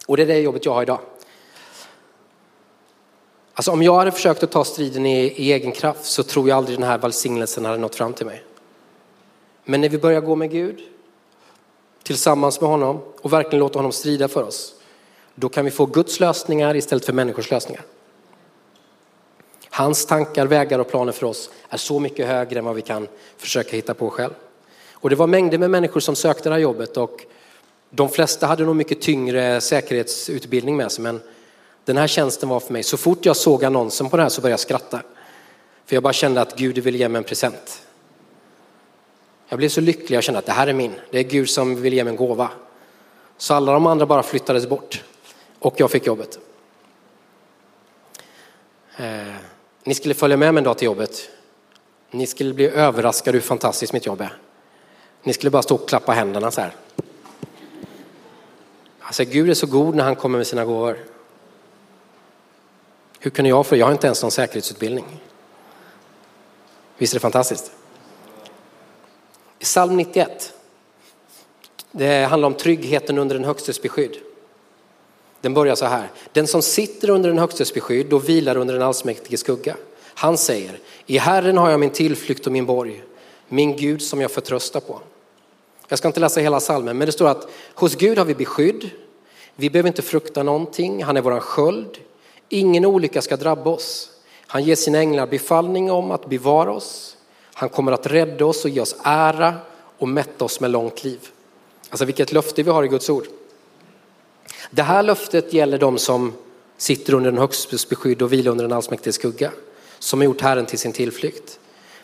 Och 0.07 0.17
det 0.17 0.23
är 0.23 0.27
det 0.27 0.39
jobbet 0.39 0.65
jag 0.65 0.73
har 0.73 0.81
idag. 0.81 0.99
Alltså 3.53 3.71
om 3.71 3.83
jag 3.83 3.95
hade 3.95 4.11
försökt 4.11 4.43
att 4.43 4.51
ta 4.51 4.63
striden 4.63 5.05
i, 5.05 5.25
i 5.25 5.51
egen 5.53 5.71
kraft 5.71 6.05
så 6.05 6.23
tror 6.23 6.49
jag 6.49 6.57
aldrig 6.57 6.77
den 6.77 6.87
här 6.87 6.97
välsignelsen 6.97 7.65
hade 7.65 7.77
nått 7.77 7.95
fram 7.95 8.13
till 8.13 8.25
mig. 8.25 8.43
Men 9.63 9.81
när 9.81 9.89
vi 9.89 9.97
börjar 9.97 10.21
gå 10.21 10.35
med 10.35 10.51
Gud 10.51 10.79
tillsammans 12.03 12.61
med 12.61 12.69
honom 12.69 13.01
och 13.21 13.33
verkligen 13.33 13.59
låta 13.59 13.79
honom 13.79 13.91
strida 13.91 14.27
för 14.27 14.43
oss, 14.43 14.75
då 15.39 15.49
kan 15.49 15.65
vi 15.65 15.71
få 15.71 15.85
Guds 15.85 16.19
lösningar 16.19 16.75
istället 16.75 17.05
för 17.05 17.13
människors 17.13 17.51
lösningar. 17.51 17.81
Hans 19.69 20.05
tankar, 20.05 20.45
vägar 20.45 20.79
och 20.79 20.89
planer 20.89 21.11
för 21.11 21.27
oss 21.27 21.49
är 21.69 21.77
så 21.77 21.99
mycket 21.99 22.27
högre 22.27 22.59
än 22.59 22.65
vad 22.65 22.75
vi 22.75 22.81
kan 22.81 23.07
försöka 23.37 23.75
hitta 23.75 23.93
på 23.93 24.09
själv. 24.09 24.33
Och 24.93 25.09
det 25.09 25.15
var 25.15 25.27
mängder 25.27 25.57
med 25.57 25.69
människor 25.69 25.99
som 25.99 26.15
sökte 26.15 26.49
det 26.49 26.53
här 26.53 26.59
jobbet 26.59 26.97
och 26.97 27.25
de 27.89 28.09
flesta 28.09 28.47
hade 28.47 28.63
nog 28.63 28.75
mycket 28.75 29.01
tyngre 29.01 29.61
säkerhetsutbildning 29.61 30.77
med 30.77 30.91
sig, 30.91 31.03
men 31.03 31.21
den 31.85 31.97
här 31.97 32.07
tjänsten 32.07 32.49
var 32.49 32.59
för 32.59 32.73
mig. 32.73 32.83
Så 32.83 32.97
fort 32.97 33.25
jag 33.25 33.35
såg 33.35 33.65
annonsen 33.65 34.09
på 34.09 34.17
det 34.17 34.23
här 34.23 34.29
så 34.29 34.41
började 34.41 34.53
jag 34.53 34.59
skratta. 34.59 35.01
För 35.85 35.95
jag 35.95 36.03
bara 36.03 36.13
kände 36.13 36.41
att 36.41 36.55
Gud 36.55 36.77
vill 36.77 36.95
ge 36.95 37.09
mig 37.09 37.17
en 37.17 37.23
present. 37.23 37.81
Jag 39.47 39.59
blev 39.59 39.69
så 39.69 39.81
lycklig, 39.81 40.17
jag 40.17 40.23
kände 40.23 40.39
att 40.39 40.45
det 40.45 40.51
här 40.51 40.67
är 40.67 40.73
min. 40.73 40.93
Det 41.11 41.19
är 41.19 41.23
Gud 41.23 41.49
som 41.49 41.81
vill 41.81 41.93
ge 41.93 42.03
mig 42.03 42.11
en 42.11 42.17
gåva. 42.17 42.49
Så 43.37 43.53
alla 43.53 43.71
de 43.71 43.85
andra 43.85 44.05
bara 44.05 44.23
flyttades 44.23 44.67
bort. 44.69 45.03
Och 45.59 45.79
jag 45.79 45.91
fick 45.91 46.05
jobbet. 46.05 46.39
Eh, 48.97 49.35
ni 49.83 49.93
skulle 49.93 50.13
följa 50.13 50.37
med 50.37 50.53
mig 50.53 50.61
en 50.61 50.63
dag 50.63 50.77
till 50.77 50.85
jobbet. 50.85 51.29
Ni 52.11 52.27
skulle 52.27 52.53
bli 52.53 52.67
överraskade 52.69 53.37
hur 53.37 53.41
fantastiskt 53.41 53.93
mitt 53.93 54.05
jobb 54.05 54.21
är. 54.21 54.37
Ni 55.23 55.33
skulle 55.33 55.49
bara 55.49 55.61
stå 55.61 55.75
och 55.75 55.89
klappa 55.89 56.11
händerna 56.11 56.51
så 56.51 56.61
här. 56.61 56.75
Alltså 58.99 59.23
Gud 59.23 59.49
är 59.49 59.53
så 59.53 59.67
god 59.67 59.95
när 59.95 60.03
han 60.03 60.15
kommer 60.15 60.37
med 60.37 60.47
sina 60.47 60.65
gåvor. 60.65 60.97
Hur 63.19 63.31
kunde 63.31 63.49
jag 63.49 63.65
få 63.65 63.75
Jag 63.75 63.85
har 63.85 63.91
inte 63.91 64.07
ens 64.07 64.21
någon 64.21 64.31
säkerhetsutbildning. 64.31 65.21
Visst 66.97 67.13
är 67.13 67.15
det 67.15 67.21
fantastiskt? 67.21 67.71
I 69.59 69.63
psalm 69.63 69.97
91. 69.97 70.53
Det 71.91 72.25
handlar 72.25 72.47
om 72.47 72.53
tryggheten 72.53 73.17
under 73.17 73.35
den 73.35 73.45
högstes 73.45 73.81
beskydd. 73.81 74.17
Den 75.41 75.53
börjar 75.53 75.75
så 75.75 75.85
här. 75.85 76.11
Den 76.31 76.47
som 76.47 76.61
sitter 76.61 77.09
under 77.09 77.29
den 77.29 77.39
högstes 77.39 77.73
beskydd 77.73 78.13
och 78.13 78.29
vilar 78.29 78.57
under 78.57 78.73
den 78.73 78.83
allsmäktige 78.83 79.37
skugga. 79.37 79.75
Han 80.03 80.37
säger, 80.37 80.79
i 81.05 81.17
Herren 81.17 81.57
har 81.57 81.69
jag 81.69 81.79
min 81.79 81.89
tillflykt 81.89 82.45
och 82.45 82.51
min 82.51 82.65
borg, 82.65 83.03
min 83.47 83.77
Gud 83.77 84.01
som 84.01 84.21
jag 84.21 84.31
förtröstar 84.31 84.79
på. 84.79 84.99
Jag 85.87 85.99
ska 85.99 86.07
inte 86.07 86.19
läsa 86.19 86.39
hela 86.39 86.59
salmen, 86.59 86.97
men 86.97 87.05
det 87.05 87.11
står 87.11 87.27
att 87.27 87.47
hos 87.75 87.95
Gud 87.95 88.17
har 88.17 88.25
vi 88.25 88.35
beskydd. 88.35 88.89
Vi 89.55 89.69
behöver 89.69 89.87
inte 89.87 90.01
frukta 90.01 90.43
någonting. 90.43 91.03
Han 91.03 91.17
är 91.17 91.21
våran 91.21 91.41
sköld. 91.41 91.97
Ingen 92.49 92.85
olycka 92.85 93.21
ska 93.21 93.37
drabba 93.37 93.69
oss. 93.69 94.09
Han 94.47 94.63
ger 94.63 94.75
sina 94.75 94.99
änglar 94.99 95.27
befallning 95.27 95.91
om 95.91 96.11
att 96.11 96.29
bevara 96.29 96.71
oss. 96.71 97.17
Han 97.53 97.69
kommer 97.69 97.91
att 97.91 98.07
rädda 98.07 98.45
oss 98.45 98.65
och 98.65 98.71
ge 98.71 98.81
oss 98.81 98.95
ära 99.03 99.55
och 99.97 100.07
mätta 100.07 100.45
oss 100.45 100.59
med 100.59 100.71
långt 100.71 101.03
liv. 101.03 101.19
Alltså 101.89 102.05
vilket 102.05 102.31
löfte 102.31 102.63
vi 102.63 102.71
har 102.71 102.83
i 102.83 102.87
Guds 102.87 103.09
ord. 103.09 103.25
Det 104.69 104.83
här 104.83 105.03
löftet 105.03 105.53
gäller 105.53 105.77
de 105.77 105.97
som 105.97 106.33
sitter 106.77 107.13
under 107.13 107.31
den 107.31 107.39
högstes 107.39 107.89
beskydd 107.89 108.21
och 108.21 108.33
vilar 108.33 108.51
under 108.51 108.63
den 108.63 108.73
allsmäktiges 108.73 109.15
skugga. 109.15 109.51
Som 109.99 110.19
har 110.19 110.25
gjort 110.25 110.41
Herren 110.41 110.65
till 110.65 110.79
sin 110.79 110.93
tillflykt. 110.93 111.59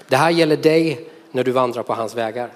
Det 0.07 0.15
här 0.15 0.29
gäller 0.29 0.57
dig 0.57 1.09
när 1.31 1.43
du 1.43 1.51
vandrar 1.51 1.83
på 1.83 1.93
hans 1.93 2.15
vägar. 2.15 2.53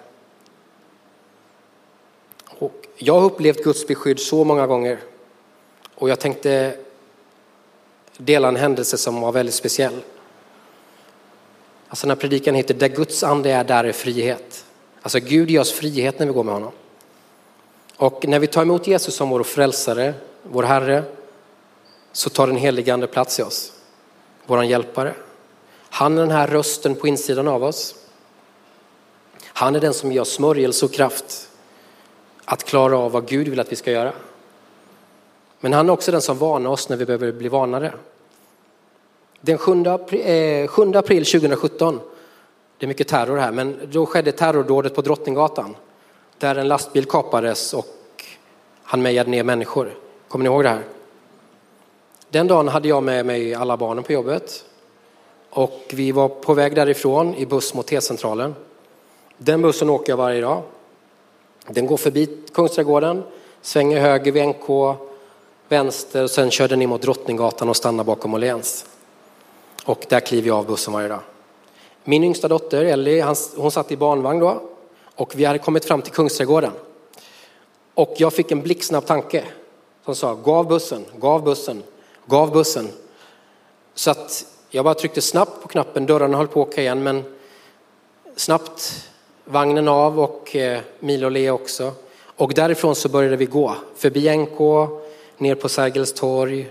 Och 2.45 2.87
jag 2.95 3.13
har 3.13 3.25
upplevt 3.25 3.63
Guds 3.63 3.87
beskydd 3.87 4.19
så 4.19 4.43
många 4.43 4.67
gånger. 4.67 4.99
Och 5.95 6.09
jag 6.09 6.19
tänkte 6.19 6.77
dela 8.17 8.47
en 8.47 8.55
händelse 8.55 8.97
som 8.97 9.21
var 9.21 9.31
väldigt 9.31 9.55
speciell. 9.55 10.01
Alltså 11.87 12.07
den 12.07 12.11
här 12.17 12.21
predikan 12.21 12.55
heter 12.55 12.73
Där 12.73 12.87
Guds 12.87 13.23
ande 13.23 13.51
är, 13.51 13.63
där 13.63 13.83
är 13.83 13.91
frihet. 13.91 14.65
Alltså 15.01 15.19
Gud 15.19 15.49
ger 15.49 15.59
oss 15.59 15.71
frihet 15.71 16.19
när 16.19 16.25
vi 16.25 16.33
går 16.33 16.43
med 16.43 16.53
honom. 16.53 16.71
Och 17.99 18.27
när 18.27 18.39
vi 18.39 18.47
tar 18.47 18.61
emot 18.61 18.87
Jesus 18.87 19.15
som 19.15 19.29
vår 19.29 19.43
frälsare, 19.43 20.13
vår 20.43 20.63
Herre, 20.63 21.03
så 22.11 22.29
tar 22.29 22.47
den 22.47 22.55
helige 22.55 22.93
ande 22.93 23.07
plats 23.07 23.39
i 23.39 23.43
oss. 23.43 23.73
Våran 24.45 24.67
hjälpare. 24.67 25.13
Han 25.89 26.17
är 26.17 26.21
den 26.21 26.31
här 26.31 26.47
rösten 26.47 26.95
på 26.95 27.07
insidan 27.07 27.47
av 27.47 27.63
oss. 27.63 27.95
Han 29.43 29.75
är 29.75 29.79
den 29.79 29.93
som 29.93 30.11
ger 30.11 30.21
oss 30.21 30.31
smörjelse 30.31 30.85
och 30.85 30.93
kraft 30.93 31.49
att 32.45 32.63
klara 32.63 32.97
av 32.97 33.11
vad 33.11 33.27
Gud 33.27 33.47
vill 33.47 33.59
att 33.59 33.71
vi 33.71 33.75
ska 33.75 33.91
göra. 33.91 34.13
Men 35.59 35.73
han 35.73 35.89
är 35.89 35.93
också 35.93 36.11
den 36.11 36.21
som 36.21 36.37
varnar 36.37 36.69
oss 36.69 36.89
när 36.89 36.97
vi 36.97 37.05
behöver 37.05 37.31
bli 37.31 37.49
varnade. 37.49 37.93
Den 39.41 39.57
7 39.57 39.85
eh, 39.85 39.93
april, 39.93 40.67
7 40.67 40.91
april 40.95 41.25
2017, 41.25 41.99
det 42.77 42.85
är 42.85 42.87
mycket 42.87 43.07
terror 43.07 43.37
här, 43.37 43.51
men 43.51 43.79
då 43.91 44.05
skedde 44.05 44.31
terrordådet 44.31 44.95
på 44.95 45.01
Drottninggatan 45.01 45.75
där 46.39 46.55
en 46.55 46.67
lastbil 46.67 47.05
kapades 47.05 47.73
och 47.73 48.25
han 48.83 49.01
mejade 49.01 49.29
ner 49.29 49.43
människor. 49.43 49.97
Kommer 50.27 50.43
ni 50.43 50.49
ihåg 50.49 50.63
det 50.63 50.69
här? 50.69 50.83
Den 52.29 52.47
dagen 52.47 52.67
hade 52.67 52.87
jag 52.87 53.03
med 53.03 53.25
mig 53.25 53.53
alla 53.53 53.77
barnen 53.77 54.03
på 54.03 54.13
jobbet 54.13 54.65
och 55.49 55.81
vi 55.93 56.11
var 56.11 56.29
på 56.29 56.53
väg 56.53 56.75
därifrån 56.75 57.35
i 57.35 57.45
buss 57.45 57.73
mot 57.73 57.87
T-centralen. 57.87 58.55
Den 59.37 59.61
bussen 59.61 59.89
åker 59.89 60.11
jag 60.11 60.17
varje 60.17 60.41
dag. 60.41 60.61
Den 61.67 61.87
går 61.87 61.97
förbi 61.97 62.39
Kungsträdgården, 62.53 63.23
svänger 63.61 63.99
höger 63.99 64.31
vid 64.31 64.47
NK, 64.47 64.97
vänster 65.69 66.23
och 66.23 66.31
sen 66.31 66.51
kör 66.51 66.67
den 66.67 66.81
in 66.81 66.89
mot 66.89 67.01
Drottninggatan 67.01 67.69
och 67.69 67.75
stannar 67.75 68.03
bakom 68.03 68.33
Åhléns. 68.33 68.85
Och 69.85 70.05
där 70.09 70.19
kliver 70.19 70.47
jag 70.47 70.57
av 70.57 70.65
bussen 70.65 70.93
varje 70.93 71.07
dag. 71.07 71.19
Min 72.03 72.23
yngsta 72.23 72.47
dotter 72.47 72.85
Ellie, 72.85 73.25
hon 73.55 73.71
satt 73.71 73.91
i 73.91 73.97
barnvagn 73.97 74.39
då 74.39 74.61
och 75.19 75.35
vi 75.35 75.45
hade 75.45 75.59
kommit 75.59 75.85
fram 75.85 76.01
till 76.01 76.13
Kungsträdgården. 76.13 76.71
Och 77.93 78.13
jag 78.17 78.33
fick 78.33 78.51
en 78.51 78.61
blixtsnabb 78.61 79.05
tanke 79.05 79.43
som 80.05 80.15
sa 80.15 80.33
gå 80.33 80.55
av 80.55 80.67
bussen, 80.67 81.05
gå 81.17 81.27
av 81.27 81.43
bussen, 81.43 81.83
gå 82.25 82.37
av 82.37 82.51
bussen. 82.51 82.87
Så 83.93 84.11
att 84.11 84.45
jag 84.69 84.85
bara 84.85 84.93
tryckte 84.93 85.21
snabbt 85.21 85.61
på 85.61 85.67
knappen, 85.67 86.05
dörrarna 86.05 86.37
höll 86.37 86.47
på 86.47 86.61
att 86.61 86.67
åka 86.67 86.81
igen 86.81 87.03
men 87.03 87.23
snabbt 88.35 89.09
vagnen 89.45 89.87
av 89.87 90.19
och 90.19 90.55
eh, 90.55 90.79
Milo 90.99 91.51
och 91.51 91.61
också. 91.61 91.91
Och 92.21 92.53
därifrån 92.53 92.95
så 92.95 93.09
började 93.09 93.35
vi 93.35 93.45
gå 93.45 93.75
förbi 93.95 94.37
NK, 94.37 94.59
ner 95.37 95.55
på 95.55 95.69
Sergels 95.69 96.13
torg, 96.13 96.69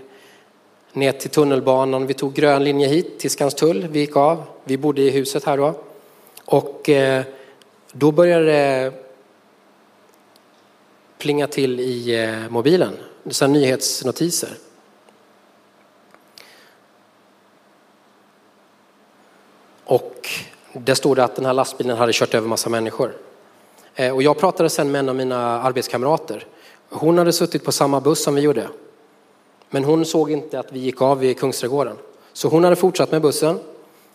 ner 0.93 1.11
till 1.11 1.29
tunnelbanan. 1.29 2.07
Vi 2.07 2.13
tog 2.13 2.33
grön 2.33 2.63
linje 2.63 2.87
hit 2.87 3.19
till 3.19 3.29
Skanstull. 3.29 3.87
Vi 3.87 3.99
gick 3.99 4.15
av. 4.15 4.43
Vi 4.63 4.77
bodde 4.77 5.01
i 5.01 5.09
huset 5.09 5.43
här 5.43 5.57
då. 5.57 5.73
Och 6.45 6.89
eh, 6.89 7.23
då 7.91 8.11
började 8.11 8.45
det 8.45 8.93
plinga 11.17 11.47
till 11.47 11.79
i 11.79 12.23
eh, 12.23 12.49
mobilen. 12.49 12.93
Så 13.29 13.47
nyhetsnotiser. 13.47 14.49
Och 19.83 20.29
där 20.73 20.93
stod 20.93 21.15
det 21.15 21.23
att 21.23 21.35
den 21.35 21.45
här 21.45 21.53
lastbilen 21.53 21.97
hade 21.97 22.13
kört 22.13 22.33
över 22.33 22.47
massa 22.47 22.69
människor. 22.69 23.17
Eh, 23.95 24.15
och 24.15 24.23
jag 24.23 24.37
pratade 24.37 24.69
sen 24.69 24.91
med 24.91 24.99
en 24.99 25.09
av 25.09 25.15
mina 25.15 25.61
arbetskamrater. 25.61 26.45
Hon 26.89 27.17
hade 27.17 27.33
suttit 27.33 27.65
på 27.65 27.71
samma 27.71 28.01
buss 28.01 28.23
som 28.23 28.35
vi 28.35 28.41
gjorde. 28.41 28.67
Men 29.69 29.83
hon 29.83 30.05
såg 30.05 30.31
inte 30.31 30.59
att 30.59 30.71
vi 30.71 30.79
gick 30.79 31.01
av 31.01 31.19
vid 31.19 31.39
Kungsträdgården. 31.39 31.97
Så 32.33 32.47
hon 32.47 32.63
hade 32.63 32.75
fortsatt 32.75 33.11
med 33.11 33.21
bussen. 33.21 33.59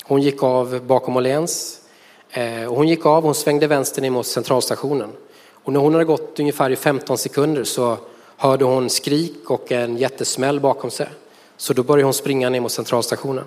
Hon 0.04 0.22
gick 0.22 0.42
av 0.42 0.80
bakom 0.86 1.16
Åhléns. 1.16 1.80
Eh, 2.36 2.64
och 2.66 2.76
hon 2.76 2.88
gick 2.88 3.06
av, 3.06 3.22
hon 3.22 3.34
svängde 3.34 3.66
vänster 3.66 4.02
ner 4.02 4.10
mot 4.10 4.26
centralstationen. 4.26 5.12
Och 5.50 5.72
när 5.72 5.80
hon 5.80 5.92
hade 5.92 6.04
gått 6.04 6.40
ungefär 6.40 6.70
i 6.70 6.76
15 6.76 7.18
sekunder 7.18 7.64
så 7.64 7.96
hörde 8.36 8.64
hon 8.64 8.90
skrik 8.90 9.50
och 9.50 9.72
en 9.72 9.96
jättesmäll 9.96 10.60
bakom 10.60 10.90
sig. 10.90 11.08
Så 11.56 11.72
då 11.72 11.82
började 11.82 12.04
hon 12.04 12.14
springa 12.14 12.50
ner 12.50 12.60
mot 12.60 12.72
centralstationen. 12.72 13.44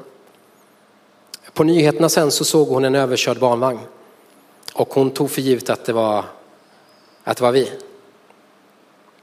På 1.54 1.64
nyheterna 1.64 2.10
sen 2.10 2.32
så 2.32 2.46
såg 2.46 2.68
hon 2.68 2.86
en 2.86 2.96
överkörd 2.96 3.40
barnvagn. 3.40 3.80
Och 4.74 4.94
hon 4.94 5.12
tog 5.12 5.32
för 5.32 5.42
givet 5.42 5.70
att 5.70 5.86
det 5.86 5.94
var, 5.94 6.24
att 7.24 7.38
det 7.38 7.44
var 7.44 7.52
vi. 7.52 7.72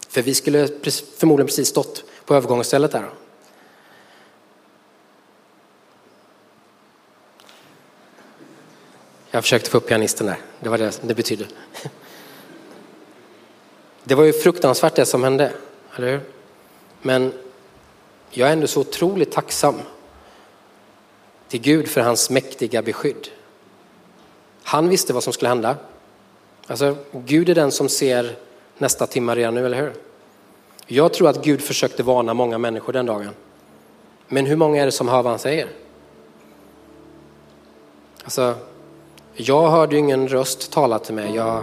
För 0.09 0.23
vi 0.23 0.35
skulle 0.35 0.69
förmodligen 1.17 1.47
precis 1.47 1.69
stått 1.69 2.05
på 2.25 2.35
övergångsstället 2.35 2.93
där. 2.93 3.11
Jag 9.35 9.43
försökte 9.43 9.71
få 9.71 9.77
upp 9.77 9.87
pianisten 9.87 10.27
där, 10.27 10.37
det 10.61 10.69
var 10.69 10.79
det 10.79 11.01
det 11.03 11.15
betydde. 11.15 11.45
Det 14.05 14.15
var 14.15 14.25
ju 14.25 14.33
fruktansvärt 14.33 14.95
det 14.95 15.07
som 15.07 15.23
hände, 15.23 15.53
eller 15.97 16.13
hur? 16.13 16.21
Men 17.03 17.33
jag 18.31 18.49
är 18.49 18.53
ändå 18.53 18.67
så 18.67 18.81
otroligt 18.81 19.33
tacksam 19.33 19.75
till 21.49 21.61
Gud 21.61 21.89
för 21.89 22.01
hans 22.01 22.31
mäktiga 22.31 22.83
beskydd. 22.83 23.29
Han 24.63 24.89
visste 24.89 25.13
vad 25.13 25.23
som 25.23 25.33
skulle 25.33 25.49
hända. 25.49 25.77
Alltså, 26.67 26.97
Gud 27.13 27.49
är 27.49 27.55
den 27.55 27.73
som 27.73 27.89
ser 27.89 28.37
nästa 28.79 29.07
timma 29.07 29.37
redan 29.37 29.55
nu, 29.55 29.67
eller 29.67 29.81
hur? 29.81 29.93
Jag 30.87 31.13
tror 31.13 31.29
att 31.29 31.45
Gud 31.45 31.61
försökte 31.61 32.03
varna 32.03 32.35
många 32.35 32.59
människor 32.59 32.93
den 32.93 33.07
dagen. 33.07 33.35
Men 34.29 34.47
hur 34.47 34.57
många 34.57 34.83
är 34.83 34.87
det 34.87 34.93
som 34.93 35.09
hör 35.09 35.23
vad 35.23 35.33
han 35.33 35.39
säger? 35.39 35.69
Alltså, 38.25 38.55
jag 39.37 39.71
hörde 39.71 39.97
ingen 39.97 40.29
röst 40.29 40.73
tala 40.73 40.99
till 40.99 41.15
mig. 41.15 41.35
Jag, 41.35 41.63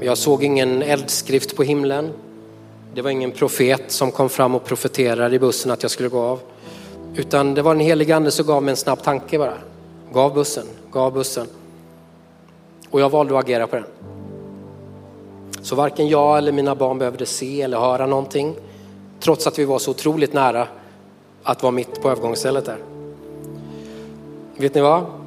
jag 0.00 0.18
såg 0.18 0.44
ingen 0.44 0.82
eldskrift 0.82 1.56
på 1.56 1.62
himlen. 1.62 2.12
Det 2.94 3.02
var 3.02 3.10
ingen 3.10 3.30
profet 3.30 3.90
som 3.90 4.10
kom 4.10 4.28
fram 4.28 4.54
och 4.54 4.64
profeterade 4.64 5.36
i 5.36 5.38
bussen 5.38 5.70
att 5.70 5.82
jag 5.82 5.90
skulle 5.90 6.08
gå 6.08 6.20
av. 6.20 6.40
Utan 7.14 7.54
det 7.54 7.62
var 7.62 7.70
en 7.70 7.80
helig 7.80 8.12
ande 8.12 8.30
som 8.30 8.46
gav 8.46 8.62
mig 8.62 8.70
en 8.72 8.76
snabb 8.76 9.02
tanke 9.02 9.38
bara. 9.38 9.58
Gav 10.12 10.34
bussen, 10.34 10.66
gav 10.92 11.12
bussen. 11.12 11.46
Och 12.90 13.00
jag 13.00 13.10
valde 13.10 13.38
att 13.38 13.44
agera 13.44 13.66
på 13.66 13.76
den. 13.76 13.86
Så 15.62 15.76
varken 15.76 16.08
jag 16.08 16.38
eller 16.38 16.52
mina 16.52 16.74
barn 16.74 16.98
behövde 16.98 17.26
se 17.26 17.62
eller 17.62 17.78
höra 17.78 18.06
någonting. 18.06 18.54
Trots 19.20 19.46
att 19.46 19.58
vi 19.58 19.64
var 19.64 19.78
så 19.78 19.90
otroligt 19.90 20.32
nära 20.32 20.68
att 21.42 21.62
vara 21.62 21.72
mitt 21.72 22.02
på 22.02 22.10
övergångsstället 22.10 22.64
där. 22.64 22.78
Vet 24.56 24.74
ni 24.74 24.80
vad? 24.80 25.23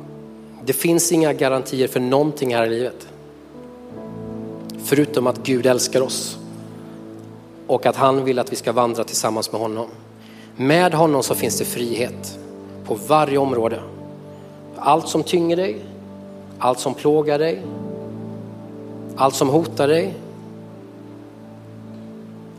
Det 0.67 0.73
finns 0.73 1.11
inga 1.11 1.33
garantier 1.33 1.87
för 1.87 1.99
någonting 1.99 2.55
här 2.55 2.65
i 2.65 2.69
livet. 2.69 3.07
Förutom 4.83 5.27
att 5.27 5.37
Gud 5.43 5.65
älskar 5.65 6.01
oss 6.01 6.37
och 7.67 7.85
att 7.85 7.95
han 7.95 8.23
vill 8.25 8.39
att 8.39 8.51
vi 8.51 8.55
ska 8.55 8.71
vandra 8.71 9.03
tillsammans 9.03 9.51
med 9.51 9.61
honom. 9.61 9.87
Med 10.55 10.93
honom 10.93 11.23
så 11.23 11.35
finns 11.35 11.59
det 11.59 11.65
frihet 11.65 12.39
på 12.85 12.97
varje 13.07 13.37
område. 13.37 13.81
Allt 14.75 15.07
som 15.07 15.23
tynger 15.23 15.55
dig, 15.55 15.85
allt 16.59 16.79
som 16.79 16.93
plågar 16.93 17.39
dig, 17.39 17.61
allt 19.15 19.35
som 19.35 19.49
hotar 19.49 19.87
dig. 19.87 20.13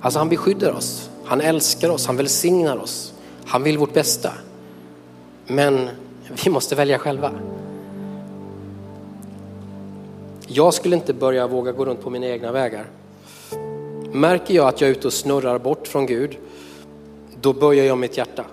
Alltså 0.00 0.18
han 0.18 0.28
beskyddar 0.28 0.72
oss, 0.72 1.10
han 1.24 1.40
älskar 1.40 1.90
oss, 1.90 2.06
han 2.06 2.16
välsignar 2.16 2.76
oss, 2.76 3.12
han 3.44 3.62
vill 3.62 3.78
vårt 3.78 3.94
bästa. 3.94 4.32
Men 5.46 5.88
vi 6.44 6.50
måste 6.50 6.74
välja 6.74 6.98
själva. 6.98 7.30
Jag 10.50 10.74
skulle 10.74 10.96
inte 10.96 11.14
börja 11.14 11.46
våga 11.46 11.72
gå 11.72 11.84
runt 11.84 12.00
på 12.00 12.10
mina 12.10 12.26
egna 12.26 12.52
vägar. 12.52 12.86
Märker 14.12 14.54
jag 14.54 14.68
att 14.68 14.80
jag 14.80 14.88
är 14.88 14.92
ute 14.92 15.06
och 15.06 15.12
snurrar 15.12 15.58
bort 15.58 15.88
från 15.88 16.06
Gud, 16.06 16.36
då 17.40 17.52
böjer 17.52 17.84
jag 17.84 17.98
mitt 17.98 18.16
hjärta. 18.16 18.44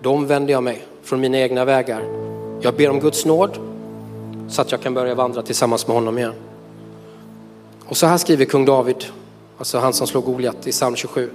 Då 0.00 0.10
omvänder 0.10 0.52
jag 0.52 0.62
mig 0.62 0.86
från 1.02 1.20
mina 1.20 1.38
egna 1.38 1.64
vägar. 1.64 2.02
Jag 2.60 2.74
ber 2.74 2.90
om 2.90 3.00
Guds 3.00 3.24
nåd 3.24 3.58
så 4.48 4.62
att 4.62 4.72
jag 4.72 4.80
kan 4.80 4.94
börja 4.94 5.14
vandra 5.14 5.42
tillsammans 5.42 5.86
med 5.86 5.96
honom 5.96 6.18
igen. 6.18 6.34
Och 7.86 7.96
så 7.96 8.06
här 8.06 8.18
skriver 8.18 8.44
kung 8.44 8.64
David, 8.64 9.04
alltså 9.58 9.78
han 9.78 9.92
som 9.92 10.06
slog 10.06 10.24
Goliat 10.24 10.66
i 10.66 10.70
psalm 10.70 10.96
27. 10.96 11.30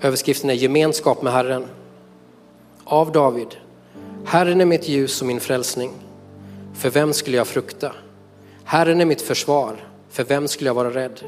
Överskriften 0.00 0.50
är 0.50 0.54
gemenskap 0.54 1.22
med 1.22 1.32
Herren. 1.32 1.64
Av 2.84 3.12
David. 3.12 3.56
Herren 4.24 4.60
är 4.60 4.64
mitt 4.64 4.88
ljus 4.88 5.20
och 5.20 5.26
min 5.26 5.40
frälsning. 5.40 5.90
För 6.74 6.90
vem 6.90 7.12
skulle 7.12 7.36
jag 7.36 7.46
frukta? 7.46 7.92
Herren 8.68 9.00
är 9.00 9.04
mitt 9.04 9.22
försvar. 9.22 9.76
För 10.10 10.24
vem 10.24 10.48
skulle 10.48 10.70
jag 10.70 10.74
vara 10.74 10.90
rädd? 10.90 11.20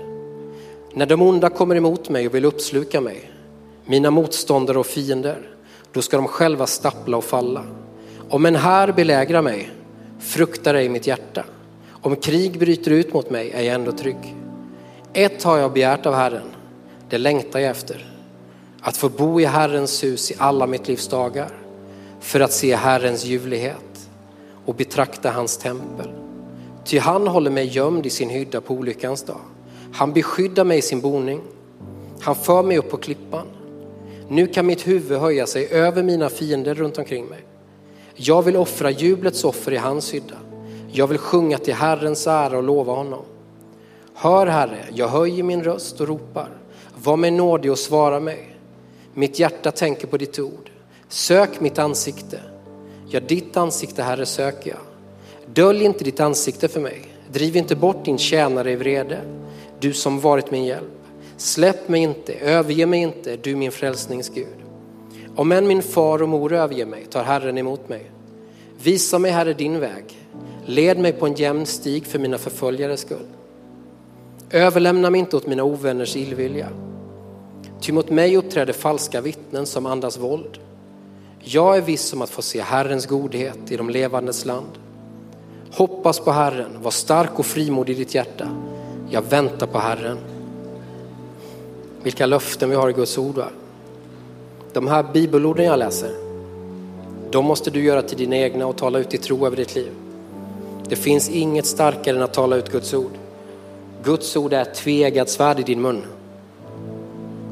När 0.95 1.07
de 1.07 1.23
onda 1.23 1.51
kommer 1.51 1.77
emot 1.77 2.09
mig 2.09 2.27
och 2.27 2.35
vill 2.35 2.45
uppsluka 2.45 3.01
mig, 3.01 3.31
mina 3.85 4.11
motståndare 4.11 4.79
och 4.79 4.87
fiender, 4.87 5.49
då 5.93 6.03
ska 6.03 6.17
de 6.17 6.29
själva 6.29 6.67
stappla 6.67 7.17
och 7.17 7.25
falla. 7.25 7.65
Om 8.29 8.47
en 8.47 8.57
här 8.57 8.93
belägrar 8.93 9.43
mig, 9.43 9.71
fruktar 10.21 10.75
ej 10.75 10.89
mitt 10.89 11.07
hjärta. 11.07 11.45
Om 11.91 12.17
krig 12.17 12.59
bryter 12.59 12.91
ut 12.91 13.13
mot 13.13 13.31
mig 13.31 13.51
är 13.51 13.63
jag 13.63 13.75
ändå 13.75 13.93
trygg. 13.93 14.37
Ett 15.13 15.43
har 15.43 15.59
jag 15.59 15.73
begärt 15.73 16.07
av 16.07 16.15
Herren, 16.15 16.49
det 17.11 17.19
längtar 17.19 17.59
jag 17.59 17.71
efter. 17.71 18.15
Att 18.81 18.97
få 18.97 19.09
bo 19.09 19.41
i 19.41 19.45
Herrens 19.45 20.05
hus 20.05 20.31
i 20.31 20.35
alla 20.39 20.67
mitt 20.67 20.89
livs 20.89 21.09
dagar, 21.09 21.51
för 22.21 22.41
att 22.41 22.53
se 22.53 22.77
Herrens 22.77 23.25
ljuvlighet 23.25 24.09
och 24.65 24.75
betrakta 24.75 25.31
hans 25.31 25.59
tempel. 25.59 26.18
Ty 26.89 26.99
han 26.99 27.27
håller 27.27 27.51
mig 27.51 27.67
gömd 27.67 28.07
i 28.07 28.11
sin 28.11 28.31
hydda 28.31 28.61
på 28.61 28.75
olyckans 28.75 29.23
dag. 29.23 29.41
Han 29.93 30.13
beskyddar 30.13 30.65
mig 30.65 30.79
i 30.79 30.83
sin 30.83 31.01
boning. 31.01 31.41
Han 32.21 32.35
för 32.35 32.63
mig 32.63 32.79
upp 32.79 32.91
på 32.91 32.97
klippan. 32.97 33.47
Nu 34.29 34.47
kan 34.47 34.67
mitt 34.67 34.87
huvud 34.87 35.19
höja 35.19 35.47
sig 35.47 35.67
över 35.67 36.03
mina 36.03 36.29
fiender 36.29 36.75
runt 36.75 36.99
omkring 36.99 37.27
mig. 37.27 37.39
Jag 38.15 38.43
vill 38.43 38.57
offra 38.57 38.91
jublets 38.91 39.45
offer 39.45 39.73
i 39.73 39.77
hans 39.77 40.15
hydda. 40.15 40.37
Jag 40.93 41.07
vill 41.07 41.19
sjunga 41.19 41.59
till 41.59 41.75
Herrens 41.75 42.27
ära 42.27 42.57
och 42.57 42.63
lova 42.63 42.93
honom. 42.93 43.25
Hör 44.15 44.47
Herre, 44.47 44.85
jag 44.93 45.09
höjer 45.09 45.43
min 45.43 45.65
röst 45.65 46.01
och 46.01 46.09
ropar. 46.09 46.51
Var 47.03 47.17
mig 47.17 47.31
nådig 47.31 47.71
och 47.71 47.79
svara 47.79 48.21
mig. 48.21 48.57
Mitt 49.15 49.39
hjärta 49.39 49.71
tänker 49.71 50.07
på 50.07 50.17
ditt 50.17 50.39
ord. 50.39 50.71
Sök 51.09 51.61
mitt 51.61 51.79
ansikte. 51.79 52.41
Ja, 53.09 53.21
ditt 53.21 53.57
ansikte 53.57 54.03
Herre 54.03 54.27
söker 54.27 54.71
jag. 54.71 54.88
Dölj 55.59 55.85
inte 55.85 56.05
ditt 56.05 56.21
ansikte 56.21 56.69
för 56.69 56.81
mig. 56.81 57.05
Driv 57.33 57.57
inte 57.57 57.77
bort 57.77 58.05
din 58.05 58.19
tjänare 58.19 58.73
i 58.73 58.77
vrede 58.77 59.21
du 59.81 59.93
som 59.93 60.21
varit 60.21 60.51
min 60.51 60.65
hjälp. 60.65 60.89
Släpp 61.37 61.89
mig 61.89 62.03
inte, 62.03 62.33
överge 62.35 62.87
mig 62.87 63.01
inte, 63.01 63.37
du 63.37 63.57
min 63.57 63.73
frälsningsgud. 63.73 64.57
Om 65.37 65.53
än 65.53 65.67
min 65.67 65.83
far 65.83 66.23
och 66.23 66.29
mor 66.29 66.53
överger 66.53 66.87
mig 66.87 67.07
tar 67.07 67.25
Herren 67.25 67.59
emot 67.59 67.89
mig. 67.89 68.11
Visa 68.83 69.19
mig 69.19 69.31
Herre 69.31 69.53
din 69.53 69.81
väg. 69.81 70.05
Led 70.67 70.99
mig 70.99 71.13
på 71.13 71.27
en 71.27 71.35
jämn 71.35 71.67
stig 71.67 72.07
för 72.07 72.19
mina 72.19 72.39
förföljares 72.39 73.01
skull. 73.01 73.27
Överlämna 74.51 75.11
mig 75.11 75.19
inte 75.19 75.37
åt 75.37 75.47
mina 75.47 75.65
ovänners 75.65 76.17
illvilja. 76.17 76.69
Ty 77.81 77.93
mot 77.93 78.11
mig 78.11 78.37
uppträder 78.37 78.73
falska 78.73 79.21
vittnen 79.21 79.67
som 79.67 79.87
andas 79.87 80.19
våld. 80.19 80.59
Jag 81.41 81.77
är 81.77 81.83
viss 81.83 82.13
om 82.13 82.23
att 82.23 82.31
få 82.31 82.43
se 82.43 82.61
Herrens 82.61 83.07
godhet 83.07 83.71
i 83.71 83.77
de 83.77 83.91
levandes 83.91 84.45
land. 84.45 84.79
Hoppas 85.71 86.21
på 86.21 86.31
Herren, 86.31 86.83
var 86.83 86.91
stark 86.91 87.39
och 87.39 87.47
frimodig 87.47 87.93
i 87.93 87.97
ditt 87.97 88.15
hjärta. 88.15 88.49
Jag 89.11 89.23
väntar 89.23 89.67
på 89.67 89.79
Herren. 89.79 90.19
Vilka 92.03 92.27
löften 92.27 92.71
vi 92.71 92.77
har 92.77 92.91
i 92.91 92.93
Guds 92.93 93.19
ord. 93.19 93.35
Va? 93.35 93.49
De 94.73 94.89
här 94.89 95.03
bibelorden 95.13 95.67
jag 95.67 95.79
läser, 95.79 96.11
de 97.31 97.45
måste 97.45 97.71
du 97.71 97.83
göra 97.83 98.03
till 98.03 98.19
dina 98.19 98.37
egna 98.37 98.67
och 98.67 98.77
tala 98.77 98.99
ut 98.99 99.15
i 99.15 99.19
tro 99.19 99.47
över 99.47 99.57
ditt 99.57 99.75
liv. 99.75 99.93
Det 100.89 100.97
finns 100.97 101.29
inget 101.29 101.67
starkare 101.67 102.17
än 102.17 102.23
att 102.23 102.35
tala 102.35 102.57
ut 102.57 102.73
Guds 102.73 102.95
ord. 102.95 103.13
Guds 104.05 104.37
ord 104.37 104.53
är 104.53 104.63
ett 104.63 104.75
tveeggat 104.75 105.29
svärd 105.29 105.61
i 105.61 105.63
din 105.63 105.83
mun. 105.83 106.03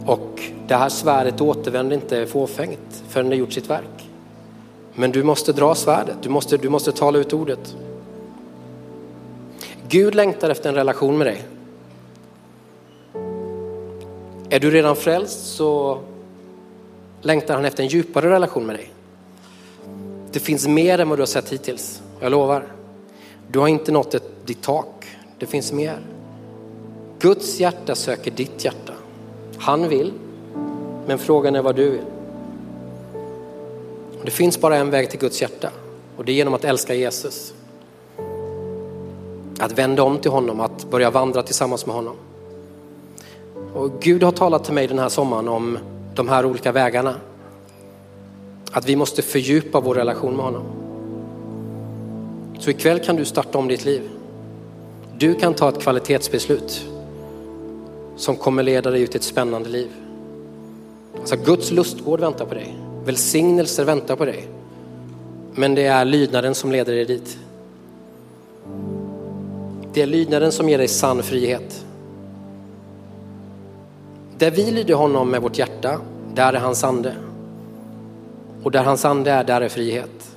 Och 0.06 0.40
det 0.68 0.74
här 0.74 0.88
svärdet 0.88 1.40
återvänder 1.40 1.96
inte 1.96 2.26
fåfängt 2.26 3.04
förrän 3.08 3.30
det 3.30 3.36
gjort 3.36 3.52
sitt 3.52 3.70
verk. 3.70 4.10
Men 4.94 5.12
du 5.12 5.22
måste 5.22 5.52
dra 5.52 5.74
svärdet, 5.74 6.16
du 6.22 6.28
måste, 6.28 6.56
du 6.56 6.68
måste 6.68 6.92
tala 6.92 7.18
ut 7.18 7.32
ordet. 7.32 7.76
Gud 9.88 10.14
längtar 10.14 10.50
efter 10.50 10.68
en 10.68 10.74
relation 10.74 11.18
med 11.18 11.26
dig. 11.26 11.42
Är 14.50 14.60
du 14.60 14.70
redan 14.70 14.96
frälst 14.96 15.46
så 15.56 16.00
längtar 17.22 17.54
han 17.54 17.64
efter 17.64 17.82
en 17.82 17.88
djupare 17.88 18.30
relation 18.30 18.66
med 18.66 18.76
dig. 18.76 18.92
Det 20.32 20.40
finns 20.40 20.68
mer 20.68 20.98
än 20.98 21.08
vad 21.08 21.18
du 21.18 21.22
har 21.22 21.26
sett 21.26 21.52
hittills, 21.52 22.02
jag 22.20 22.30
lovar. 22.30 22.66
Du 23.48 23.58
har 23.58 23.68
inte 23.68 23.92
nått 23.92 24.14
ett, 24.14 24.46
ditt 24.46 24.62
tak, 24.62 25.06
det 25.38 25.46
finns 25.46 25.72
mer. 25.72 25.98
Guds 27.18 27.60
hjärta 27.60 27.94
söker 27.94 28.30
ditt 28.30 28.64
hjärta. 28.64 28.92
Han 29.58 29.88
vill, 29.88 30.12
men 31.06 31.18
frågan 31.18 31.56
är 31.56 31.62
vad 31.62 31.76
du 31.76 31.90
vill. 31.90 32.04
Det 34.24 34.30
finns 34.30 34.60
bara 34.60 34.76
en 34.76 34.90
väg 34.90 35.10
till 35.10 35.20
Guds 35.20 35.42
hjärta 35.42 35.70
och 36.16 36.24
det 36.24 36.32
är 36.32 36.34
genom 36.34 36.54
att 36.54 36.64
älska 36.64 36.94
Jesus. 36.94 37.54
Att 39.58 39.72
vända 39.72 40.02
om 40.02 40.18
till 40.18 40.30
honom, 40.30 40.60
att 40.60 40.90
börja 40.90 41.10
vandra 41.10 41.42
tillsammans 41.42 41.86
med 41.86 41.94
honom. 41.94 42.16
Och 43.74 43.90
Gud 44.00 44.22
har 44.22 44.32
talat 44.32 44.64
till 44.64 44.74
mig 44.74 44.86
den 44.86 44.98
här 44.98 45.08
sommaren 45.08 45.48
om 45.48 45.78
de 46.14 46.28
här 46.28 46.46
olika 46.46 46.72
vägarna. 46.72 47.14
Att 48.72 48.88
vi 48.88 48.96
måste 48.96 49.22
fördjupa 49.22 49.80
vår 49.80 49.94
relation 49.94 50.36
med 50.36 50.44
honom. 50.44 50.62
Så 52.58 52.70
ikväll 52.70 52.98
kan 52.98 53.16
du 53.16 53.24
starta 53.24 53.58
om 53.58 53.68
ditt 53.68 53.84
liv. 53.84 54.10
Du 55.18 55.34
kan 55.34 55.54
ta 55.54 55.68
ett 55.68 55.80
kvalitetsbeslut. 55.80 56.86
som 58.16 58.36
kommer 58.36 58.62
leda 58.62 58.90
dig 58.90 59.02
ut 59.02 59.14
i 59.14 59.18
ett 59.18 59.24
spännande 59.24 59.68
liv. 59.68 59.88
Alltså 61.20 61.36
Guds 61.36 61.70
lustgård 61.70 62.20
väntar 62.20 62.46
på 62.46 62.54
dig. 62.54 62.76
Välsignelser 63.04 63.84
väntar 63.84 64.16
på 64.16 64.24
dig. 64.24 64.48
Men 65.54 65.74
det 65.74 65.86
är 65.86 66.04
lydnaden 66.04 66.54
som 66.54 66.72
leder 66.72 66.92
dig 66.92 67.04
dit. 67.04 67.38
Det 69.96 70.02
är 70.02 70.06
lydnaden 70.06 70.52
som 70.52 70.68
ger 70.68 70.78
dig 70.78 70.88
sann 70.88 71.22
frihet. 71.22 71.84
Där 74.38 74.50
vi 74.50 74.70
lyder 74.70 74.94
honom 74.94 75.30
med 75.30 75.42
vårt 75.42 75.58
hjärta, 75.58 76.00
där 76.34 76.52
är 76.52 76.58
hans 76.58 76.84
ande. 76.84 77.14
Och 78.62 78.70
där 78.70 78.84
hans 78.84 79.04
ande 79.04 79.30
är, 79.30 79.44
där 79.44 79.60
är 79.60 79.68
frihet. 79.68 80.36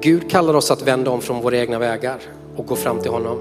Gud 0.00 0.30
kallar 0.30 0.54
oss 0.54 0.70
att 0.70 0.82
vända 0.82 1.10
om 1.10 1.20
från 1.20 1.42
våra 1.42 1.56
egna 1.56 1.78
vägar 1.78 2.18
och 2.56 2.66
gå 2.66 2.76
fram 2.76 3.00
till 3.00 3.10
honom. 3.10 3.38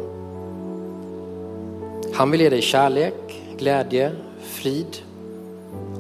Han 2.14 2.32
vill 2.32 2.41
ge 2.41 2.49
dig 2.49 2.62
kärlek, 2.62 3.41
glädje, 3.57 4.12
frid, 4.41 4.97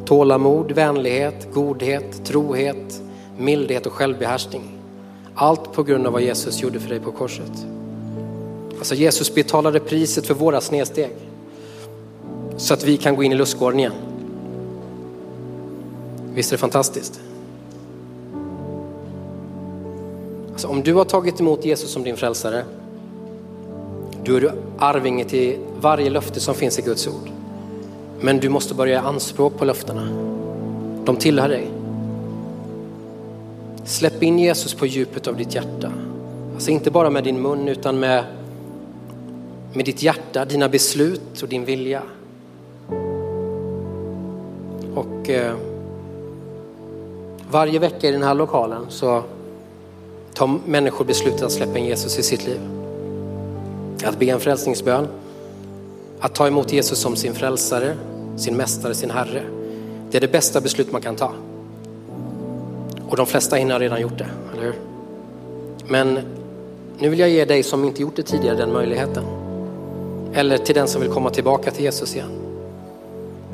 tålamod, 0.05 0.71
vänlighet, 0.71 1.47
godhet, 1.53 2.25
trohet, 2.25 3.01
mildhet 3.37 3.85
och 3.85 3.93
självbehärskning. 3.93 4.80
Allt 5.35 5.73
på 5.73 5.83
grund 5.83 6.07
av 6.07 6.13
vad 6.13 6.21
Jesus 6.21 6.61
gjorde 6.61 6.79
för 6.79 6.89
dig 6.89 6.99
på 6.99 7.11
korset. 7.11 7.65
Alltså 8.77 8.95
Jesus 8.95 9.35
betalade 9.35 9.79
priset 9.79 10.27
för 10.27 10.33
våra 10.33 10.61
snedsteg 10.61 11.11
så 12.57 12.73
att 12.73 12.83
vi 12.83 12.97
kan 12.97 13.15
gå 13.15 13.23
in 13.23 13.31
i 13.31 13.35
lustgården 13.35 13.79
igen. 13.79 13.93
Visst 16.33 16.51
är 16.51 16.57
det 16.57 16.59
fantastiskt? 16.59 17.21
Alltså 20.51 20.67
om 20.67 20.81
du 20.81 20.93
har 20.93 21.05
tagit 21.05 21.39
emot 21.39 21.65
Jesus 21.65 21.91
som 21.91 22.03
din 22.03 22.17
frälsare, 22.17 22.65
då 24.23 24.35
är 24.35 24.41
du 24.41 24.51
arvinge 24.77 25.25
till 25.25 25.57
varje 25.81 26.09
löfte 26.09 26.39
som 26.39 26.55
finns 26.55 26.79
i 26.79 26.81
Guds 26.81 27.07
ord. 27.07 27.29
Men 28.19 28.39
du 28.39 28.49
måste 28.49 28.73
börja 28.73 28.93
göra 28.93 29.07
anspråk 29.07 29.57
på 29.57 29.65
löftena. 29.65 30.07
De 31.05 31.15
tillhör 31.15 31.49
dig. 31.49 31.80
Släpp 33.85 34.23
in 34.23 34.39
Jesus 34.39 34.73
på 34.73 34.85
djupet 34.85 35.27
av 35.27 35.37
ditt 35.37 35.55
hjärta. 35.55 35.91
Alltså 36.53 36.71
inte 36.71 36.91
bara 36.91 37.09
med 37.09 37.23
din 37.23 37.41
mun 37.41 37.67
utan 37.67 37.99
med, 37.99 38.23
med 39.73 39.85
ditt 39.85 40.03
hjärta, 40.03 40.45
dina 40.45 40.69
beslut 40.69 41.41
och 41.41 41.49
din 41.49 41.65
vilja. 41.65 42.01
Och 44.95 45.29
eh, 45.29 45.55
varje 47.51 47.79
vecka 47.79 48.07
i 48.07 48.11
den 48.11 48.23
här 48.23 48.33
lokalen 48.33 48.85
så 48.89 49.23
tar 50.33 50.59
människor 50.65 51.05
beslutet 51.05 51.41
att 51.41 51.51
släppa 51.51 51.77
in 51.77 51.85
Jesus 51.85 52.19
i 52.19 52.23
sitt 52.23 52.45
liv. 52.45 52.59
Att 54.05 54.19
be 54.19 54.25
en 54.25 54.39
frälsningsbön, 54.39 55.07
att 56.19 56.35
ta 56.35 56.47
emot 56.47 56.73
Jesus 56.73 56.99
som 56.99 57.15
sin 57.15 57.33
frälsare, 57.33 57.95
sin 58.37 58.57
mästare, 58.57 58.93
sin 58.93 59.11
herre. 59.11 59.43
Det 60.11 60.17
är 60.17 60.21
det 60.21 60.31
bästa 60.31 60.61
beslut 60.61 60.91
man 60.91 61.01
kan 61.01 61.15
ta. 61.15 61.33
Och 63.11 63.17
de 63.17 63.25
flesta 63.25 63.55
hinner 63.55 63.79
redan 63.79 64.01
gjort 64.01 64.17
det, 64.17 64.27
eller 64.53 64.63
hur? 64.63 64.75
Men 65.87 66.19
nu 66.99 67.09
vill 67.09 67.19
jag 67.19 67.29
ge 67.29 67.45
dig 67.45 67.63
som 67.63 67.85
inte 67.85 68.01
gjort 68.01 68.15
det 68.15 68.23
tidigare 68.23 68.55
den 68.55 68.73
möjligheten. 68.73 69.23
Eller 70.33 70.57
till 70.57 70.75
den 70.75 70.87
som 70.87 71.01
vill 71.01 71.11
komma 71.11 71.29
tillbaka 71.29 71.71
till 71.71 71.83
Jesus 71.83 72.15
igen. 72.15 72.29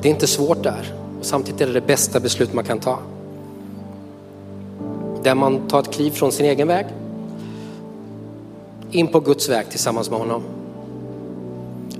Det 0.02 0.08
är 0.08 0.12
inte 0.12 0.26
svårt 0.26 0.62
där 0.62 0.94
och 1.18 1.24
samtidigt 1.26 1.60
är 1.60 1.66
det 1.66 1.72
det 1.72 1.86
bästa 1.86 2.20
beslut 2.20 2.52
man 2.52 2.64
kan 2.64 2.80
ta. 2.80 2.98
Där 5.22 5.34
man 5.34 5.68
tar 5.68 5.80
ett 5.80 5.92
kliv 5.92 6.10
från 6.10 6.32
sin 6.32 6.46
egen 6.46 6.68
väg 6.68 6.86
in 8.90 9.08
på 9.08 9.20
Guds 9.20 9.48
väg 9.48 9.70
tillsammans 9.70 10.10
med 10.10 10.18
honom. 10.18 10.42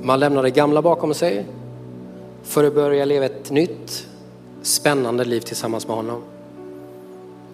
Man 0.02 0.20
lämnar 0.20 0.42
det 0.42 0.50
gamla 0.50 0.82
bakom 0.82 1.14
sig 1.14 1.46
för 2.42 2.64
att 2.64 2.74
börja 2.74 3.04
leva 3.04 3.26
ett 3.26 3.50
nytt 3.50 4.06
spännande 4.62 5.24
liv 5.24 5.40
tillsammans 5.40 5.86
med 5.86 5.96
honom. 5.96 6.22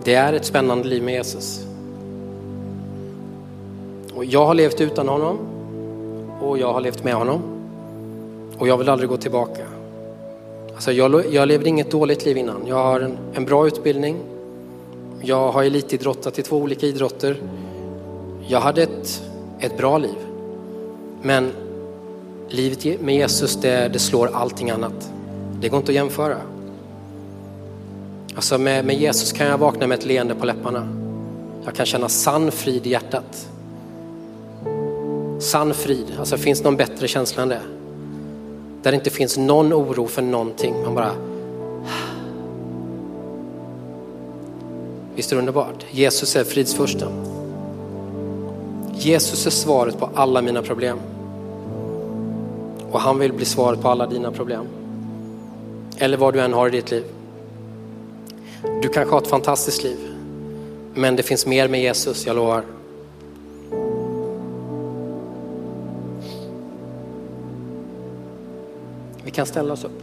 Det 0.03 0.15
är 0.15 0.33
ett 0.33 0.45
spännande 0.45 0.89
liv 0.89 1.03
med 1.03 1.15
Jesus. 1.15 1.65
Och 4.15 4.25
jag 4.25 4.47
har 4.47 4.55
levt 4.55 4.81
utan 4.81 5.09
honom 5.09 5.39
och 6.41 6.59
jag 6.59 6.73
har 6.73 6.81
levt 6.81 7.05
med 7.05 7.15
honom. 7.15 7.43
Och 8.59 8.69
jag 8.69 8.79
vill 8.79 8.89
aldrig 8.89 9.11
gå 9.11 9.17
tillbaka. 9.17 9.63
Alltså 10.75 10.93
jag, 10.93 11.35
jag 11.35 11.49
levde 11.49 11.69
inget 11.69 11.91
dåligt 11.91 12.25
liv 12.25 12.37
innan. 12.37 12.67
Jag 12.67 12.77
har 12.77 13.01
en, 13.01 13.19
en 13.35 13.45
bra 13.45 13.67
utbildning. 13.67 14.17
Jag 15.21 15.53
har 15.53 15.65
elitidrottat 15.65 16.39
i 16.39 16.43
två 16.43 16.57
olika 16.57 16.87
idrotter. 16.87 17.37
Jag 18.49 18.61
hade 18.61 18.83
ett, 18.83 19.23
ett 19.61 19.77
bra 19.77 19.99
liv. 19.99 20.17
Men 21.23 21.53
livet 22.49 23.01
med 23.01 23.15
Jesus, 23.15 23.57
det, 23.57 23.89
det 23.89 23.99
slår 23.99 24.31
allting 24.33 24.71
annat. 24.71 25.11
Det 25.61 25.69
går 25.69 25.79
inte 25.79 25.91
att 25.91 25.97
jämföra. 25.97 26.37
Alltså 28.35 28.59
med, 28.59 28.85
med 28.85 28.97
Jesus 28.97 29.33
kan 29.33 29.47
jag 29.47 29.59
vakna 29.59 29.87
med 29.87 29.99
ett 29.99 30.05
leende 30.05 30.35
på 30.35 30.47
läpparna. 30.47 30.89
Jag 31.65 31.75
kan 31.75 31.87
känna 31.87 32.09
sann 32.09 32.51
frid 32.51 32.87
i 32.87 32.91
hjärtat. 32.91 33.49
Sann 35.41 35.75
frid, 35.75 36.07
alltså 36.19 36.37
finns 36.37 36.63
någon 36.63 36.77
bättre 36.77 37.09
känsla 37.09 37.43
än 37.43 37.49
det? 37.49 37.61
Där 38.83 38.91
det 38.91 38.95
inte 38.95 39.11
finns 39.11 39.39
någon 39.39 39.73
oro 39.73 40.07
för 40.07 40.23
någonting. 40.23 40.75
Man 40.85 40.95
bara... 40.95 41.11
Visst 45.15 45.33
är 45.33 45.37
det 45.37 45.41
underbart? 45.41 45.85
Jesus 45.91 46.37
är 46.37 46.45
fridsfursten. 46.45 47.13
Jesus 48.93 49.47
är 49.47 49.51
svaret 49.51 49.99
på 49.99 50.11
alla 50.15 50.43
mina 50.43 50.63
problem. 50.63 50.99
Och 52.91 53.01
han 53.01 53.19
vill 53.19 53.33
bli 53.33 53.45
svaret 53.45 53.83
på 53.83 53.89
alla 53.89 54.07
dina 54.07 54.31
problem. 54.31 54.67
Eller 55.99 56.17
vad 56.17 56.35
du 56.35 56.41
än 56.41 56.53
har 56.53 56.69
i 56.69 56.71
ditt 56.71 56.91
liv. 56.91 57.05
Du 58.83 58.89
kanske 58.89 59.15
har 59.15 59.23
ett 59.23 59.27
fantastiskt 59.27 59.83
liv. 59.83 59.99
Men 60.95 61.17
det 61.17 61.23
finns 61.23 61.47
mer 61.47 61.69
med 61.69 61.83
Jesus, 61.83 62.27
jag 62.27 62.37
lovar. 62.37 62.63
Vi 69.25 69.31
kan 69.31 69.47
ställa 69.47 69.73
oss 69.73 69.85
upp. 69.85 70.03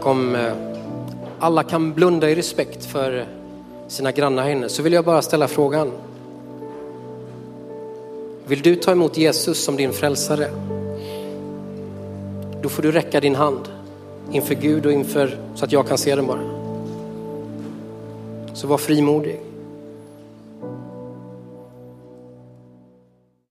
Och 0.00 0.06
om 0.06 0.34
eh, 0.34 0.52
alla 1.38 1.62
kan 1.62 1.94
blunda 1.94 2.30
i 2.30 2.34
respekt 2.34 2.84
för 2.84 3.26
sina 3.88 4.12
grannar 4.12 4.42
här 4.42 4.50
inne 4.50 4.68
så 4.68 4.82
vill 4.82 4.92
jag 4.92 5.04
bara 5.04 5.22
ställa 5.22 5.48
frågan. 5.48 5.92
Vill 8.50 8.62
du 8.62 8.76
ta 8.76 8.92
emot 8.92 9.18
Jesus 9.18 9.64
som 9.64 9.76
din 9.76 9.92
frälsare? 9.92 10.50
Då 12.62 12.68
får 12.68 12.82
du 12.82 12.92
räcka 12.92 13.20
din 13.20 13.34
hand 13.34 13.68
inför 14.32 14.54
Gud 14.54 14.86
och 14.86 14.92
inför 14.92 15.38
så 15.54 15.64
att 15.64 15.72
jag 15.72 15.88
kan 15.88 15.98
se 15.98 16.14
den 16.14 16.26
bara. 16.26 16.40
Så 18.54 18.66
var 18.66 18.78
frimodig. 18.78 19.40